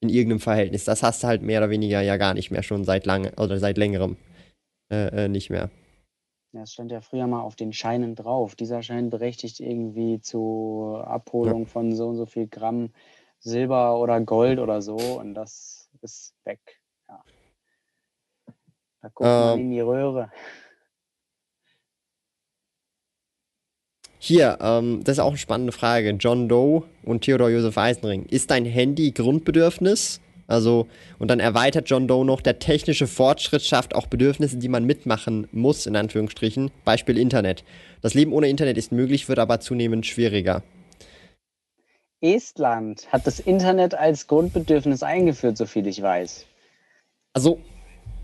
in 0.00 0.08
irgendeinem 0.08 0.40
Verhältnis. 0.40 0.84
Das 0.84 1.02
hast 1.02 1.22
du 1.22 1.26
halt 1.26 1.42
mehr 1.42 1.60
oder 1.60 1.70
weniger 1.70 2.00
ja 2.00 2.16
gar 2.16 2.34
nicht 2.34 2.50
mehr 2.50 2.62
schon 2.62 2.84
seit 2.84 3.06
lange 3.06 3.32
oder 3.36 3.58
seit 3.58 3.78
längerem 3.78 4.16
äh, 4.90 5.24
äh, 5.24 5.28
nicht 5.28 5.50
mehr. 5.50 5.70
Das 6.52 6.72
stand 6.72 6.90
ja 6.90 7.00
früher 7.02 7.26
mal 7.26 7.42
auf 7.42 7.56
den 7.56 7.72
Scheinen 7.72 8.14
drauf. 8.14 8.54
Dieser 8.54 8.82
Schein 8.82 9.10
berechtigt 9.10 9.60
irgendwie 9.60 10.20
zur 10.20 11.06
Abholung 11.06 11.62
ja. 11.62 11.66
von 11.68 11.94
so 11.94 12.08
und 12.08 12.16
so 12.16 12.26
viel 12.26 12.46
Gramm 12.46 12.90
Silber 13.40 13.98
oder 13.98 14.20
Gold 14.20 14.58
oder 14.58 14.80
so 14.80 14.96
und 14.96 15.34
das 15.34 15.90
ist 16.00 16.34
weg. 16.44 16.60
Ja. 17.08 17.22
Da 19.02 19.08
guckt 19.08 19.28
ähm, 19.28 19.40
man 19.40 19.60
in 19.60 19.70
die 19.70 19.80
Röhre. 19.80 20.32
Hier, 24.26 24.58
ähm, 24.60 25.04
das 25.04 25.18
ist 25.18 25.20
auch 25.20 25.28
eine 25.28 25.38
spannende 25.38 25.70
Frage. 25.70 26.10
John 26.10 26.48
Doe 26.48 26.82
und 27.04 27.20
Theodor 27.20 27.48
Josef 27.48 27.78
Eisenring. 27.78 28.26
Ist 28.26 28.50
dein 28.50 28.64
Handy 28.64 29.12
Grundbedürfnis? 29.12 30.20
Also, 30.48 30.88
und 31.20 31.30
dann 31.30 31.38
erweitert 31.38 31.88
John 31.88 32.08
Doe 32.08 32.24
noch, 32.24 32.40
der 32.40 32.58
technische 32.58 33.06
Fortschritt 33.06 33.62
schafft 33.62 33.94
auch 33.94 34.08
Bedürfnisse, 34.08 34.56
die 34.56 34.68
man 34.68 34.84
mitmachen 34.84 35.46
muss, 35.52 35.86
in 35.86 35.94
Anführungsstrichen. 35.94 36.72
Beispiel 36.84 37.18
Internet. 37.18 37.62
Das 38.02 38.14
Leben 38.14 38.32
ohne 38.32 38.48
Internet 38.48 38.76
ist 38.78 38.90
möglich, 38.90 39.28
wird 39.28 39.38
aber 39.38 39.60
zunehmend 39.60 40.06
schwieriger. 40.06 40.64
Estland 42.20 43.06
hat 43.12 43.28
das 43.28 43.38
Internet 43.38 43.94
als 43.94 44.26
Grundbedürfnis 44.26 45.04
eingeführt, 45.04 45.56
soviel 45.56 45.86
ich 45.86 46.02
weiß. 46.02 46.46
Also. 47.32 47.60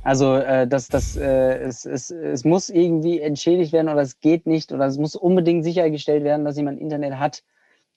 Also, 0.02 0.36
äh, 0.36 0.66
das, 0.66 0.88
das, 0.88 1.16
äh, 1.16 1.58
es, 1.58 1.84
es, 1.84 2.10
es 2.10 2.44
muss 2.44 2.68
irgendwie 2.68 3.20
entschädigt 3.20 3.72
werden 3.72 3.88
oder 3.88 4.02
es 4.02 4.18
geht 4.20 4.46
nicht 4.46 4.72
oder 4.72 4.86
es 4.86 4.98
muss 4.98 5.14
unbedingt 5.14 5.64
sichergestellt 5.64 6.24
werden, 6.24 6.44
dass 6.44 6.56
jemand 6.56 6.80
Internet 6.80 7.18
hat. 7.18 7.42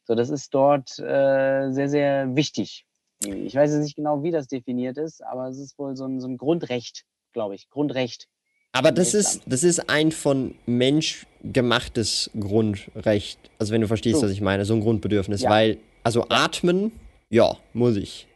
So, 0.04 0.14
das 0.14 0.30
ist 0.30 0.54
dort 0.54 1.00
äh, 1.00 1.72
sehr, 1.72 1.90
sehr 1.90 2.36
wichtig. 2.36 2.86
Ich 3.26 3.56
weiß 3.56 3.72
jetzt 3.72 3.82
nicht 3.82 3.96
genau, 3.96 4.22
wie 4.22 4.32
das 4.32 4.48
definiert 4.48 4.98
ist, 4.98 5.24
aber 5.24 5.48
es 5.48 5.58
ist 5.58 5.80
wohl 5.80 5.96
so 5.96 6.06
ein, 6.06 6.20
so 6.20 6.28
ein 6.28 6.38
Grundrecht, 6.38 7.06
glaube 7.34 7.56
ich. 7.56 7.70
Grundrecht. 7.70 8.28
Aber 8.72 8.92
das 8.92 9.14
ist, 9.14 9.42
das 9.46 9.64
ist 9.64 9.90
ein 9.90 10.12
von 10.12 10.54
Mensch 10.66 11.26
gemachtes 11.42 12.30
Grundrecht. 12.38 13.40
Also 13.58 13.74
wenn 13.74 13.82
du 13.82 13.88
verstehst, 13.88 14.20
so. 14.20 14.26
was 14.26 14.32
ich 14.32 14.42
meine, 14.42 14.66
so 14.66 14.74
ein 14.74 14.82
Grundbedürfnis. 14.82 15.42
Ja. 15.42 15.50
Weil, 15.50 15.78
also 16.04 16.26
atmen, 16.30 16.92
ja, 17.30 17.56
muss 17.74 17.96
ich. 17.96 18.28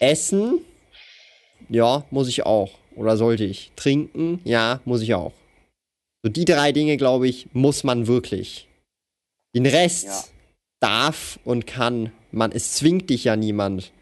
Essen, 0.00 0.60
ja, 1.70 2.04
muss 2.10 2.28
ich 2.28 2.44
auch. 2.44 2.70
Oder 2.96 3.16
sollte 3.16 3.44
ich. 3.44 3.72
Trinken, 3.76 4.40
ja, 4.44 4.80
muss 4.84 5.00
ich 5.00 5.14
auch. 5.14 5.32
So 6.22 6.30
die 6.30 6.44
drei 6.44 6.72
Dinge, 6.72 6.96
glaube 6.96 7.28
ich, 7.28 7.48
muss 7.52 7.84
man 7.84 8.06
wirklich. 8.06 8.68
Den 9.54 9.66
Rest 9.66 10.06
ja. 10.06 10.24
darf 10.80 11.38
und 11.44 11.66
kann 11.66 12.12
man. 12.30 12.52
Es 12.52 12.74
zwingt 12.74 13.08
dich 13.08 13.24
ja 13.24 13.36
niemand 13.36 13.92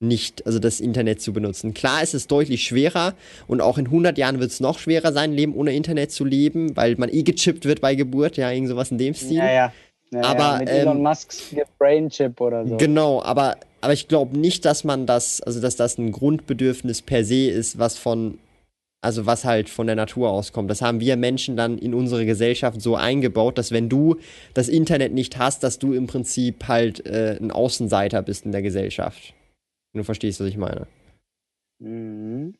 nicht, 0.00 0.44
also 0.46 0.58
das 0.58 0.80
Internet 0.80 1.22
zu 1.22 1.32
benutzen. 1.32 1.74
Klar 1.74 2.02
ist 2.02 2.12
es 2.12 2.26
deutlich 2.26 2.64
schwerer 2.64 3.14
und 3.46 3.60
auch 3.60 3.78
in 3.78 3.86
100 3.86 4.18
Jahren 4.18 4.40
wird 4.40 4.50
es 4.50 4.58
noch 4.58 4.80
schwerer 4.80 5.12
sein, 5.12 5.32
Leben 5.32 5.54
ohne 5.54 5.74
Internet 5.74 6.10
zu 6.10 6.24
leben, 6.24 6.76
weil 6.76 6.96
man 6.96 7.08
eh 7.08 7.22
gechippt 7.22 7.64
wird 7.64 7.80
bei 7.80 7.94
Geburt, 7.94 8.36
ja, 8.36 8.50
irgend 8.50 8.68
sowas 8.68 8.90
in 8.90 8.98
dem 8.98 9.14
Stil. 9.14 9.38
Ja, 9.38 9.52
ja. 9.52 9.72
ja 10.10 10.24
aber, 10.24 10.38
ja, 10.38 10.58
mit 10.58 10.68
Elon 10.68 10.96
ähm, 10.96 11.02
Musks 11.04 11.54
Brain 11.78 12.10
Chip 12.10 12.40
oder 12.40 12.66
so. 12.66 12.76
Genau, 12.76 13.22
aber, 13.22 13.56
aber 13.82 13.92
ich 13.92 14.08
glaube 14.08 14.38
nicht, 14.38 14.64
dass 14.64 14.84
man 14.84 15.06
das, 15.06 15.40
also 15.42 15.60
dass 15.60 15.76
das 15.76 15.98
ein 15.98 16.12
Grundbedürfnis 16.12 17.02
per 17.02 17.24
se 17.24 17.50
ist, 17.50 17.78
was 17.78 17.98
von, 17.98 18.38
also 19.02 19.26
was 19.26 19.44
halt 19.44 19.68
von 19.68 19.86
der 19.86 19.96
Natur 19.96 20.30
auskommt. 20.30 20.70
Das 20.70 20.82
haben 20.82 21.00
wir 21.00 21.16
Menschen 21.16 21.56
dann 21.56 21.78
in 21.78 21.92
unsere 21.92 22.24
Gesellschaft 22.24 22.80
so 22.80 22.96
eingebaut, 22.96 23.58
dass 23.58 23.72
wenn 23.72 23.88
du 23.88 24.16
das 24.54 24.68
Internet 24.68 25.12
nicht 25.12 25.38
hast, 25.38 25.62
dass 25.62 25.78
du 25.78 25.92
im 25.92 26.06
Prinzip 26.06 26.68
halt 26.68 27.04
äh, 27.06 27.36
ein 27.40 27.50
Außenseiter 27.50 28.22
bist 28.22 28.46
in 28.46 28.52
der 28.52 28.62
Gesellschaft. 28.62 29.34
Du 29.94 30.04
verstehst, 30.04 30.40
was 30.40 30.46
ich 30.46 30.56
meine. 30.56 30.86
Mhm. 31.80 32.54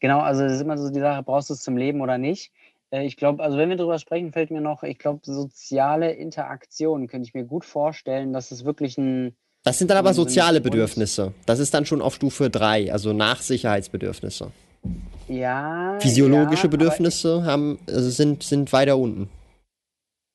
Genau, 0.00 0.20
also 0.20 0.44
es 0.44 0.52
ist 0.52 0.62
immer 0.62 0.78
so 0.78 0.90
die 0.90 1.00
Sache, 1.00 1.22
brauchst 1.22 1.50
du 1.50 1.54
es 1.54 1.60
zum 1.60 1.76
Leben 1.76 2.00
oder 2.00 2.16
nicht? 2.16 2.52
Äh, 2.90 3.04
ich 3.04 3.16
glaube, 3.16 3.42
also 3.42 3.58
wenn 3.58 3.68
wir 3.68 3.76
darüber 3.76 3.98
sprechen, 3.98 4.32
fällt 4.32 4.50
mir 4.50 4.60
noch, 4.60 4.82
ich 4.82 4.98
glaube, 4.98 5.20
soziale 5.24 6.12
Interaktion 6.12 7.06
könnte 7.06 7.28
ich 7.28 7.34
mir 7.34 7.44
gut 7.44 7.64
vorstellen, 7.64 8.32
dass 8.32 8.50
es 8.50 8.64
wirklich 8.64 8.98
ein. 8.98 9.36
Das 9.62 9.78
sind 9.78 9.90
dann 9.90 9.98
aber 9.98 10.14
soziale 10.14 10.60
Bedürfnisse. 10.60 11.34
Das 11.44 11.58
ist 11.58 11.74
dann 11.74 11.84
schon 11.84 12.00
auf 12.00 12.14
Stufe 12.14 12.48
3, 12.48 12.92
also 12.92 13.12
nach 13.12 13.42
Sicherheitsbedürfnisse. 13.42 14.52
Ja. 15.28 15.98
Physiologische 16.00 16.64
ja, 16.64 16.70
Bedürfnisse 16.70 17.44
haben, 17.44 17.78
also 17.86 18.08
sind, 18.10 18.42
sind 18.42 18.72
weiter 18.72 18.96
unten. 18.96 19.28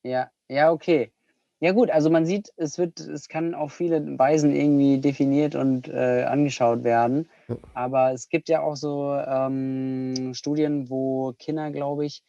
Ja, 0.03 0.30
ja, 0.47 0.71
okay. 0.71 1.11
Ja 1.59 1.71
gut, 1.71 1.89
also 1.89 2.09
man 2.11 2.26
sieht, 2.26 2.53
es 2.57 2.78
wird, 2.78 2.99
es 2.99 3.28
kann 3.28 3.55
auf 3.55 3.73
viele 3.73 4.19
Weisen 4.19 4.53
irgendwie 4.53 4.99
definiert 4.99 5.55
und 5.55 5.88
äh, 5.88 6.23
angeschaut 6.23 6.84
werden. 6.84 7.28
Aber 7.73 8.11
es 8.11 8.30
gibt 8.30 8.49
ja 8.49 8.61
auch 8.61 8.76
so 8.76 9.15
ähm, 9.15 10.34
Studien, 10.36 10.89
wo 10.89 11.34
Kinder, 11.39 11.71
glaube 11.71 12.05
ich, 12.05 12.21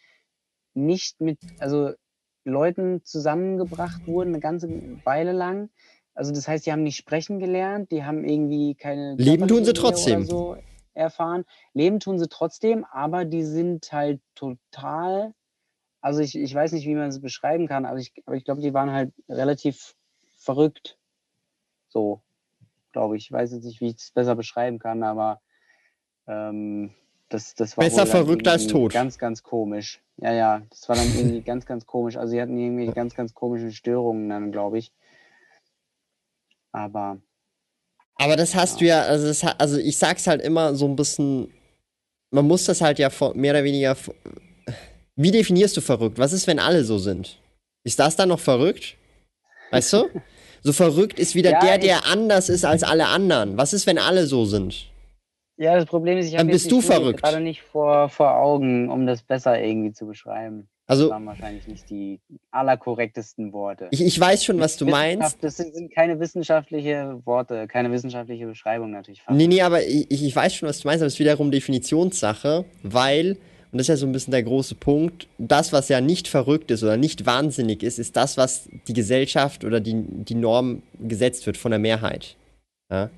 nicht 0.75 1.21
mit, 1.21 1.39
also 1.59 1.93
Leuten 2.45 3.05
zusammengebracht 3.05 4.07
wurden, 4.07 4.31
eine 4.31 4.41
ganze 4.41 4.69
Weile 5.05 5.33
lang. 5.33 5.69
Also 6.17 6.33
das 6.33 6.49
heißt, 6.49 6.67
die 6.67 6.73
haben 6.73 6.83
nicht 6.83 6.97
sprechen 6.97 7.39
gelernt, 7.39 7.93
die 7.93 8.05
haben 8.05 8.25
irgendwie 8.25 8.75
keine 8.75 9.15
Leben 9.15 9.47
tun 9.47 9.65
sie 9.65 9.73
trotzdem. 9.73 10.25
So 10.25 10.57
erfahren. 10.95 11.45
Leben 11.75 12.01
tun 12.01 12.19
sie 12.19 12.29
trotzdem, 12.29 12.85
aber 12.91 13.25
die 13.25 13.45
sind 13.45 13.93
halt 13.93 14.21
total 14.35 15.35
also 16.07 16.21
ich, 16.21 16.37
ich 16.37 16.55
weiß 16.55 16.71
nicht, 16.71 16.87
wie 16.87 16.95
man 16.95 17.09
es 17.09 17.21
beschreiben 17.21 17.67
kann, 17.67 17.85
aber 17.85 17.99
ich, 17.99 18.13
aber 18.27 18.37
ich 18.37 18.45
glaube, 18.45 18.61
die 18.61 18.73
waren 18.73 18.93
halt 18.93 19.13
relativ 19.29 19.97
verrückt. 20.37 20.99
So, 21.89 22.21
glaube 22.93 23.17
ich. 23.17 23.25
Ich 23.25 23.33
weiß 23.33 23.51
jetzt 23.51 23.65
nicht, 23.65 23.81
wie 23.81 23.89
ich 23.89 23.97
es 23.97 24.13
besser 24.13 24.37
beschreiben 24.37 24.79
kann, 24.79 25.03
aber 25.03 25.41
ähm, 26.29 26.95
das, 27.29 27.57
das 27.57 27.77
war 27.77 27.85
besser 27.85 28.07
verrückt 28.07 28.47
als 28.47 28.69
tot. 28.69 28.93
Ganz, 28.93 29.19
ganz 29.19 29.43
komisch. 29.43 30.01
Ja, 30.19 30.33
ja, 30.33 30.63
das 30.71 30.89
war 30.89 30.95
dann 30.95 31.13
irgendwie 31.13 31.41
ganz, 31.45 31.67
ganz 31.67 31.87
komisch. 31.87 32.17
Also 32.17 32.31
sie 32.31 32.41
hatten 32.41 32.57
irgendwie 32.57 32.87
ganz, 32.87 33.17
ganz 33.17 33.35
komische 33.35 33.73
Störungen 33.73 34.29
dann, 34.29 34.53
glaube 34.53 34.79
ich. 34.79 34.93
Aber. 36.77 37.19
Aber 38.17 38.37
das 38.37 38.55
hast 38.55 38.75
ja. 38.75 38.79
du 38.79 38.85
ja, 38.87 39.03
also, 39.03 39.27
das, 39.27 39.45
also 39.59 39.79
ich 39.79 39.97
sag's 39.97 40.27
halt 40.27 40.43
immer 40.43 40.75
so 40.75 40.87
ein 40.87 40.97
bisschen, 40.97 41.53
man 42.31 42.47
muss 42.47 42.65
das 42.65 42.81
halt 42.81 42.99
ja 42.99 43.11
mehr 43.35 43.53
oder 43.53 43.65
weniger 43.65 43.97
wie 45.17 45.31
definierst 45.31 45.77
du 45.77 45.81
verrückt? 45.81 46.19
Was 46.19 46.35
ist, 46.35 46.47
wenn 46.47 46.59
alle 46.59 46.85
so 46.85 46.99
sind? 46.99 47.41
Ist 47.85 47.99
das 47.99 48.17
dann 48.17 48.29
noch 48.29 48.41
verrückt? 48.41 48.97
Weißt 49.71 49.93
du? 49.93 50.09
So 50.63 50.73
verrückt 50.73 51.21
ist 51.21 51.37
wieder 51.37 51.53
ja, 51.53 51.61
der, 51.61 51.79
der 51.79 52.07
anders 52.07 52.49
ist 52.49 52.65
als 52.65 52.83
alle 52.83 53.07
anderen. 53.07 53.57
Was 53.57 53.73
ist, 53.73 53.87
wenn 53.87 53.99
alle 53.99 54.27
so 54.27 54.47
sind? 54.47 54.91
Ja, 55.59 55.77
das 55.77 55.87
Problem 55.87 56.19
ist, 56.19 56.27
ich 56.27 56.37
habe 56.37 56.51
gerade 56.51 57.41
nicht 57.41 57.63
vor, 57.63 58.09
vor 58.09 58.35
Augen, 58.35 58.91
um 58.91 59.07
das 59.07 59.23
besser 59.23 59.63
irgendwie 59.63 59.93
zu 59.93 60.07
beschreiben. 60.07 60.69
Also, 60.89 61.05
das 61.05 61.11
waren 61.11 61.27
wahrscheinlich 61.27 61.67
nicht 61.67 61.91
die 61.91 62.21
allerkorrektesten 62.53 63.53
Worte. 63.53 63.89
Ich, 63.91 64.01
ich 64.01 64.19
weiß 64.19 64.45
schon, 64.45 64.61
was 64.61 64.77
du 64.77 64.87
meinst. 64.87 65.43
Das 65.43 65.57
sind, 65.57 65.75
sind, 65.75 65.93
keine 65.93 66.21
wissenschaftliche 66.21 67.21
Worte, 67.25 67.67
keine 67.67 67.91
wissenschaftliche 67.91 68.47
Beschreibung 68.47 68.93
natürlich. 68.93 69.21
Nee, 69.29 69.49
nee, 69.49 69.63
aber 69.63 69.85
ich, 69.85 70.11
ich 70.11 70.37
weiß 70.37 70.55
schon, 70.55 70.69
was 70.69 70.81
du 70.81 70.89
meinst, 70.89 71.03
aber 71.03 71.09
es 71.09 71.15
ist 71.15 71.19
wiederum 71.19 71.51
Definitionssache, 71.51 72.65
weil 72.85 73.37
und 73.73 73.79
das 73.79 73.85
ist 73.85 73.89
ja 73.89 73.97
so 73.97 74.07
ein 74.07 74.13
bisschen 74.13 74.31
der 74.31 74.43
große 74.43 74.77
Punkt, 74.77 75.27
das, 75.39 75.73
was 75.73 75.89
ja 75.89 76.01
nicht 76.01 76.29
verrückt 76.29 76.71
ist 76.71 76.83
oder 76.83 76.97
nicht 76.97 77.27
wahnsinnig 77.27 77.83
ist, 77.83 77.99
ist 77.99 78.17
das, 78.17 78.37
was 78.37 78.69
die 78.89 78.95
Gesellschaft 78.95 79.65
oder 79.65 79.81
die, 79.81 80.03
die 80.07 80.35
Norm 80.35 80.83
gesetzt 81.01 81.47
wird 81.47 81.57
von 81.57 81.73
der 81.73 81.79
Mehrheit. 81.81 82.37
Ja? 82.91 83.11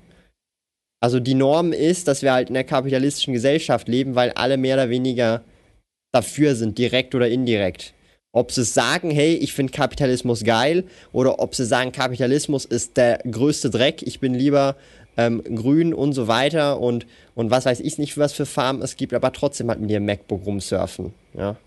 Also 0.99 1.19
die 1.19 1.35
Norm 1.35 1.71
ist, 1.71 2.07
dass 2.07 2.23
wir 2.23 2.33
halt 2.33 2.49
in 2.49 2.57
einer 2.57 2.65
kapitalistischen 2.65 3.33
Gesellschaft 3.33 3.87
leben, 3.87 4.15
weil 4.15 4.31
alle 4.31 4.57
mehr 4.57 4.75
oder 4.75 4.89
weniger 4.89 5.43
dafür 6.11 6.55
sind, 6.55 6.77
direkt 6.77 7.15
oder 7.15 7.29
indirekt. 7.29 7.93
Ob 8.31 8.51
sie 8.51 8.63
sagen, 8.63 9.09
hey, 9.09 9.33
ich 9.35 9.53
finde 9.53 9.73
Kapitalismus 9.73 10.43
geil, 10.43 10.83
oder 11.11 11.39
ob 11.39 11.55
sie 11.55 11.65
sagen, 11.65 11.91
Kapitalismus 11.91 12.65
ist 12.65 12.97
der 12.97 13.19
größte 13.29 13.69
Dreck, 13.69 14.03
ich 14.03 14.19
bin 14.19 14.35
lieber 14.35 14.75
ähm, 15.17 15.43
grün 15.43 15.93
und 15.93 16.13
so 16.13 16.27
weiter 16.27 16.79
und, 16.79 17.07
und 17.33 17.49
was 17.49 17.65
weiß 17.65 17.79
ich 17.79 17.97
nicht, 17.97 18.17
was 18.17 18.33
für 18.33 18.45
Farben 18.45 18.81
es 18.81 18.97
gibt, 18.97 19.13
aber 19.13 19.33
trotzdem 19.33 19.69
halt 19.69 19.79
mit 19.79 19.89
ihrem 19.89 20.05
MacBook 20.05 20.45
rumsurfen, 20.45 21.13
ja. 21.33 21.57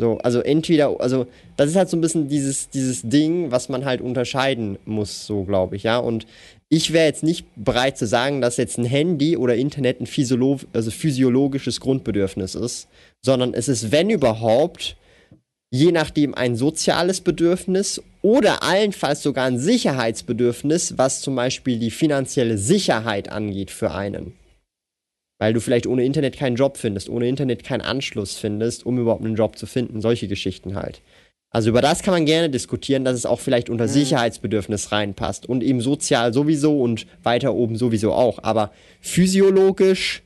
So, 0.00 0.18
also 0.18 0.40
entweder, 0.40 1.00
also 1.00 1.26
das 1.56 1.70
ist 1.70 1.76
halt 1.76 1.88
so 1.88 1.96
ein 1.96 2.00
bisschen 2.00 2.28
dieses, 2.28 2.70
dieses 2.70 3.02
Ding, 3.02 3.50
was 3.50 3.68
man 3.68 3.84
halt 3.84 4.00
unterscheiden 4.00 4.78
muss, 4.84 5.26
so 5.26 5.42
glaube 5.42 5.74
ich, 5.74 5.82
ja. 5.82 5.98
Und 5.98 6.26
ich 6.70 6.92
wäre 6.92 7.06
jetzt 7.06 7.22
nicht 7.22 7.46
bereit 7.56 7.96
zu 7.96 8.06
sagen, 8.06 8.40
dass 8.40 8.58
jetzt 8.58 8.78
ein 8.78 8.84
Handy 8.84 9.36
oder 9.36 9.56
Internet 9.56 10.00
ein 10.00 10.06
Physiolo 10.06 10.60
also 10.72 10.90
physiologisches 10.90 11.80
Grundbedürfnis 11.80 12.54
ist, 12.54 12.88
sondern 13.22 13.54
es 13.54 13.68
ist, 13.68 13.90
wenn 13.90 14.10
überhaupt, 14.10 14.96
je 15.70 15.92
nachdem 15.92 16.34
ein 16.34 16.56
soziales 16.56 17.22
Bedürfnis 17.22 18.02
oder 18.20 18.62
allenfalls 18.62 19.22
sogar 19.22 19.46
ein 19.46 19.58
Sicherheitsbedürfnis, 19.58 20.98
was 20.98 21.22
zum 21.22 21.36
Beispiel 21.36 21.78
die 21.78 21.90
finanzielle 21.90 22.58
Sicherheit 22.58 23.30
angeht 23.30 23.70
für 23.70 23.92
einen. 23.92 24.34
Weil 25.40 25.54
du 25.54 25.60
vielleicht 25.60 25.86
ohne 25.86 26.04
Internet 26.04 26.36
keinen 26.36 26.56
Job 26.56 26.76
findest, 26.76 27.08
ohne 27.08 27.28
Internet 27.28 27.64
keinen 27.64 27.80
Anschluss 27.80 28.36
findest, 28.36 28.84
um 28.84 28.98
überhaupt 28.98 29.24
einen 29.24 29.36
Job 29.36 29.56
zu 29.56 29.66
finden. 29.66 30.00
Solche 30.00 30.26
Geschichten 30.26 30.74
halt. 30.74 31.00
Also 31.50 31.70
über 31.70 31.80
das 31.80 32.02
kann 32.02 32.12
man 32.12 32.26
gerne 32.26 32.50
diskutieren, 32.50 33.04
dass 33.04 33.14
es 33.14 33.24
auch 33.24 33.40
vielleicht 33.40 33.70
unter 33.70 33.84
mhm. 33.84 33.90
Sicherheitsbedürfnis 33.90 34.92
reinpasst 34.92 35.48
und 35.48 35.62
eben 35.62 35.80
sozial 35.80 36.34
sowieso 36.34 36.80
und 36.80 37.06
weiter 37.22 37.54
oben 37.54 37.76
sowieso 37.76 38.12
auch. 38.12 38.38
Aber 38.42 38.70
physiologisch 39.00 40.22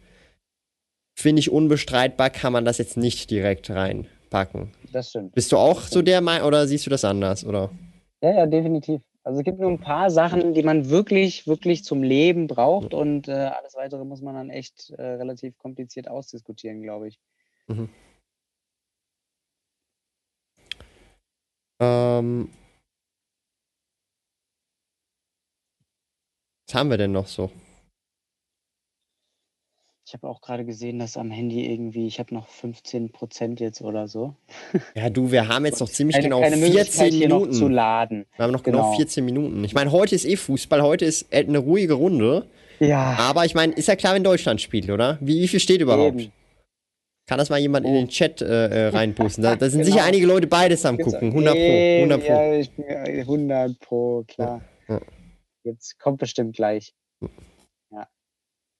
finde 1.14 1.41
ich 1.41 1.51
unbestreitbar, 1.51 2.31
kann 2.31 2.53
man 2.53 2.64
das 2.64 2.79
jetzt 2.79 2.97
nicht 2.97 3.31
direkt 3.31 3.70
reinpacken. 3.70 4.73
Das 4.93 5.11
stimmt. 5.11 5.35
Bist 5.35 5.53
du 5.53 5.59
auch 5.59 5.83
so 5.83 6.03
der 6.03 6.20
Meinung 6.20 6.49
oder 6.49 6.66
siehst 6.66 6.87
du 6.87 6.91
das 6.91 7.05
anders, 7.05 7.45
oder? 7.45 7.70
Ja, 8.20 8.35
ja, 8.39 8.47
definitiv. 8.47 9.01
Also 9.25 9.39
es 9.39 9.45
gibt 9.45 9.61
nur 9.61 9.70
ein 9.70 9.79
paar 9.79 10.11
Sachen, 10.11 10.53
die 10.53 10.64
man 10.64 10.91
wirklich, 10.91 11.47
wirklich 11.47 11.85
zum 11.85 12.03
Leben 12.03 12.49
braucht 12.49 12.93
und 12.93 13.29
äh, 13.29 13.33
alles 13.33 13.77
weitere 13.77 14.05
muss 14.05 14.20
man 14.20 14.35
dann 14.35 14.51
echt 14.51 14.91
äh, 14.91 15.03
relativ 15.03 15.57
kompliziert 15.59 16.09
ausdiskutieren, 16.09 16.83
glaube 16.83 17.09
ich. 17.09 17.20
Mhm. 17.68 17.89
Ähm, 21.83 22.49
was 26.68 26.74
haben 26.74 26.91
wir 26.91 26.97
denn 26.97 27.11
noch 27.11 27.26
so? 27.26 27.51
Ich 30.07 30.14
habe 30.14 30.28
auch 30.28 30.43
gerade 30.43 30.64
gesehen, 30.64 30.99
dass 30.99 31.16
am 31.16 31.30
Handy 31.30 31.66
irgendwie, 31.72 32.07
ich 32.07 32.18
habe 32.18 32.35
noch 32.35 32.47
15 32.47 33.11
Prozent 33.11 33.61
jetzt 33.61 33.80
oder 33.80 34.07
so. 34.07 34.37
Ja, 34.95 35.11
du, 35.11 35.33
wir 35.33 35.49
haben 35.49 35.64
jetzt 35.64 35.80
noch 35.80 35.89
ziemlich 35.89 36.16
keine, 36.16 36.28
genau 36.28 36.41
keine 36.41 36.57
14 36.59 37.18
Minuten. 37.18 37.53
zu 37.53 37.66
laden. 37.66 38.26
Wir 38.37 38.45
haben 38.45 38.53
noch 38.53 38.62
genau. 38.62 38.83
genau 38.91 38.97
14 38.97 39.24
Minuten. 39.24 39.64
Ich 39.64 39.74
meine, 39.74 39.91
heute 39.91 40.14
ist 40.14 40.24
eh 40.24 40.37
Fußball, 40.37 40.83
heute 40.83 41.07
ist 41.07 41.33
eine 41.33 41.59
ruhige 41.59 41.95
Runde. 41.95 42.47
Ja. 42.78 43.16
Aber 43.18 43.45
ich 43.45 43.55
meine, 43.55 43.72
ist 43.72 43.89
ja 43.89 43.97
klar, 43.97 44.14
wenn 44.14 44.22
Deutschland 44.22 44.61
spielt, 44.61 44.91
oder? 44.91 45.18
Wie, 45.20 45.41
wie 45.41 45.49
viel 45.49 45.61
steht 45.61 45.80
überhaupt? 45.80 46.20
Eben. 46.20 46.33
Kann 47.27 47.39
das 47.39 47.51
mal 47.51 47.59
jemand 47.59 47.87
oh. 47.87 47.89
in 47.89 47.95
den 47.95 48.09
Chat 48.09 48.43
äh, 48.43 48.66
äh 48.66 48.89
reinposten? 48.89 49.43
Da, 49.43 49.57
da 49.57 49.68
sind 49.68 49.81
genau. 49.85 49.95
sicher 49.95 50.05
einige 50.05 50.27
Leute 50.27 50.47
beides 50.47 50.85
am 50.85 50.99
gucken. 50.99 51.29
100 51.29 51.55
Pro. 51.55 51.61
100 51.61 52.20
Pro. 52.20 52.33
Ja, 52.33 52.53
ich 52.55 52.70
bin 52.75 52.87
100 53.20 53.79
Pro, 53.79 54.25
klar. 54.27 54.62
Ja. 54.89 55.01
Jetzt 55.64 55.99
kommt 55.99 56.18
bestimmt 56.18 56.57
gleich. 56.57 56.93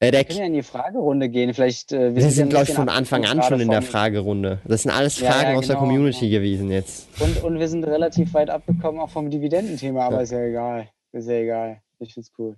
Äh, 0.03 0.11
wir 0.11 0.25
können 0.25 0.39
ja 0.41 0.47
in 0.47 0.55
die 0.55 0.63
Fragerunde 0.65 1.29
gehen. 1.29 1.55
Vielleicht, 1.55 1.93
äh, 1.93 2.17
wir, 2.17 2.25
wir 2.25 2.31
sind, 2.31 2.51
glaube 2.51 2.65
ich, 2.65 2.75
von 2.75 2.89
Anfang 2.89 3.25
an 3.25 3.41
schon 3.45 3.61
in 3.61 3.71
der 3.71 3.83
Fragerunde. 3.83 4.61
Das 4.65 4.83
sind 4.83 4.91
alles 4.91 5.19
Fragen 5.19 5.31
ja, 5.31 5.37
ja, 5.37 5.49
genau, 5.51 5.59
aus 5.61 5.67
der 5.69 5.77
genau, 5.77 5.87
Community 5.87 6.29
genau. 6.29 6.41
gewesen 6.41 6.71
jetzt. 6.73 7.07
Und, 7.21 7.45
und 7.45 7.59
wir 7.61 7.69
sind 7.69 7.85
relativ 7.85 8.35
weit 8.35 8.51
abgekommen, 8.51 9.01
auch 9.01 9.11
vom 9.11 9.31
Dividendenthema, 9.31 10.07
aber 10.07 10.17
ja. 10.17 10.23
ist 10.23 10.33
ja 10.33 10.45
egal. 10.45 10.89
Ist 11.13 11.29
ja 11.29 11.35
egal. 11.35 11.83
Ich 12.01 12.15
find's 12.15 12.33
cool. 12.37 12.57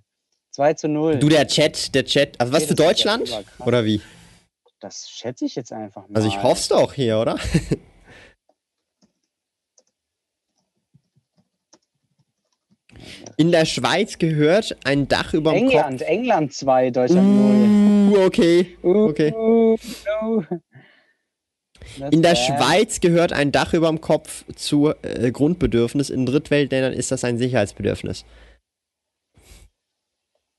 2 0.55 0.73
zu 0.73 0.87
0. 0.87 1.19
Du, 1.19 1.29
der 1.29 1.45
Chat, 1.45 1.93
der 1.93 2.05
Chat. 2.05 2.39
Also 2.39 2.51
was 2.51 2.63
okay, 2.63 2.69
für 2.69 2.75
Deutschland? 2.75 3.43
Oder 3.63 3.85
wie? 3.85 4.01
Das 4.79 5.09
schätze 5.09 5.45
ich 5.45 5.55
jetzt 5.55 5.71
einfach 5.71 6.07
mal. 6.07 6.15
Also 6.15 6.27
ich 6.27 6.41
hoffe 6.43 6.59
es 6.59 6.67
doch 6.67 6.93
hier, 6.93 7.19
oder? 7.19 7.37
In 13.37 13.51
der 13.51 13.65
Schweiz 13.65 14.17
gehört 14.17 14.77
ein 14.83 15.07
Dach 15.07 15.33
über 15.33 15.51
dem 15.51 15.65
Kopf. 15.65 15.73
England, 15.73 16.01
England 16.01 16.53
2, 16.53 16.91
Deutschland 16.91 18.11
0. 18.11 18.17
Uh, 18.17 18.25
okay. 18.25 18.77
Okay. 18.81 19.33
Uh, 19.33 19.75
no. 20.05 20.43
In 22.11 22.21
der 22.21 22.35
Schweiz 22.35 22.99
gehört 22.99 23.31
ein 23.31 23.51
Dach 23.51 23.73
über 23.73 23.89
dem 23.89 24.01
Kopf 24.01 24.45
zu 24.55 24.93
äh, 25.01 25.31
Grundbedürfnis. 25.31 26.09
In 26.09 26.25
Drittweltländern 26.25 26.93
ist 26.93 27.11
das 27.11 27.23
ein 27.23 27.37
Sicherheitsbedürfnis. 27.37 28.25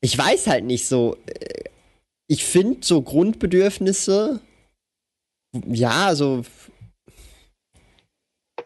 Ich 0.01 0.17
weiß 0.17 0.47
halt 0.47 0.65
nicht 0.65 0.87
so. 0.87 1.17
Äh, 1.27 1.63
ich 2.27 2.45
finde 2.45 2.79
so 2.81 3.01
Grundbedürfnisse. 3.01 4.41
Ja, 5.65 6.13
so 6.13 6.43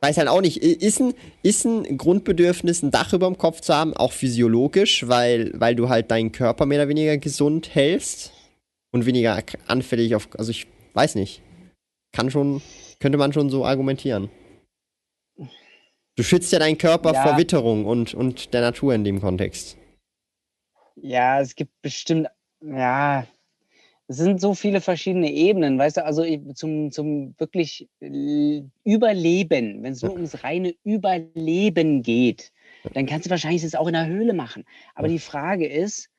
weiß 0.01 0.18
halt 0.18 0.28
auch 0.28 0.41
nicht, 0.41 0.57
ist 0.57 0.99
ein, 0.99 1.14
ist 1.43 1.64
ein 1.64 1.97
Grundbedürfnis, 1.97 2.82
ein 2.82 2.91
Dach 2.91 3.14
über 3.14 3.28
dem 3.28 3.38
Kopf 3.38 3.62
zu 3.62 3.74
haben, 3.74 3.95
auch 3.95 4.12
physiologisch, 4.12 5.07
weil, 5.07 5.51
weil 5.53 5.76
du 5.76 5.89
halt 5.89 6.09
deinen 6.09 6.32
Körper 6.32 6.66
mehr 6.66 6.80
oder 6.80 6.89
weniger 6.89 7.18
gesund 7.18 7.74
hältst 7.76 8.34
und 8.91 9.05
weniger 9.05 9.41
anfällig 9.68 10.16
auf, 10.16 10.28
also 10.38 10.49
ich 10.51 10.68
weiß 10.93 11.16
nicht. 11.16 11.41
Kann 12.14 12.32
schon, 12.32 12.62
könnte 12.99 13.18
man 13.18 13.32
schon 13.32 13.49
so 13.49 13.64
argumentieren. 13.64 14.30
Du 16.18 16.24
schützt 16.24 16.51
ja 16.51 16.59
deinen 16.59 16.78
Körper 16.78 17.14
ja. 17.14 17.24
vor 17.24 17.38
Witterung 17.38 17.86
und, 17.86 18.14
und 18.14 18.53
der 18.53 18.62
Natur 18.62 18.93
in 18.93 19.03
dem 19.03 19.22
Kontext. 19.22 19.78
Ja, 20.95 21.39
es 21.39 21.55
gibt 21.55 21.72
bestimmt, 21.82 22.28
ja, 22.62 23.26
es 24.12 24.18
sind 24.18 24.41
so 24.41 24.53
viele 24.53 24.82
verschiedene 24.82 25.32
Ebenen, 25.32 25.80
weißt 25.80 25.97
du, 25.97 26.05
also 26.05 26.26
zum, 26.53 26.91
zum 26.91 27.34
wirklich 27.38 27.88
Überleben, 28.84 29.84
wenn 29.84 29.93
es 29.93 30.01
nur 30.01 30.14
ums 30.14 30.43
reine 30.43 30.76
Überleben 30.84 32.03
geht, 32.03 32.51
dann 32.93 33.05
kannst 33.05 33.26
du 33.26 33.30
wahrscheinlich 33.30 33.62
das 33.62 33.74
auch 33.74 33.88
in 33.88 33.93
der 33.93 34.07
Höhle 34.07 34.34
machen. 34.34 34.66
Aber 34.95 35.07
die 35.07 35.20
Frage 35.20 35.66
ist, 35.66 36.09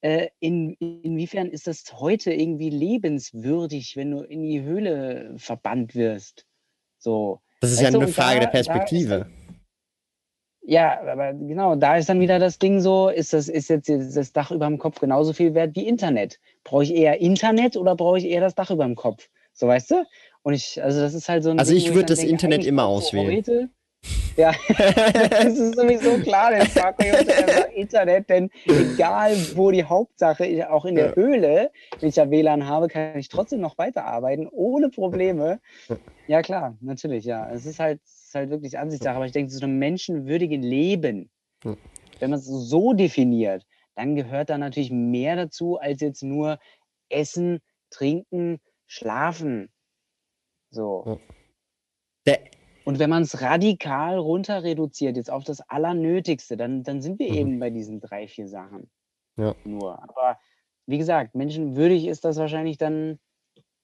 äh, 0.00 0.28
in, 0.40 0.74
inwiefern 0.80 1.48
ist 1.48 1.66
das 1.66 1.84
heute 1.92 2.32
irgendwie 2.32 2.70
lebenswürdig, 2.70 3.94
wenn 3.96 4.10
du 4.10 4.22
in 4.22 4.42
die 4.42 4.62
Höhle 4.62 5.34
verbannt 5.36 5.94
wirst? 5.94 6.46
So. 6.98 7.42
Das 7.60 7.72
ist 7.72 7.82
weißt 7.82 7.92
ja 7.92 8.00
eine 8.00 8.08
Frage 8.08 8.40
da, 8.40 8.46
der 8.46 8.50
Perspektive. 8.52 9.26
Ja, 10.64 11.00
aber 11.00 11.32
genau, 11.32 11.74
da 11.74 11.96
ist 11.96 12.08
dann 12.08 12.20
wieder 12.20 12.38
das 12.38 12.58
Ding 12.58 12.80
so, 12.80 13.08
ist 13.08 13.32
das, 13.32 13.48
ist 13.48 13.68
jetzt 13.68 13.88
das 13.88 14.32
Dach 14.32 14.52
über 14.52 14.66
dem 14.66 14.78
Kopf 14.78 15.00
genauso 15.00 15.32
viel 15.32 15.54
wert 15.54 15.74
wie 15.74 15.88
Internet? 15.88 16.38
Brauche 16.62 16.84
ich 16.84 16.94
eher 16.94 17.20
Internet 17.20 17.76
oder 17.76 17.96
brauche 17.96 18.18
ich 18.18 18.26
eher 18.26 18.40
das 18.40 18.54
Dach 18.54 18.70
über 18.70 18.84
dem 18.84 18.94
Kopf? 18.94 19.28
So, 19.52 19.66
weißt 19.66 19.90
du? 19.90 20.04
Und 20.42 20.54
ich, 20.54 20.82
also 20.82 21.00
das 21.00 21.14
ist 21.14 21.28
halt 21.28 21.42
so 21.42 21.50
ein 21.50 21.58
Also 21.58 21.72
Ding, 21.72 21.82
ich 21.82 21.94
würde 21.94 22.06
das 22.06 22.18
denke, 22.18 22.32
Internet 22.32 22.64
immer 22.64 22.84
auswählen. 22.84 23.70
Ja, 24.36 24.52
das 25.30 25.58
ist 25.58 25.76
sowieso 25.76 26.18
klar, 26.18 26.50
den 26.50 26.66
Marco 26.74 27.04
Internet, 27.74 28.28
denn 28.30 28.50
egal 28.66 29.36
wo 29.54 29.70
die 29.70 29.84
Hauptsache, 29.84 30.70
auch 30.70 30.84
in 30.84 30.94
der 30.94 31.08
ja. 31.08 31.14
Höhle, 31.14 31.70
wenn 32.00 32.08
ich 32.08 32.16
ja 32.16 32.30
WLAN 32.30 32.66
habe, 32.66 32.88
kann 32.88 33.18
ich 33.18 33.28
trotzdem 33.28 33.60
noch 33.60 33.78
weiterarbeiten, 33.78 34.48
ohne 34.50 34.88
Probleme. 34.88 35.60
Ja, 36.26 36.42
klar, 36.42 36.76
natürlich, 36.80 37.24
ja. 37.24 37.48
Es 37.50 37.66
ist 37.66 37.78
halt, 37.78 38.00
ist 38.32 38.34
halt 38.34 38.50
wirklich 38.50 38.78
Ansichtssache, 38.78 39.16
aber 39.16 39.26
ich 39.26 39.32
denke, 39.32 39.52
so 39.52 39.64
einem 39.64 39.78
menschenwürdigen 39.78 40.62
Leben, 40.62 41.30
hm. 41.62 41.76
wenn 42.18 42.30
man 42.30 42.38
es 42.38 42.46
so 42.46 42.94
definiert, 42.94 43.66
dann 43.94 44.16
gehört 44.16 44.48
da 44.48 44.56
natürlich 44.56 44.90
mehr 44.90 45.36
dazu, 45.36 45.76
als 45.78 46.00
jetzt 46.00 46.22
nur 46.22 46.58
Essen, 47.10 47.60
Trinken, 47.90 48.58
Schlafen. 48.86 49.70
So. 50.70 51.20
Der 52.26 52.40
und 52.84 52.98
wenn 52.98 53.10
man 53.10 53.22
es 53.22 53.40
radikal 53.40 54.18
runter 54.18 54.64
reduziert, 54.64 55.16
jetzt 55.16 55.30
auf 55.30 55.44
das 55.44 55.60
Allernötigste, 55.68 56.56
dann, 56.56 56.82
dann 56.82 57.00
sind 57.00 57.20
wir 57.20 57.30
mhm. 57.30 57.36
eben 57.36 57.60
bei 57.60 57.70
diesen 57.70 58.00
drei, 58.00 58.26
vier 58.26 58.48
Sachen. 58.48 58.90
Ja. 59.36 59.54
Nur. 59.64 60.02
Aber 60.02 60.38
wie 60.86 60.98
gesagt, 60.98 61.34
menschenwürdig 61.34 62.06
ist 62.06 62.24
das 62.24 62.38
wahrscheinlich 62.38 62.78
dann 62.78 63.20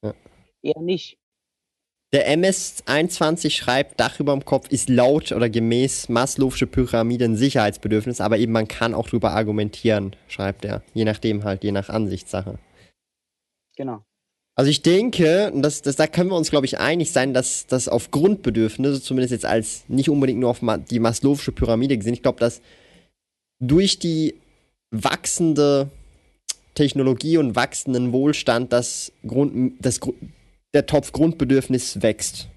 ja. 0.02 0.14
eher 0.62 0.80
nicht. 0.80 1.18
Der 2.12 2.26
MS21 2.38 3.50
schreibt, 3.50 4.00
Dach 4.00 4.18
über 4.18 4.32
dem 4.32 4.44
Kopf 4.44 4.70
ist 4.70 4.88
laut 4.88 5.30
oder 5.30 5.50
gemäß 5.50 6.08
Maslow'sche 6.08 6.66
Pyramide 6.66 7.26
ein 7.26 7.36
Sicherheitsbedürfnis, 7.36 8.22
aber 8.22 8.38
eben 8.38 8.52
man 8.52 8.66
kann 8.66 8.94
auch 8.94 9.08
drüber 9.08 9.32
argumentieren, 9.32 10.16
schreibt 10.26 10.64
er. 10.64 10.82
Je 10.94 11.04
nachdem 11.04 11.44
halt, 11.44 11.64
je 11.64 11.72
nach 11.72 11.90
Ansichtssache. 11.90 12.58
Genau. 13.76 14.02
Also 14.54 14.70
ich 14.70 14.82
denke, 14.82 15.52
das, 15.54 15.82
das, 15.82 15.96
da 15.96 16.06
können 16.06 16.30
wir 16.30 16.36
uns, 16.36 16.50
glaube 16.50 16.66
ich, 16.66 16.78
einig 16.80 17.12
sein, 17.12 17.34
dass 17.34 17.66
das 17.66 17.88
auf 17.88 18.10
Grundbedürfnisse, 18.10 19.02
zumindest 19.02 19.32
jetzt 19.32 19.44
als 19.44 19.84
nicht 19.86 20.08
unbedingt 20.08 20.40
nur 20.40 20.50
auf 20.50 20.60
die 20.60 21.00
Maslow'sche 21.00 21.52
Pyramide 21.52 21.96
gesehen, 21.96 22.14
ich 22.14 22.22
glaube, 22.22 22.40
dass 22.40 22.60
durch 23.60 23.98
die 23.98 24.34
wachsende 24.90 25.90
Technologie 26.74 27.36
und 27.36 27.54
wachsenden 27.54 28.12
Wohlstand 28.12 28.72
das 28.72 29.12
Grund, 29.26 29.74
das, 29.80 30.00
der 30.74 30.86
Topf 30.86 31.12
Grundbedürfnis 31.12 32.02
wächst. 32.02 32.48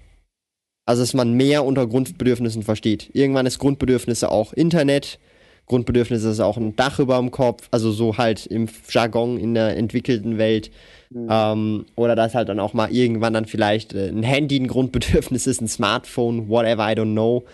Also 0.84 1.02
dass 1.02 1.14
man 1.14 1.34
mehr 1.34 1.64
unter 1.64 1.86
Grundbedürfnissen 1.86 2.62
versteht. 2.62 3.10
Irgendwann 3.12 3.46
ist 3.46 3.58
Grundbedürfnisse 3.58 4.30
auch 4.30 4.52
Internet, 4.52 5.18
Grundbedürfnisse 5.66 6.30
ist 6.30 6.40
auch 6.40 6.56
ein 6.56 6.74
Dach 6.76 6.98
über 6.98 7.18
dem 7.18 7.30
Kopf, 7.30 7.68
also 7.70 7.92
so 7.92 8.18
halt 8.18 8.46
im 8.46 8.68
Jargon 8.88 9.38
in 9.38 9.54
der 9.54 9.76
entwickelten 9.76 10.36
Welt. 10.36 10.70
Mhm. 11.10 11.28
Ähm, 11.30 11.86
oder 11.94 12.16
dass 12.16 12.34
halt 12.34 12.48
dann 12.48 12.60
auch 12.60 12.74
mal 12.74 12.90
irgendwann 12.90 13.32
dann 13.32 13.46
vielleicht 13.46 13.94
äh, 13.94 14.08
ein 14.08 14.22
Handy 14.22 14.58
ein 14.58 14.66
Grundbedürfnis 14.66 15.46
ist, 15.46 15.60
ein 15.60 15.68
Smartphone, 15.68 16.48
whatever, 16.48 16.90
I 16.90 16.94
don't 16.94 17.12
know. 17.12 17.44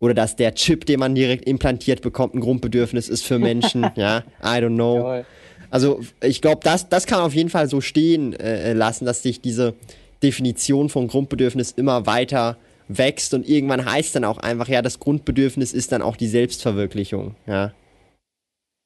Oder 0.00 0.14
dass 0.14 0.36
der 0.36 0.54
Chip, 0.54 0.86
den 0.86 1.00
man 1.00 1.14
direkt 1.14 1.46
implantiert 1.46 2.02
bekommt, 2.02 2.34
ein 2.34 2.40
Grundbedürfnis 2.40 3.08
ist 3.08 3.24
für 3.24 3.38
Menschen, 3.38 3.86
ja, 3.96 4.24
I 4.42 4.60
don't 4.60 4.74
know. 4.74 4.96
Jawohl. 4.96 5.26
Also 5.70 6.00
ich 6.22 6.40
glaube, 6.40 6.60
das, 6.64 6.88
das 6.88 7.06
kann 7.06 7.20
auf 7.20 7.34
jeden 7.34 7.50
Fall 7.50 7.68
so 7.68 7.80
stehen 7.80 8.32
äh, 8.32 8.72
lassen, 8.72 9.04
dass 9.04 9.22
sich 9.22 9.42
diese 9.42 9.74
Definition 10.22 10.88
von 10.88 11.08
Grundbedürfnis 11.08 11.72
immer 11.72 12.06
weiter 12.06 12.56
wächst 12.88 13.34
und 13.34 13.48
irgendwann 13.48 13.84
heißt 13.84 14.14
dann 14.16 14.24
auch 14.24 14.38
einfach, 14.38 14.68
ja, 14.68 14.82
das 14.82 14.98
Grundbedürfnis 14.98 15.72
ist 15.72 15.92
dann 15.92 16.02
auch 16.02 16.16
die 16.16 16.26
Selbstverwirklichung, 16.26 17.34
ja. 17.46 17.72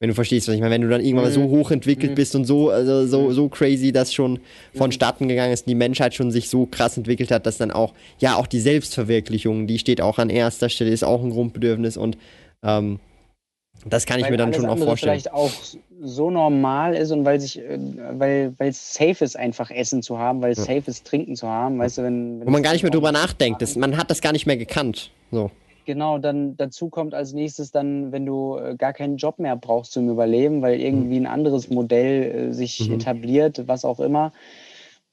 Wenn 0.00 0.08
du 0.08 0.16
verstehst, 0.16 0.48
was 0.48 0.56
ich 0.56 0.60
meine, 0.60 0.74
wenn 0.74 0.82
du 0.82 0.88
dann 0.88 1.00
irgendwann 1.00 1.30
mhm. 1.30 1.34
so 1.34 1.42
hoch 1.44 1.70
entwickelt 1.70 2.10
mhm. 2.10 2.16
bist 2.16 2.34
und 2.34 2.44
so, 2.44 2.70
also 2.70 3.06
so, 3.06 3.28
mhm. 3.28 3.32
so 3.34 3.48
crazy, 3.48 3.92
dass 3.92 4.12
schon 4.12 4.40
vonstatten 4.74 5.28
gegangen 5.28 5.52
ist, 5.52 5.68
die 5.68 5.76
Menschheit 5.76 6.12
schon 6.12 6.32
sich 6.32 6.48
so 6.48 6.66
krass 6.66 6.96
entwickelt 6.96 7.30
hat, 7.30 7.46
dass 7.46 7.58
dann 7.58 7.70
auch, 7.70 7.94
ja, 8.18 8.34
auch 8.34 8.48
die 8.48 8.58
Selbstverwirklichung, 8.58 9.68
die 9.68 9.78
steht 9.78 10.00
auch 10.00 10.18
an 10.18 10.28
erster 10.28 10.68
Stelle, 10.68 10.90
ist 10.90 11.04
auch 11.04 11.22
ein 11.22 11.30
Grundbedürfnis 11.30 11.96
und 11.96 12.18
ähm, 12.64 12.98
Das 13.84 14.06
kann 14.06 14.20
ich 14.20 14.30
mir 14.30 14.36
dann 14.36 14.54
schon 14.54 14.66
auch 14.66 14.78
vorstellen. 14.78 15.12
vielleicht 15.12 15.32
auch 15.32 15.50
so 16.00 16.30
normal 16.30 16.94
ist 16.94 17.10
und 17.10 17.24
weil 17.24 17.40
sich, 17.40 17.58
äh, 17.58 17.78
weil, 18.12 18.54
weil 18.58 18.70
es 18.70 18.94
safe 18.94 19.24
ist, 19.24 19.36
einfach 19.36 19.70
Essen 19.70 20.02
zu 20.02 20.18
haben, 20.18 20.42
weil 20.42 20.52
es 20.52 20.58
ja. 20.58 20.76
safe 20.76 20.90
ist, 20.90 21.06
Trinken 21.06 21.36
zu 21.36 21.48
haben, 21.48 21.78
weißt 21.78 21.98
du, 21.98 22.02
wenn. 22.02 22.40
wenn 22.40 22.46
Wo 22.46 22.50
man 22.50 22.62
gar 22.62 22.72
nicht 22.72 22.82
mehr 22.82 22.92
drüber 22.92 23.12
nachdenkt. 23.12 23.62
Das, 23.62 23.76
man 23.76 23.96
hat 23.96 24.10
das 24.10 24.20
gar 24.20 24.32
nicht 24.32 24.46
mehr 24.46 24.56
gekannt. 24.56 25.10
So. 25.30 25.50
Genau, 25.84 26.18
dann 26.18 26.56
dazu 26.56 26.88
kommt 26.88 27.12
als 27.12 27.32
nächstes 27.32 27.72
dann, 27.72 28.12
wenn 28.12 28.24
du 28.24 28.56
äh, 28.56 28.76
gar 28.76 28.92
keinen 28.92 29.16
Job 29.16 29.38
mehr 29.38 29.56
brauchst 29.56 29.92
zum 29.92 30.08
Überleben, 30.08 30.62
weil 30.62 30.80
irgendwie 30.80 31.16
ein 31.16 31.26
anderes 31.26 31.70
Modell 31.70 32.50
äh, 32.50 32.52
sich 32.52 32.88
mhm. 32.88 32.94
etabliert, 32.94 33.66
was 33.66 33.84
auch 33.84 33.98
immer, 33.98 34.32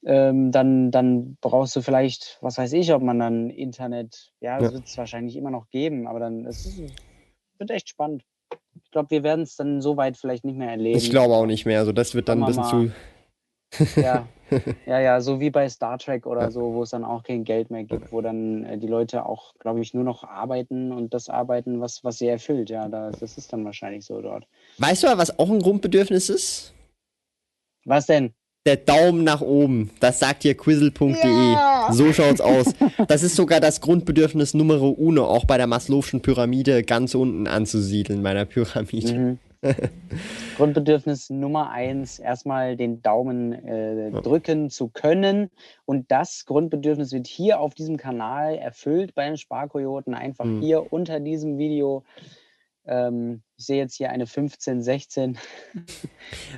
ähm, 0.04 0.52
dann, 0.52 0.90
dann 0.90 1.36
brauchst 1.40 1.74
du 1.74 1.82
vielleicht, 1.82 2.38
was 2.40 2.56
weiß 2.56 2.72
ich, 2.74 2.92
ob 2.94 3.02
man 3.02 3.18
dann 3.18 3.50
Internet, 3.50 4.32
ja, 4.40 4.58
das 4.58 4.68
ja. 4.68 4.74
wird 4.74 4.86
es 4.86 4.96
wahrscheinlich 4.96 5.36
immer 5.36 5.50
noch 5.50 5.68
geben, 5.70 6.06
aber 6.06 6.20
dann 6.20 6.46
es 6.46 6.66
ist, 6.66 6.82
wird 7.58 7.70
echt 7.70 7.88
spannend. 7.88 8.24
Ich 8.84 8.90
glaube, 8.90 9.10
wir 9.10 9.22
werden 9.22 9.42
es 9.42 9.56
dann 9.56 9.80
so 9.80 9.96
weit 9.96 10.16
vielleicht 10.16 10.44
nicht 10.44 10.58
mehr 10.58 10.70
erleben. 10.70 10.98
Ich 10.98 11.10
glaube 11.10 11.34
auch 11.34 11.46
nicht 11.46 11.64
mehr. 11.64 11.78
Also 11.78 11.92
das 11.92 12.14
wird 12.14 12.28
dann 12.28 12.42
ein 12.42 12.46
bisschen 12.46 12.64
zu. 12.64 14.00
ja, 14.00 14.26
ja, 14.86 15.00
ja, 15.00 15.20
so 15.20 15.40
wie 15.40 15.50
bei 15.50 15.68
Star 15.68 15.98
Trek 15.98 16.26
oder 16.26 16.42
ja. 16.42 16.50
so, 16.50 16.74
wo 16.74 16.82
es 16.82 16.90
dann 16.90 17.04
auch 17.04 17.22
kein 17.22 17.44
Geld 17.44 17.70
mehr 17.70 17.84
gibt, 17.84 18.12
wo 18.12 18.20
dann 18.20 18.64
äh, 18.64 18.78
die 18.78 18.88
Leute 18.88 19.26
auch, 19.26 19.54
glaube 19.58 19.80
ich, 19.80 19.94
nur 19.94 20.04
noch 20.04 20.24
arbeiten 20.24 20.92
und 20.92 21.14
das 21.14 21.28
arbeiten, 21.28 21.80
was, 21.80 22.02
was 22.02 22.18
sie 22.18 22.26
erfüllt. 22.26 22.70
Ja, 22.70 22.88
da, 22.88 23.10
das 23.10 23.38
ist 23.38 23.52
dann 23.52 23.64
wahrscheinlich 23.64 24.04
so 24.04 24.20
dort. 24.20 24.46
Weißt 24.78 25.04
du, 25.04 25.06
was 25.18 25.38
auch 25.38 25.50
ein 25.50 25.60
Grundbedürfnis 25.60 26.28
ist? 26.28 26.74
Was 27.84 28.06
denn? 28.06 28.34
Der 28.66 28.76
Daumen 28.76 29.24
nach 29.24 29.40
oben. 29.40 29.90
Das 30.00 30.18
sagt 30.18 30.42
hier 30.42 30.54
quizzle.de. 30.56 31.16
Ja. 31.24 31.88
So 31.92 32.12
schaut's 32.12 32.40
aus. 32.40 32.74
Das 33.08 33.22
ist 33.22 33.36
sogar 33.36 33.60
das 33.60 33.80
Grundbedürfnis 33.80 34.54
Nummer 34.54 34.80
uno, 34.82 35.24
auch 35.24 35.44
bei 35.46 35.56
der 35.56 35.66
Maslow'schen 35.66 36.20
Pyramide 36.20 36.82
ganz 36.82 37.14
unten 37.14 37.46
anzusiedeln, 37.46 38.22
meiner 38.22 38.44
Pyramide. 38.44 39.14
Mhm. 39.14 39.38
Grundbedürfnis 40.56 41.28
Nummer 41.28 41.70
eins, 41.70 42.18
erstmal 42.18 42.76
den 42.76 43.02
Daumen 43.02 43.52
äh, 43.52 44.10
drücken 44.10 44.70
zu 44.70 44.88
können. 44.88 45.50
Und 45.84 46.10
das 46.10 46.44
Grundbedürfnis 46.46 47.12
wird 47.12 47.26
hier 47.26 47.60
auf 47.60 47.74
diesem 47.74 47.98
Kanal 47.98 48.56
erfüllt 48.56 49.14
bei 49.14 49.26
den 49.26 49.36
Sparkoyoten. 49.36 50.14
Einfach 50.14 50.46
mhm. 50.46 50.60
hier 50.60 50.92
unter 50.92 51.20
diesem 51.20 51.58
Video 51.58 52.04
ähm, 52.86 53.42
ich 53.56 53.66
sehe 53.66 53.78
jetzt 53.78 53.96
hier 53.96 54.10
eine 54.10 54.26
15, 54.26 54.82
16. 54.82 55.38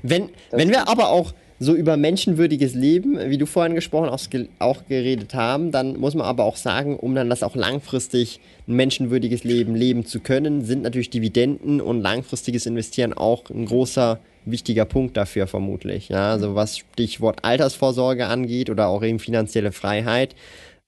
Wenn, 0.03 0.31
wenn 0.51 0.71
wir 0.71 0.89
aber 0.89 1.11
auch 1.11 1.33
so 1.63 1.75
über 1.75 1.97
menschenwürdiges 1.97 2.75
Leben, 2.75 3.19
wie 3.31 3.39
du 3.39 3.47
vorhin 3.47 3.75
gesprochen 3.75 4.11
hast, 4.11 4.31
auch 4.59 4.87
geredet 4.89 5.35
haben, 5.35 5.71
dann 5.71 5.99
muss 5.99 6.15
man 6.15 6.27
aber 6.27 6.45
auch 6.45 6.57
sagen, 6.57 6.97
um 6.97 7.15
dann 7.15 7.31
das 7.31 7.45
auch 7.45 7.55
langfristig 7.55 8.41
ein 8.67 8.75
menschenwürdiges 8.75 9.45
Leben 9.45 9.77
leben 9.77 10.05
zu 10.05 10.19
können, 10.19 10.65
sind 10.65 10.83
natürlich 10.83 11.11
Dividenden 11.11 11.81
und 11.81 12.01
langfristiges 12.01 12.67
Investieren 12.67 13.13
auch 13.13 13.49
ein 13.49 13.67
großer 13.67 14.19
wichtiger 14.45 14.85
Punkt 14.85 15.17
dafür 15.17 15.47
vermutlich. 15.47 16.09
Ja, 16.09 16.33
also 16.33 16.57
was 16.57 16.79
Stichwort 16.79 17.45
Altersvorsorge 17.45 18.27
angeht 18.27 18.69
oder 18.69 18.89
auch 18.89 19.05
eben 19.05 19.21
finanzielle 19.21 19.71
Freiheit, 19.71 20.35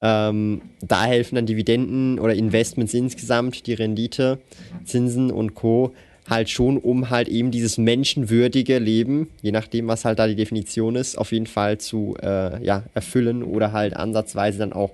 ähm, 0.03 0.61
da 0.83 1.05
helfen 1.05 1.37
dann 1.37 1.47
Dividenden 1.47 2.19
oder 2.19 2.35
Investments 2.35 2.95
insgesamt, 2.95 3.69
die 3.69 3.75
Rendite, 3.75 4.41
Zinsen 4.85 5.31
und 5.31 5.55
Co. 5.55 5.95
halt 6.29 6.49
schon, 6.51 6.79
um 6.79 7.11
halt 7.11 7.29
eben 7.29 7.51
dieses 7.51 7.79
menschenwürdige 7.79 8.79
Leben, 8.79 9.31
je 9.43 9.53
nachdem, 9.53 9.89
was 9.89 10.05
halt 10.05 10.19
da 10.19 10.27
die 10.27 10.37
Definition 10.37 10.97
ist, 10.97 11.17
auf 11.17 11.33
jeden 11.33 11.47
Fall 11.47 11.79
zu 11.79 12.17
äh, 12.23 12.65
ja, 12.65 12.85
erfüllen 12.95 13.43
oder 13.43 13.73
halt 13.73 13.95
ansatzweise 13.95 14.59
dann 14.59 14.73
auch 14.73 14.93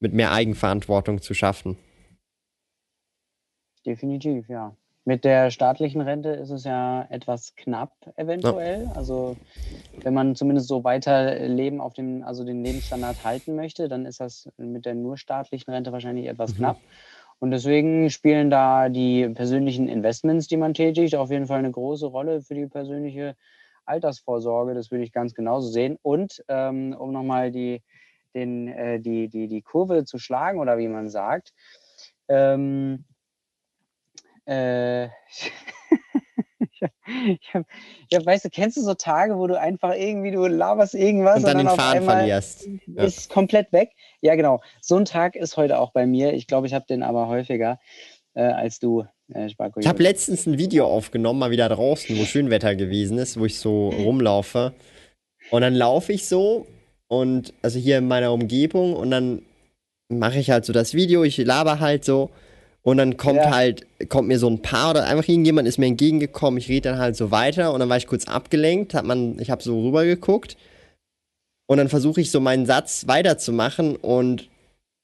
mit 0.00 0.12
mehr 0.12 0.32
Eigenverantwortung 0.32 1.22
zu 1.22 1.34
schaffen. 1.34 1.76
Definitiv, 3.86 4.48
ja. 4.48 4.76
Mit 5.04 5.24
der 5.24 5.50
staatlichen 5.50 6.00
Rente 6.00 6.28
ist 6.28 6.50
es 6.50 6.62
ja 6.62 7.04
etwas 7.10 7.56
knapp 7.56 7.92
eventuell. 8.14 8.84
Ja. 8.84 8.92
Also 8.92 9.36
wenn 10.02 10.14
man 10.14 10.36
zumindest 10.36 10.68
so 10.68 10.84
weiter 10.84 11.40
Leben 11.48 11.80
auf 11.80 11.92
dem, 11.94 12.22
also 12.22 12.44
den 12.44 12.62
Lebensstandard 12.62 13.24
halten 13.24 13.56
möchte, 13.56 13.88
dann 13.88 14.06
ist 14.06 14.20
das 14.20 14.48
mit 14.58 14.86
der 14.86 14.94
nur 14.94 15.16
staatlichen 15.16 15.72
Rente 15.72 15.90
wahrscheinlich 15.90 16.26
etwas 16.26 16.52
mhm. 16.52 16.58
knapp. 16.58 16.80
Und 17.42 17.50
deswegen 17.50 18.08
spielen 18.08 18.50
da 18.50 18.88
die 18.88 19.28
persönlichen 19.30 19.88
Investments, 19.88 20.46
die 20.46 20.56
man 20.56 20.74
tätigt, 20.74 21.16
auf 21.16 21.32
jeden 21.32 21.46
Fall 21.46 21.58
eine 21.58 21.72
große 21.72 22.06
Rolle 22.06 22.40
für 22.40 22.54
die 22.54 22.68
persönliche 22.68 23.34
Altersvorsorge. 23.84 24.74
Das 24.74 24.92
würde 24.92 25.02
ich 25.02 25.10
ganz 25.10 25.34
genauso 25.34 25.68
sehen. 25.68 25.98
Und 26.02 26.44
ähm, 26.46 26.94
um 26.96 27.10
nochmal 27.10 27.50
die, 27.50 27.82
äh, 28.32 29.00
die, 29.00 29.28
die, 29.28 29.48
die 29.48 29.60
Kurve 29.60 30.04
zu 30.04 30.18
schlagen 30.18 30.60
oder 30.60 30.78
wie 30.78 30.86
man 30.86 31.08
sagt, 31.08 31.52
ähm, 32.28 33.06
äh, 34.44 35.08
ich 37.26 37.54
hab, 37.54 37.64
ja, 38.10 38.24
weißt 38.24 38.44
du, 38.44 38.50
kennst 38.50 38.76
du 38.76 38.82
so 38.82 38.94
Tage, 38.94 39.36
wo 39.36 39.46
du 39.46 39.58
einfach 39.58 39.94
irgendwie, 39.94 40.30
du 40.30 40.46
laberst 40.46 40.94
irgendwas 40.94 41.38
und 41.38 41.44
dann, 41.44 41.58
und 41.58 41.64
dann 41.64 41.74
den 41.74 41.80
Faden 41.80 42.04
verlierst. 42.04 42.68
Ist 42.96 43.28
ja. 43.28 43.34
komplett 43.34 43.72
weg. 43.72 43.90
Ja, 44.20 44.34
genau. 44.34 44.60
So 44.80 44.96
ein 44.96 45.04
Tag 45.04 45.36
ist 45.36 45.56
heute 45.56 45.78
auch 45.78 45.92
bei 45.92 46.06
mir. 46.06 46.32
Ich 46.32 46.46
glaube, 46.46 46.66
ich 46.66 46.74
habe 46.74 46.84
den 46.86 47.02
aber 47.02 47.28
häufiger 47.28 47.78
äh, 48.34 48.42
als 48.42 48.78
du. 48.78 49.04
Äh, 49.32 49.46
ich 49.46 49.86
habe 49.86 50.02
letztens 50.02 50.46
ein 50.46 50.58
Video 50.58 50.86
aufgenommen, 50.86 51.38
mal 51.38 51.50
wieder 51.50 51.68
draußen, 51.68 52.18
wo 52.18 52.24
Schönwetter 52.24 52.74
gewesen 52.74 53.18
ist, 53.18 53.38
wo 53.38 53.46
ich 53.46 53.58
so 53.58 53.88
rumlaufe. 53.88 54.74
Und 55.50 55.62
dann 55.62 55.74
laufe 55.74 56.12
ich 56.12 56.26
so 56.28 56.66
und 57.08 57.52
also 57.62 57.78
hier 57.78 57.98
in 57.98 58.08
meiner 58.08 58.32
Umgebung 58.32 58.94
und 58.94 59.10
dann 59.10 59.42
mache 60.08 60.38
ich 60.38 60.50
halt 60.50 60.64
so 60.64 60.72
das 60.72 60.94
Video, 60.94 61.24
ich 61.24 61.36
laber 61.38 61.80
halt 61.80 62.04
so 62.04 62.30
und 62.82 62.96
dann 62.96 63.16
kommt 63.16 63.38
ja. 63.38 63.50
halt, 63.50 63.86
kommt 64.08 64.28
mir 64.28 64.38
so 64.38 64.48
ein 64.48 64.60
Paar 64.60 64.90
oder 64.90 65.06
einfach 65.06 65.28
irgendjemand 65.28 65.68
ist 65.68 65.78
mir 65.78 65.86
entgegengekommen, 65.86 66.58
ich 66.58 66.68
rede 66.68 66.90
dann 66.90 66.98
halt 66.98 67.16
so 67.16 67.30
weiter 67.30 67.72
und 67.72 67.80
dann 67.80 67.88
war 67.88 67.96
ich 67.96 68.08
kurz 68.08 68.26
abgelenkt, 68.26 68.94
hat 68.94 69.04
man, 69.04 69.38
ich 69.38 69.50
habe 69.50 69.62
so 69.62 69.84
rübergeguckt. 69.84 70.56
Und 71.66 71.78
dann 71.78 71.88
versuche 71.88 72.20
ich 72.20 72.30
so 72.30 72.40
meinen 72.40 72.66
Satz 72.66 73.06
weiterzumachen 73.06 73.96
und 73.96 74.48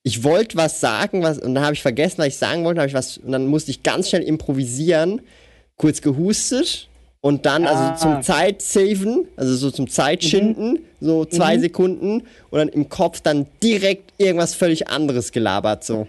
ich 0.03 0.25
wollte 0.25 0.57
was 0.57 0.81
sagen, 0.81 1.23
was, 1.23 1.39
und 1.39 1.55
dann 1.55 1.65
habe 1.65 1.75
ich 1.75 1.83
vergessen, 1.83 2.19
was 2.19 2.27
ich 2.29 2.37
sagen 2.37 2.65
wollte, 2.65 2.85
ich 2.85 2.95
was, 2.95 3.19
und 3.19 3.31
dann 3.31 3.47
musste 3.47 3.71
ich 3.71 3.83
ganz 3.83 4.09
schnell 4.09 4.23
improvisieren, 4.23 5.23
kurz 5.77 6.03
gehustet 6.03 6.89
und 7.21 7.47
dann 7.47 7.67
also 7.67 7.83
ah. 7.83 7.97
zum 7.97 8.23
Zeitsaven, 8.23 9.27
also 9.37 9.55
so 9.57 9.71
zum 9.71 9.89
Zeitschinden, 9.89 10.73
mhm. 10.73 10.79
so 11.01 11.25
zwei 11.25 11.57
mhm. 11.57 11.61
Sekunden 11.61 12.23
und 12.51 12.59
dann 12.59 12.69
im 12.69 12.89
Kopf 12.89 13.21
dann 13.21 13.47
direkt 13.63 14.13
irgendwas 14.19 14.55
völlig 14.55 14.89
anderes 14.89 15.33
gelabert 15.33 15.85
so. 15.85 16.07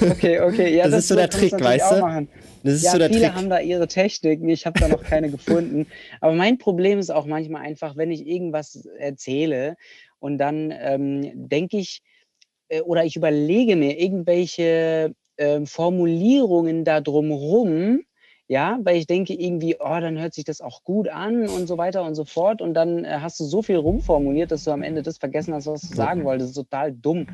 Okay, 0.00 0.40
okay, 0.40 0.76
ja, 0.76 0.84
das, 0.84 0.92
das 0.92 1.00
ist 1.00 1.08
so 1.08 1.16
der 1.16 1.30
Trick, 1.30 1.52
weißt 1.52 1.92
du? 1.92 2.26
Das 2.62 2.74
ist 2.74 2.84
ja, 2.84 2.92
so 2.92 2.98
der 2.98 3.08
viele 3.08 3.26
Trick. 3.26 3.34
haben 3.34 3.50
da 3.50 3.60
ihre 3.60 3.86
Techniken, 3.86 4.48
ich 4.48 4.66
habe 4.66 4.78
da 4.78 4.88
noch 4.88 5.02
keine 5.02 5.30
gefunden. 5.30 5.86
Aber 6.20 6.32
mein 6.32 6.58
Problem 6.58 6.98
ist 6.98 7.10
auch 7.10 7.26
manchmal 7.26 7.62
einfach, 7.62 7.96
wenn 7.96 8.10
ich 8.10 8.26
irgendwas 8.26 8.86
erzähle 8.98 9.76
und 10.18 10.38
dann 10.38 10.72
ähm, 10.76 11.48
denke 11.48 11.78
ich 11.78 12.02
äh, 12.68 12.80
oder 12.80 13.04
ich 13.04 13.16
überlege 13.16 13.76
mir 13.76 14.00
irgendwelche 14.00 15.14
äh, 15.36 15.66
Formulierungen 15.66 16.84
da 16.84 17.00
drumherum, 17.00 18.02
ja, 18.48 18.78
weil 18.82 18.96
ich 18.96 19.06
denke 19.06 19.34
irgendwie, 19.34 19.76
oh, 19.80 20.00
dann 20.00 20.18
hört 20.18 20.34
sich 20.34 20.44
das 20.44 20.60
auch 20.60 20.84
gut 20.84 21.08
an 21.08 21.48
und 21.48 21.66
so 21.66 21.78
weiter 21.78 22.04
und 22.04 22.14
so 22.14 22.24
fort. 22.24 22.62
Und 22.62 22.74
dann 22.74 23.04
äh, 23.04 23.18
hast 23.20 23.40
du 23.40 23.44
so 23.44 23.62
viel 23.62 23.76
rumformuliert, 23.76 24.52
dass 24.52 24.64
du 24.64 24.70
am 24.70 24.82
Ende 24.82 25.02
das 25.02 25.18
vergessen 25.18 25.52
hast, 25.54 25.66
was 25.66 25.82
du 25.82 25.94
sagen 25.94 26.24
wolltest. 26.24 26.50
Das 26.50 26.56
ist 26.56 26.70
total 26.70 26.92
dumm. 26.92 27.26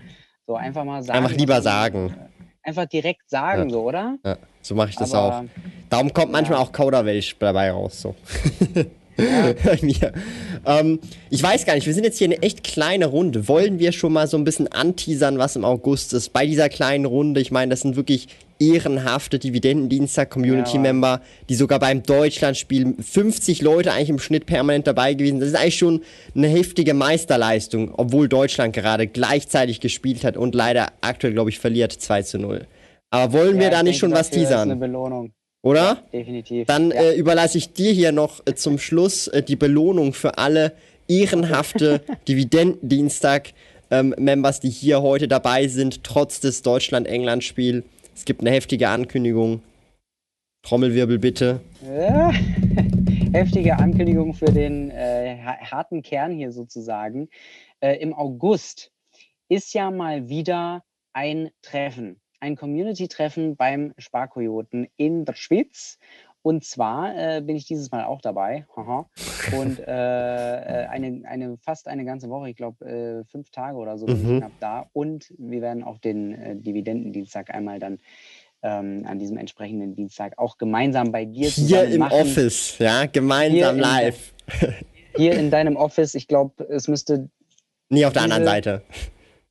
So 0.46 0.56
einfach 0.56 0.84
mal 0.84 1.02
sagen. 1.02 1.18
Einfach 1.18 1.36
lieber 1.36 1.60
sagen. 1.60 2.14
Einfach 2.62 2.86
direkt 2.86 3.28
sagen, 3.28 3.64
ja. 3.64 3.70
so, 3.70 3.82
oder? 3.82 4.16
Ja, 4.24 4.36
so 4.62 4.74
mache 4.74 4.90
ich 4.90 4.96
das 4.96 5.12
Aber, 5.14 5.40
auch. 5.40 5.44
Darum 5.90 6.12
kommt 6.12 6.32
manchmal 6.32 6.58
auch 6.58 6.72
Kauderwelsch 6.72 7.36
dabei 7.38 7.70
raus. 7.72 8.00
So. 8.00 8.14
ähm, 10.66 11.00
ich 11.30 11.42
weiß 11.42 11.66
gar 11.66 11.74
nicht, 11.74 11.86
wir 11.86 11.94
sind 11.94 12.04
jetzt 12.04 12.18
hier 12.18 12.28
eine 12.28 12.42
echt 12.42 12.64
kleine 12.64 13.06
Runde. 13.06 13.48
Wollen 13.48 13.78
wir 13.78 13.92
schon 13.92 14.12
mal 14.12 14.26
so 14.26 14.36
ein 14.36 14.44
bisschen 14.44 14.68
anteasern, 14.68 15.38
was 15.38 15.56
im 15.56 15.64
August 15.64 16.12
ist? 16.14 16.32
Bei 16.32 16.46
dieser 16.46 16.68
kleinen 16.68 17.04
Runde, 17.04 17.40
ich 17.40 17.50
meine, 17.50 17.70
das 17.70 17.80
sind 17.80 17.96
wirklich 17.96 18.28
ehrenhafte 18.58 19.38
Dividendendienstag-Community-Member, 19.38 21.08
ja, 21.08 21.22
die 21.48 21.54
sogar 21.54 21.78
beim 21.78 22.02
Deutschlandspiel 22.02 22.94
50 23.00 23.60
Leute 23.60 23.92
eigentlich 23.92 24.10
im 24.10 24.18
Schnitt 24.18 24.46
permanent 24.46 24.86
dabei 24.86 25.14
gewesen. 25.14 25.40
Das 25.40 25.48
ist 25.48 25.56
eigentlich 25.56 25.78
schon 25.78 26.02
eine 26.34 26.48
heftige 26.48 26.94
Meisterleistung, 26.94 27.92
obwohl 27.94 28.28
Deutschland 28.28 28.74
gerade 28.74 29.06
gleichzeitig 29.06 29.80
gespielt 29.80 30.24
hat 30.24 30.36
und 30.36 30.54
leider 30.54 30.92
aktuell, 31.00 31.32
glaube 31.32 31.50
ich, 31.50 31.58
verliert 31.58 31.92
2 31.92 32.22
zu 32.22 32.38
0. 32.38 32.66
Aber 33.10 33.32
wollen 33.32 33.56
ja, 33.56 33.62
wir 33.62 33.70
da 33.70 33.82
nicht 33.82 33.98
schon 33.98 34.12
was 34.12 34.30
teasern? 34.30 34.68
Ist 34.68 34.72
eine 34.72 34.76
Belohnung. 34.76 35.32
Oder? 35.62 36.02
Definitiv. 36.12 36.66
Dann 36.66 36.90
ja. 36.90 37.02
äh, 37.02 37.16
überlasse 37.16 37.56
ich 37.56 37.72
dir 37.72 37.92
hier 37.92 38.12
noch 38.12 38.46
äh, 38.46 38.54
zum 38.54 38.78
Schluss 38.78 39.28
äh, 39.28 39.42
die 39.42 39.56
Belohnung 39.56 40.12
für 40.12 40.36
alle 40.38 40.72
ehrenhafte 41.08 42.02
Dividendendienstag-Members, 42.28 44.56
ähm, 44.56 44.60
die 44.62 44.70
hier 44.70 45.02
heute 45.02 45.28
dabei 45.28 45.68
sind, 45.68 46.02
trotz 46.02 46.40
des 46.40 46.62
Deutschland-England-Spiels. 46.62 47.84
Es 48.14 48.24
gibt 48.24 48.40
eine 48.40 48.50
heftige 48.50 48.88
Ankündigung. 48.88 49.62
Trommelwirbel 50.62 51.18
bitte. 51.18 51.60
Ja. 51.82 52.32
Heftige 53.32 53.78
Ankündigung 53.78 54.34
für 54.34 54.52
den 54.52 54.90
äh, 54.90 55.38
harten 55.38 56.02
Kern 56.02 56.32
hier 56.32 56.52
sozusagen. 56.52 57.30
Äh, 57.80 57.96
Im 57.96 58.12
August 58.12 58.92
ist 59.48 59.72
ja 59.72 59.90
mal 59.90 60.28
wieder 60.28 60.84
ein 61.14 61.48
Treffen 61.62 62.21
ein 62.42 62.56
Community-Treffen 62.56 63.54
beim 63.56 63.94
Sparkojoten 63.98 64.88
in 64.96 65.24
der 65.24 65.34
Schweiz. 65.34 65.98
Und 66.42 66.64
zwar 66.64 67.14
äh, 67.16 67.40
bin 67.40 67.54
ich 67.54 67.66
dieses 67.66 67.92
Mal 67.92 68.02
auch 68.04 68.20
dabei. 68.20 68.66
Haha. 68.74 69.08
Und 69.56 69.78
äh, 69.78 69.84
äh, 69.84 70.86
eine, 70.88 71.22
eine, 71.28 71.56
fast 71.58 71.86
eine 71.86 72.04
ganze 72.04 72.28
Woche, 72.30 72.50
ich 72.50 72.56
glaube 72.56 72.84
äh, 72.84 73.24
fünf 73.30 73.50
Tage 73.50 73.76
oder 73.76 73.96
so, 73.96 74.06
bin 74.06 74.16
ich 74.16 74.22
Mhm. 74.24 74.38
knapp 74.38 74.52
da. 74.58 74.86
Und 74.92 75.32
wir 75.38 75.60
werden 75.62 75.84
auch 75.84 75.98
den 75.98 76.34
äh, 76.34 76.56
Dividendendienstag 76.56 77.54
einmal 77.54 77.78
dann 77.78 78.00
ähm, 78.64 79.04
an 79.06 79.20
diesem 79.20 79.36
entsprechenden 79.36 79.94
Dienstag 79.94 80.36
auch 80.36 80.58
gemeinsam 80.58 81.12
bei 81.12 81.24
dir 81.24 81.48
Hier 81.48 81.84
im 81.84 82.00
machen. 82.00 82.12
Office, 82.12 82.76
ja, 82.78 83.06
gemeinsam 83.06 83.52
Hier 83.54 83.70
in- 83.70 83.78
live. 83.78 84.34
Hier 85.16 85.32
in 85.38 85.50
deinem 85.52 85.76
Office. 85.76 86.14
Ich 86.16 86.26
glaube, 86.26 86.64
es 86.68 86.88
müsste 86.88 87.28
Nee, 87.88 88.04
auf 88.04 88.14
der 88.14 88.22
anderen 88.22 88.44
Seite. 88.44 88.82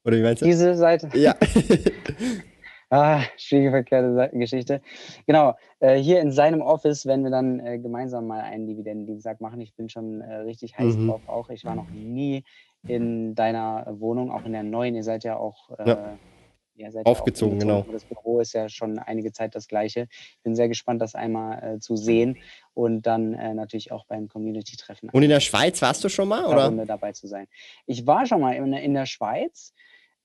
Oder 0.04 0.18
wie 0.18 0.24
meinst 0.24 0.42
du? 0.42 0.46
diese 0.46 0.76
Seite. 0.76 1.10
Ja. 1.14 1.36
Ah, 2.94 3.24
schwierige 3.38 3.72
verkehrte 3.72 4.38
Geschichte. 4.38 4.82
Genau, 5.26 5.56
äh, 5.80 5.96
hier 5.96 6.20
in 6.20 6.32
seinem 6.34 6.62
Office 6.62 7.06
werden 7.06 7.24
wir 7.24 7.32
dann 7.32 7.62
äh, 7.62 7.80
gemeinsam 7.80 8.28
mal 8.28 8.42
einen 8.42 8.68
Dividendendienstag 8.68 9.40
machen. 9.40 9.62
Ich 9.62 9.74
bin 9.76 9.88
schon 9.88 10.20
äh, 10.20 10.36
richtig 10.40 10.78
heiß 10.78 10.98
Mhm. 10.98 11.08
drauf 11.08 11.22
auch. 11.26 11.50
Ich 11.50 11.64
war 11.64 11.74
noch 11.76 11.90
nie 11.90 12.44
in 12.88 13.34
deiner 13.34 13.86
Wohnung, 14.00 14.30
auch 14.30 14.44
in 14.46 14.52
der 14.52 14.64
neuen. 14.64 14.94
Ihr 14.96 15.04
seid 15.06 15.24
ja 15.24 15.38
auch 15.38 15.70
äh, 15.80 15.88
Ja. 15.88 16.20
ihr 16.76 16.92
seid 16.92 17.08
ja 17.08 17.12
auch 17.14 17.20
Aufgezogen, 17.20 17.60
genau. 17.60 17.86
Das 17.94 18.04
Büro 18.04 18.42
ist 18.42 18.52
ja 18.52 18.68
schon 18.68 19.00
einige 19.00 19.32
Zeit 19.32 19.56
das 19.56 19.70
gleiche. 19.70 20.08
Ich 20.12 20.40
bin 20.44 20.54
sehr 20.56 20.68
gespannt, 20.68 21.02
das 21.02 21.16
einmal 21.16 21.76
äh, 21.76 21.80
zu 21.80 21.96
sehen 21.96 22.40
und 22.74 23.04
dann 23.08 23.34
äh, 23.36 23.54
natürlich 23.54 23.94
auch 23.94 24.06
beim 24.06 24.28
Community-Treffen 24.28 25.10
Und 25.12 25.24
in 25.24 25.30
der 25.30 25.40
Schweiz 25.40 25.82
warst 25.82 26.04
du 26.04 26.10
schon 26.10 26.28
mal, 26.28 26.44
oder? 26.46 26.66
Runde 26.66 26.86
dabei 26.86 27.14
zu 27.14 27.28
sein. 27.28 27.48
Ich 27.86 28.06
war 28.06 28.26
schon 28.26 28.42
mal 28.42 28.54
in, 28.56 28.74
in 28.74 28.94
der 28.96 29.06
Schweiz, 29.06 29.74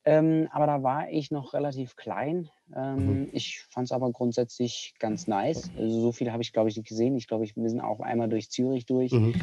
ähm, 0.07 0.49
aber 0.53 0.67
da 0.67 0.83
war 0.83 1.11
ich 1.11 1.31
noch 1.33 1.55
relativ 1.55 1.97
klein. 1.97 2.49
Ähm, 2.75 3.25
Mhm. 3.25 3.31
Ich 3.33 3.63
fand 3.71 3.87
es 3.87 3.93
aber 3.93 4.11
grundsätzlich 4.13 4.95
ganz 5.01 5.27
nice. 5.27 5.73
Also 5.77 6.01
so 6.01 6.13
viel 6.13 6.33
habe 6.33 6.43
ich, 6.43 6.53
glaube 6.53 6.71
ich, 6.71 6.77
nicht 6.77 6.89
gesehen. 6.89 7.17
Ich 7.17 7.29
glaube, 7.29 7.45
ich, 7.45 7.57
wir 7.57 7.69
sind 7.71 7.81
auch 7.83 8.01
einmal 8.01 8.29
durch 8.31 8.51
Zürich 8.51 8.87
durch, 8.87 9.13
Mhm. 9.13 9.35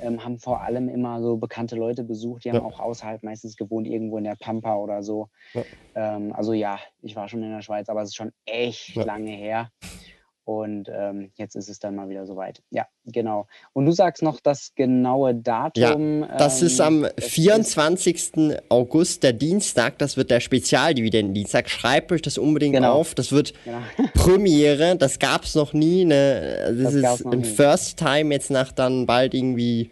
ähm, 0.00 0.24
haben 0.24 0.38
vor 0.38 0.62
allem 0.62 0.88
immer 0.88 1.22
so 1.22 1.36
bekannte 1.38 1.76
Leute 1.76 2.04
besucht. 2.04 2.44
Die 2.44 2.50
haben 2.50 2.58
Ja. 2.58 2.62
auch 2.62 2.80
außerhalb 2.80 3.22
meistens 3.24 3.56
gewohnt, 3.56 3.86
irgendwo 3.88 4.18
in 4.18 4.24
der 4.24 4.36
Pampa 4.36 4.76
oder 4.76 5.02
so. 5.02 5.28
Ja. 5.54 5.64
Ähm, 5.94 6.32
also 6.32 6.52
ja, 6.54 6.78
ich 7.02 7.16
war 7.16 7.28
schon 7.28 7.42
in 7.42 7.50
der 7.52 7.62
Schweiz, 7.62 7.88
aber 7.88 8.02
es 8.02 8.10
ist 8.10 8.16
schon 8.16 8.32
echt 8.46 8.96
Ja. 8.96 9.04
lange 9.04 9.30
her. 9.32 9.70
Und 10.44 10.90
ähm, 10.92 11.30
jetzt 11.36 11.56
ist 11.56 11.68
es 11.70 11.78
dann 11.78 11.94
mal 11.94 12.08
wieder 12.10 12.26
soweit. 12.26 12.62
Ja, 12.70 12.86
genau. 13.06 13.46
Und 13.72 13.86
du 13.86 13.92
sagst 13.92 14.22
noch 14.22 14.40
das 14.40 14.72
genaue 14.74 15.34
Datum. 15.34 16.26
Das 16.36 16.60
ist 16.60 16.80
ähm, 16.80 16.86
am 16.86 17.02
das 17.02 17.12
ist- 17.26 17.30
24. 17.32 18.32
August, 18.68 19.22
der 19.22 19.32
Dienstag. 19.32 19.98
Das 19.98 20.16
wird 20.18 20.30
der 20.30 20.40
Spezialdividendendienstag. 20.40 21.70
Schreibt 21.70 22.12
euch 22.12 22.22
das 22.22 22.36
unbedingt 22.38 22.74
Genau. 22.74 22.92
auf. 22.92 23.14
Das 23.14 23.32
wird 23.32 23.54
Genau. 23.64 23.78
Premiere. 24.14 24.96
Das 24.96 25.18
gab 25.18 25.44
es 25.44 25.54
noch 25.54 25.72
nie. 25.72 26.04
Ne? 26.04 26.74
Das, 26.82 26.92
Das 26.92 27.02
gab's 27.02 27.20
ist 27.20 27.26
ein 27.26 27.38
nie. 27.40 27.44
First 27.44 27.98
Time 27.98 28.34
jetzt 28.34 28.50
nach 28.50 28.72
dann 28.72 29.06
bald 29.06 29.34
irgendwie 29.34 29.90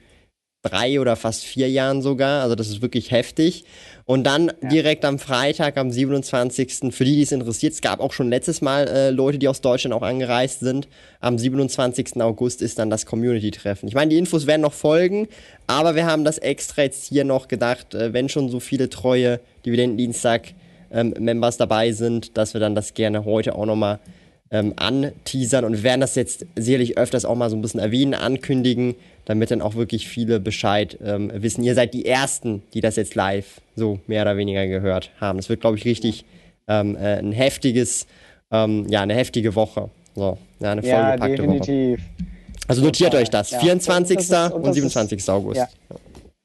drei 0.63 1.01
oder 1.01 1.17
fast 1.17 1.45
vier 1.45 1.69
Jahren 1.69 2.03
sogar. 2.03 2.43
Also 2.43 2.55
das 2.55 2.69
ist 2.69 2.83
wirklich 2.83 3.11
heftig. 3.11 3.65
Und 4.05 4.25
dann 4.25 4.53
Ja. 4.63 4.69
direkt 4.69 5.05
am 5.05 5.19
Freitag, 5.19 5.77
am 5.77 5.91
27. 5.91 6.93
Für 6.93 7.05
die, 7.05 7.17
die 7.17 7.23
es 7.23 7.33
interessiert, 7.33 7.73
es 7.73 7.81
gab 7.81 8.01
auch 8.01 8.13
schon 8.13 8.29
letztes 8.31 8.61
Mal 8.61 8.87
äh, 8.89 9.11
Leute, 9.11 9.39
die 9.39 9.49
aus 9.49 9.61
Deutschland 9.61 9.93
auch 9.95 10.03
angereist 10.03 10.61
sind. 10.61 10.89
Am 11.21 11.37
27. 11.39 12.21
August 12.23 12.63
ist 12.63 12.79
dann 12.79 12.91
das 12.91 13.07
Community-Treffen. 13.07 13.89
Ich 13.89 13.95
meine, 13.95 14.11
die 14.11 14.19
Infos 14.19 14.47
werden 14.47 14.63
noch 14.63 14.73
folgen, 14.73 15.29
aber 15.67 15.95
wir 15.97 16.07
haben 16.07 16.25
das 16.25 16.39
extra 16.39 16.83
jetzt 16.83 17.07
hier 17.09 17.25
noch 17.25 17.49
gedacht, 17.49 17.95
äh, 17.95 18.13
wenn 18.13 18.29
schon 18.29 18.49
so 18.49 18.61
viele 18.61 18.89
treue 18.89 19.41
Dividendendienstag-Members 19.67 21.57
dabei 21.57 21.93
sind, 21.93 22.37
dass 22.37 22.55
wir 22.55 22.61
dann 22.61 22.75
das 22.75 22.95
gerne 22.95 23.25
heute 23.25 23.55
auch 23.57 23.67
nochmal 23.67 23.99
ähm, 24.51 24.75
anteasern 24.77 25.65
und 25.65 25.73
wir 25.73 25.83
werden 25.83 26.03
das 26.03 26.15
jetzt 26.15 26.45
sicherlich 26.57 26.99
öfters 26.99 27.25
auch 27.25 27.35
mal 27.35 27.49
so 27.49 27.57
ein 27.57 27.63
bisschen 27.63 27.81
erwähnen, 27.81 28.13
ankündigen, 28.13 28.95
damit 29.25 29.51
dann 29.51 29.63
auch 29.63 29.75
wirklich 29.75 30.09
viele 30.09 30.41
Bescheid 30.41 30.99
ähm, 31.05 31.31
wissen. 31.35 31.63
Ihr 31.63 31.75
seid 31.75 31.95
die 31.95 32.07
Ersten, 32.07 32.63
die 32.75 32.81
das 32.81 32.97
jetzt 32.97 33.15
live 33.15 33.61
so 33.77 33.99
mehr 34.07 34.23
oder 34.23 34.37
weniger 34.37 34.67
gehört 34.67 35.11
haben. 35.21 35.39
Das 35.39 35.49
wird, 35.49 35.61
glaube 35.61 35.77
ich, 35.79 35.85
richtig 35.85 36.25
ähm, 36.69 36.97
äh, 36.97 37.19
ein 37.19 37.33
heftiges, 37.33 38.07
ähm, 38.51 38.87
ja, 38.89 39.03
eine 39.03 39.15
heftige 39.15 39.55
Woche. 39.55 39.91
So, 40.15 40.39
ja, 40.61 40.73
eine 40.73 40.85
Ja, 40.87 41.05
vollgepackte 41.17 41.47
Woche. 41.47 41.59
definitiv. 41.61 42.01
Also 42.69 42.83
notiert 42.83 43.11
Total, 43.11 43.23
euch 43.23 43.31
das. 43.31 43.51
ja. 43.51 43.59
24. 43.61 44.17
Und 44.19 44.31
das 44.31 44.47
ist- 44.49 44.53
und 44.55 44.63
das 44.63 44.69
ist- 44.71 44.75
27. 44.75 45.29
August. 45.31 45.57
ja. 45.59 45.69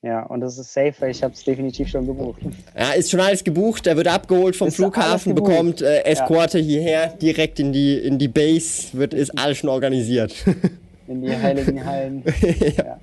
Ja, 0.04 0.24
und 0.28 0.42
das 0.42 0.58
ist 0.60 0.72
safe, 0.72 0.94
weil 1.00 1.10
ich 1.12 1.22
habe 1.24 1.34
es 1.34 1.44
definitiv 1.44 1.90
schon 1.90 2.06
gebucht. 2.06 2.40
Ja, 2.78 2.92
ist 2.92 3.10
schon 3.10 3.20
alles 3.20 3.44
gebucht. 3.44 3.88
Er 3.88 3.98
wird 3.98 4.08
abgeholt 4.08 4.56
vom 4.56 4.68
Ist 4.68 4.76
Flughafen, 4.76 5.34
bekommt 5.34 5.82
äh, 5.82 6.04
Eskorte 6.06 6.60
hierher, 6.60 7.08
direkt 7.20 7.60
in 7.60 7.74
die, 7.74 7.96
in 7.98 8.18
die 8.20 8.28
Base, 8.28 8.90
wird, 8.94 9.14
ist 9.16 9.38
alles 9.38 9.58
schon 9.58 9.70
organisiert. 9.72 10.34
In 11.08 11.22
die 11.22 11.36
heiligen 11.36 11.86
Hallen. 11.86 12.24
ja. 12.78 13.00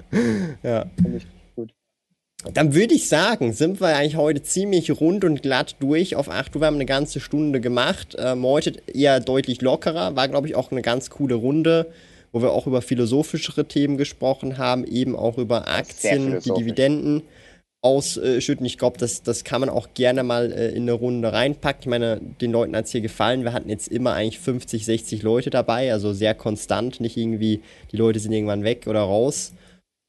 ja. 0.62 0.86
Finde 0.96 1.16
ich 1.18 1.26
gut. 1.56 1.70
Dann 2.52 2.74
würde 2.74 2.94
ich 2.94 3.08
sagen, 3.08 3.52
sind 3.52 3.80
wir 3.80 3.96
eigentlich 3.96 4.16
heute 4.16 4.42
ziemlich 4.42 5.00
rund 5.00 5.24
und 5.24 5.42
glatt 5.42 5.76
durch 5.80 6.14
auf 6.14 6.28
8 6.28 6.54
Uhr. 6.54 6.62
Wir 6.62 6.66
haben 6.66 6.74
eine 6.74 6.86
ganze 6.86 7.20
Stunde 7.20 7.60
gemacht. 7.60 8.16
Ähm, 8.18 8.44
heute 8.44 8.74
eher 8.92 9.20
deutlich 9.20 9.62
lockerer. 9.62 10.16
War, 10.16 10.28
glaube 10.28 10.48
ich, 10.48 10.54
auch 10.54 10.70
eine 10.70 10.82
ganz 10.82 11.08
coole 11.08 11.36
Runde, 11.36 11.86
wo 12.32 12.42
wir 12.42 12.52
auch 12.52 12.66
über 12.66 12.82
philosophischere 12.82 13.64
Themen 13.66 13.96
gesprochen 13.96 14.58
haben, 14.58 14.84
eben 14.84 15.16
auch 15.16 15.38
über 15.38 15.68
Aktien, 15.68 16.40
die. 16.40 16.52
Dividenden 16.52 17.22
ausschütten. 17.84 18.64
Ich 18.64 18.78
glaube, 18.78 18.98
das, 18.98 19.22
das 19.22 19.44
kann 19.44 19.60
man 19.60 19.68
auch 19.68 19.88
gerne 19.94 20.22
mal 20.22 20.50
äh, 20.50 20.70
in 20.70 20.82
eine 20.82 20.92
Runde 20.92 21.32
reinpacken. 21.32 21.82
Ich 21.82 21.86
meine, 21.86 22.20
den 22.40 22.50
Leuten 22.50 22.74
hat 22.74 22.86
es 22.86 22.92
hier 22.92 23.02
gefallen. 23.02 23.44
Wir 23.44 23.52
hatten 23.52 23.68
jetzt 23.68 23.88
immer 23.88 24.14
eigentlich 24.14 24.40
50, 24.40 24.84
60 24.84 25.22
Leute 25.22 25.50
dabei, 25.50 25.92
also 25.92 26.12
sehr 26.12 26.34
konstant. 26.34 27.00
Nicht 27.00 27.16
irgendwie, 27.16 27.60
die 27.92 27.96
Leute 27.96 28.18
sind 28.18 28.32
irgendwann 28.32 28.64
weg 28.64 28.86
oder 28.86 29.00
raus. 29.00 29.52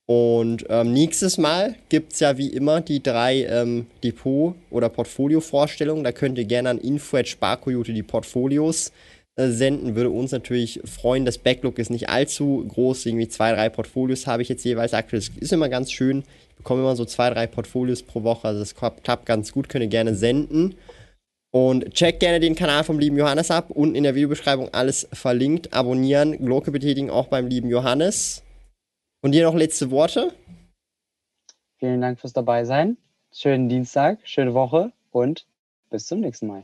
Und 0.08 0.66
ähm, 0.70 0.94
nächstes 0.94 1.38
Mal 1.38 1.76
gibt 1.90 2.14
es 2.14 2.20
ja 2.20 2.38
wie 2.38 2.48
immer 2.48 2.80
die 2.80 3.02
drei 3.02 3.44
ähm, 3.46 3.88
Depot- 4.04 4.54
oder 4.70 4.88
Portfolio-Vorstellungen. 4.88 6.04
Da 6.04 6.12
könnt 6.12 6.38
ihr 6.38 6.46
gerne 6.46 6.70
an 6.70 6.78
info.sparkoyote 6.78 7.92
die 7.92 8.04
Portfolios 8.04 8.90
äh, 8.90 8.92
senden. 9.38 9.96
Würde 9.96 10.10
uns 10.10 10.32
natürlich 10.32 10.82
freuen. 10.86 11.26
Das 11.26 11.38
Backlog 11.38 11.78
ist 11.80 11.90
nicht 11.90 12.10
allzu 12.10 12.66
groß. 12.68 13.06
Irgendwie 13.06 13.28
zwei, 13.28 13.54
drei 13.54 13.70
Portfolios 13.70 14.28
habe 14.28 14.42
ich 14.42 14.50
jetzt 14.50 14.64
jeweils 14.64 14.94
aktuell. 14.94 15.22
Das 15.22 15.30
ist 15.30 15.54
immer 15.54 15.70
ganz 15.70 15.92
schön. 15.92 16.24
Ich 16.50 16.56
bekomme 16.56 16.82
immer 16.82 16.96
so 16.96 17.06
zwei, 17.06 17.30
drei 17.30 17.48
Portfolios 17.48 18.04
pro 18.04 18.24
Woche. 18.24 18.48
Also 18.48 18.60
das 18.60 18.76
klappt 18.76 19.26
ganz 19.26 19.52
gut. 19.52 19.70
Könnt 19.70 19.84
ihr 19.84 19.90
gerne 19.90 20.16
senden. 20.16 20.76
Und 21.52 21.94
checkt 21.94 22.20
gerne 22.20 22.42
den 22.42 22.56
Kanal 22.56 22.84
vom 22.84 23.00
lieben 23.00 23.18
Johannes 23.18 23.50
ab. 23.50 23.70
Unten 23.70 23.96
in 23.96 24.04
der 24.04 24.16
Videobeschreibung 24.16 24.74
alles 24.74 25.08
verlinkt. 25.14 25.74
Abonnieren, 25.74 26.38
Glocke 26.44 26.72
betätigen 26.72 27.10
auch 27.10 27.28
beim 27.28 27.48
lieben 27.48 27.70
Johannes. 27.70 28.44
Und 29.22 29.32
dir 29.32 29.46
noch 29.46 29.56
letzte 29.56 29.90
Worte? 29.90 30.34
Vielen 31.78 32.02
Dank 32.02 32.20
fürs 32.20 32.34
Dabeisein. 32.34 32.98
Schönen 33.34 33.70
Dienstag, 33.70 34.20
schöne 34.24 34.54
Woche 34.54 34.92
und 35.12 35.46
bis 35.90 36.08
zum 36.08 36.20
nächsten 36.20 36.48
Mal. 36.48 36.64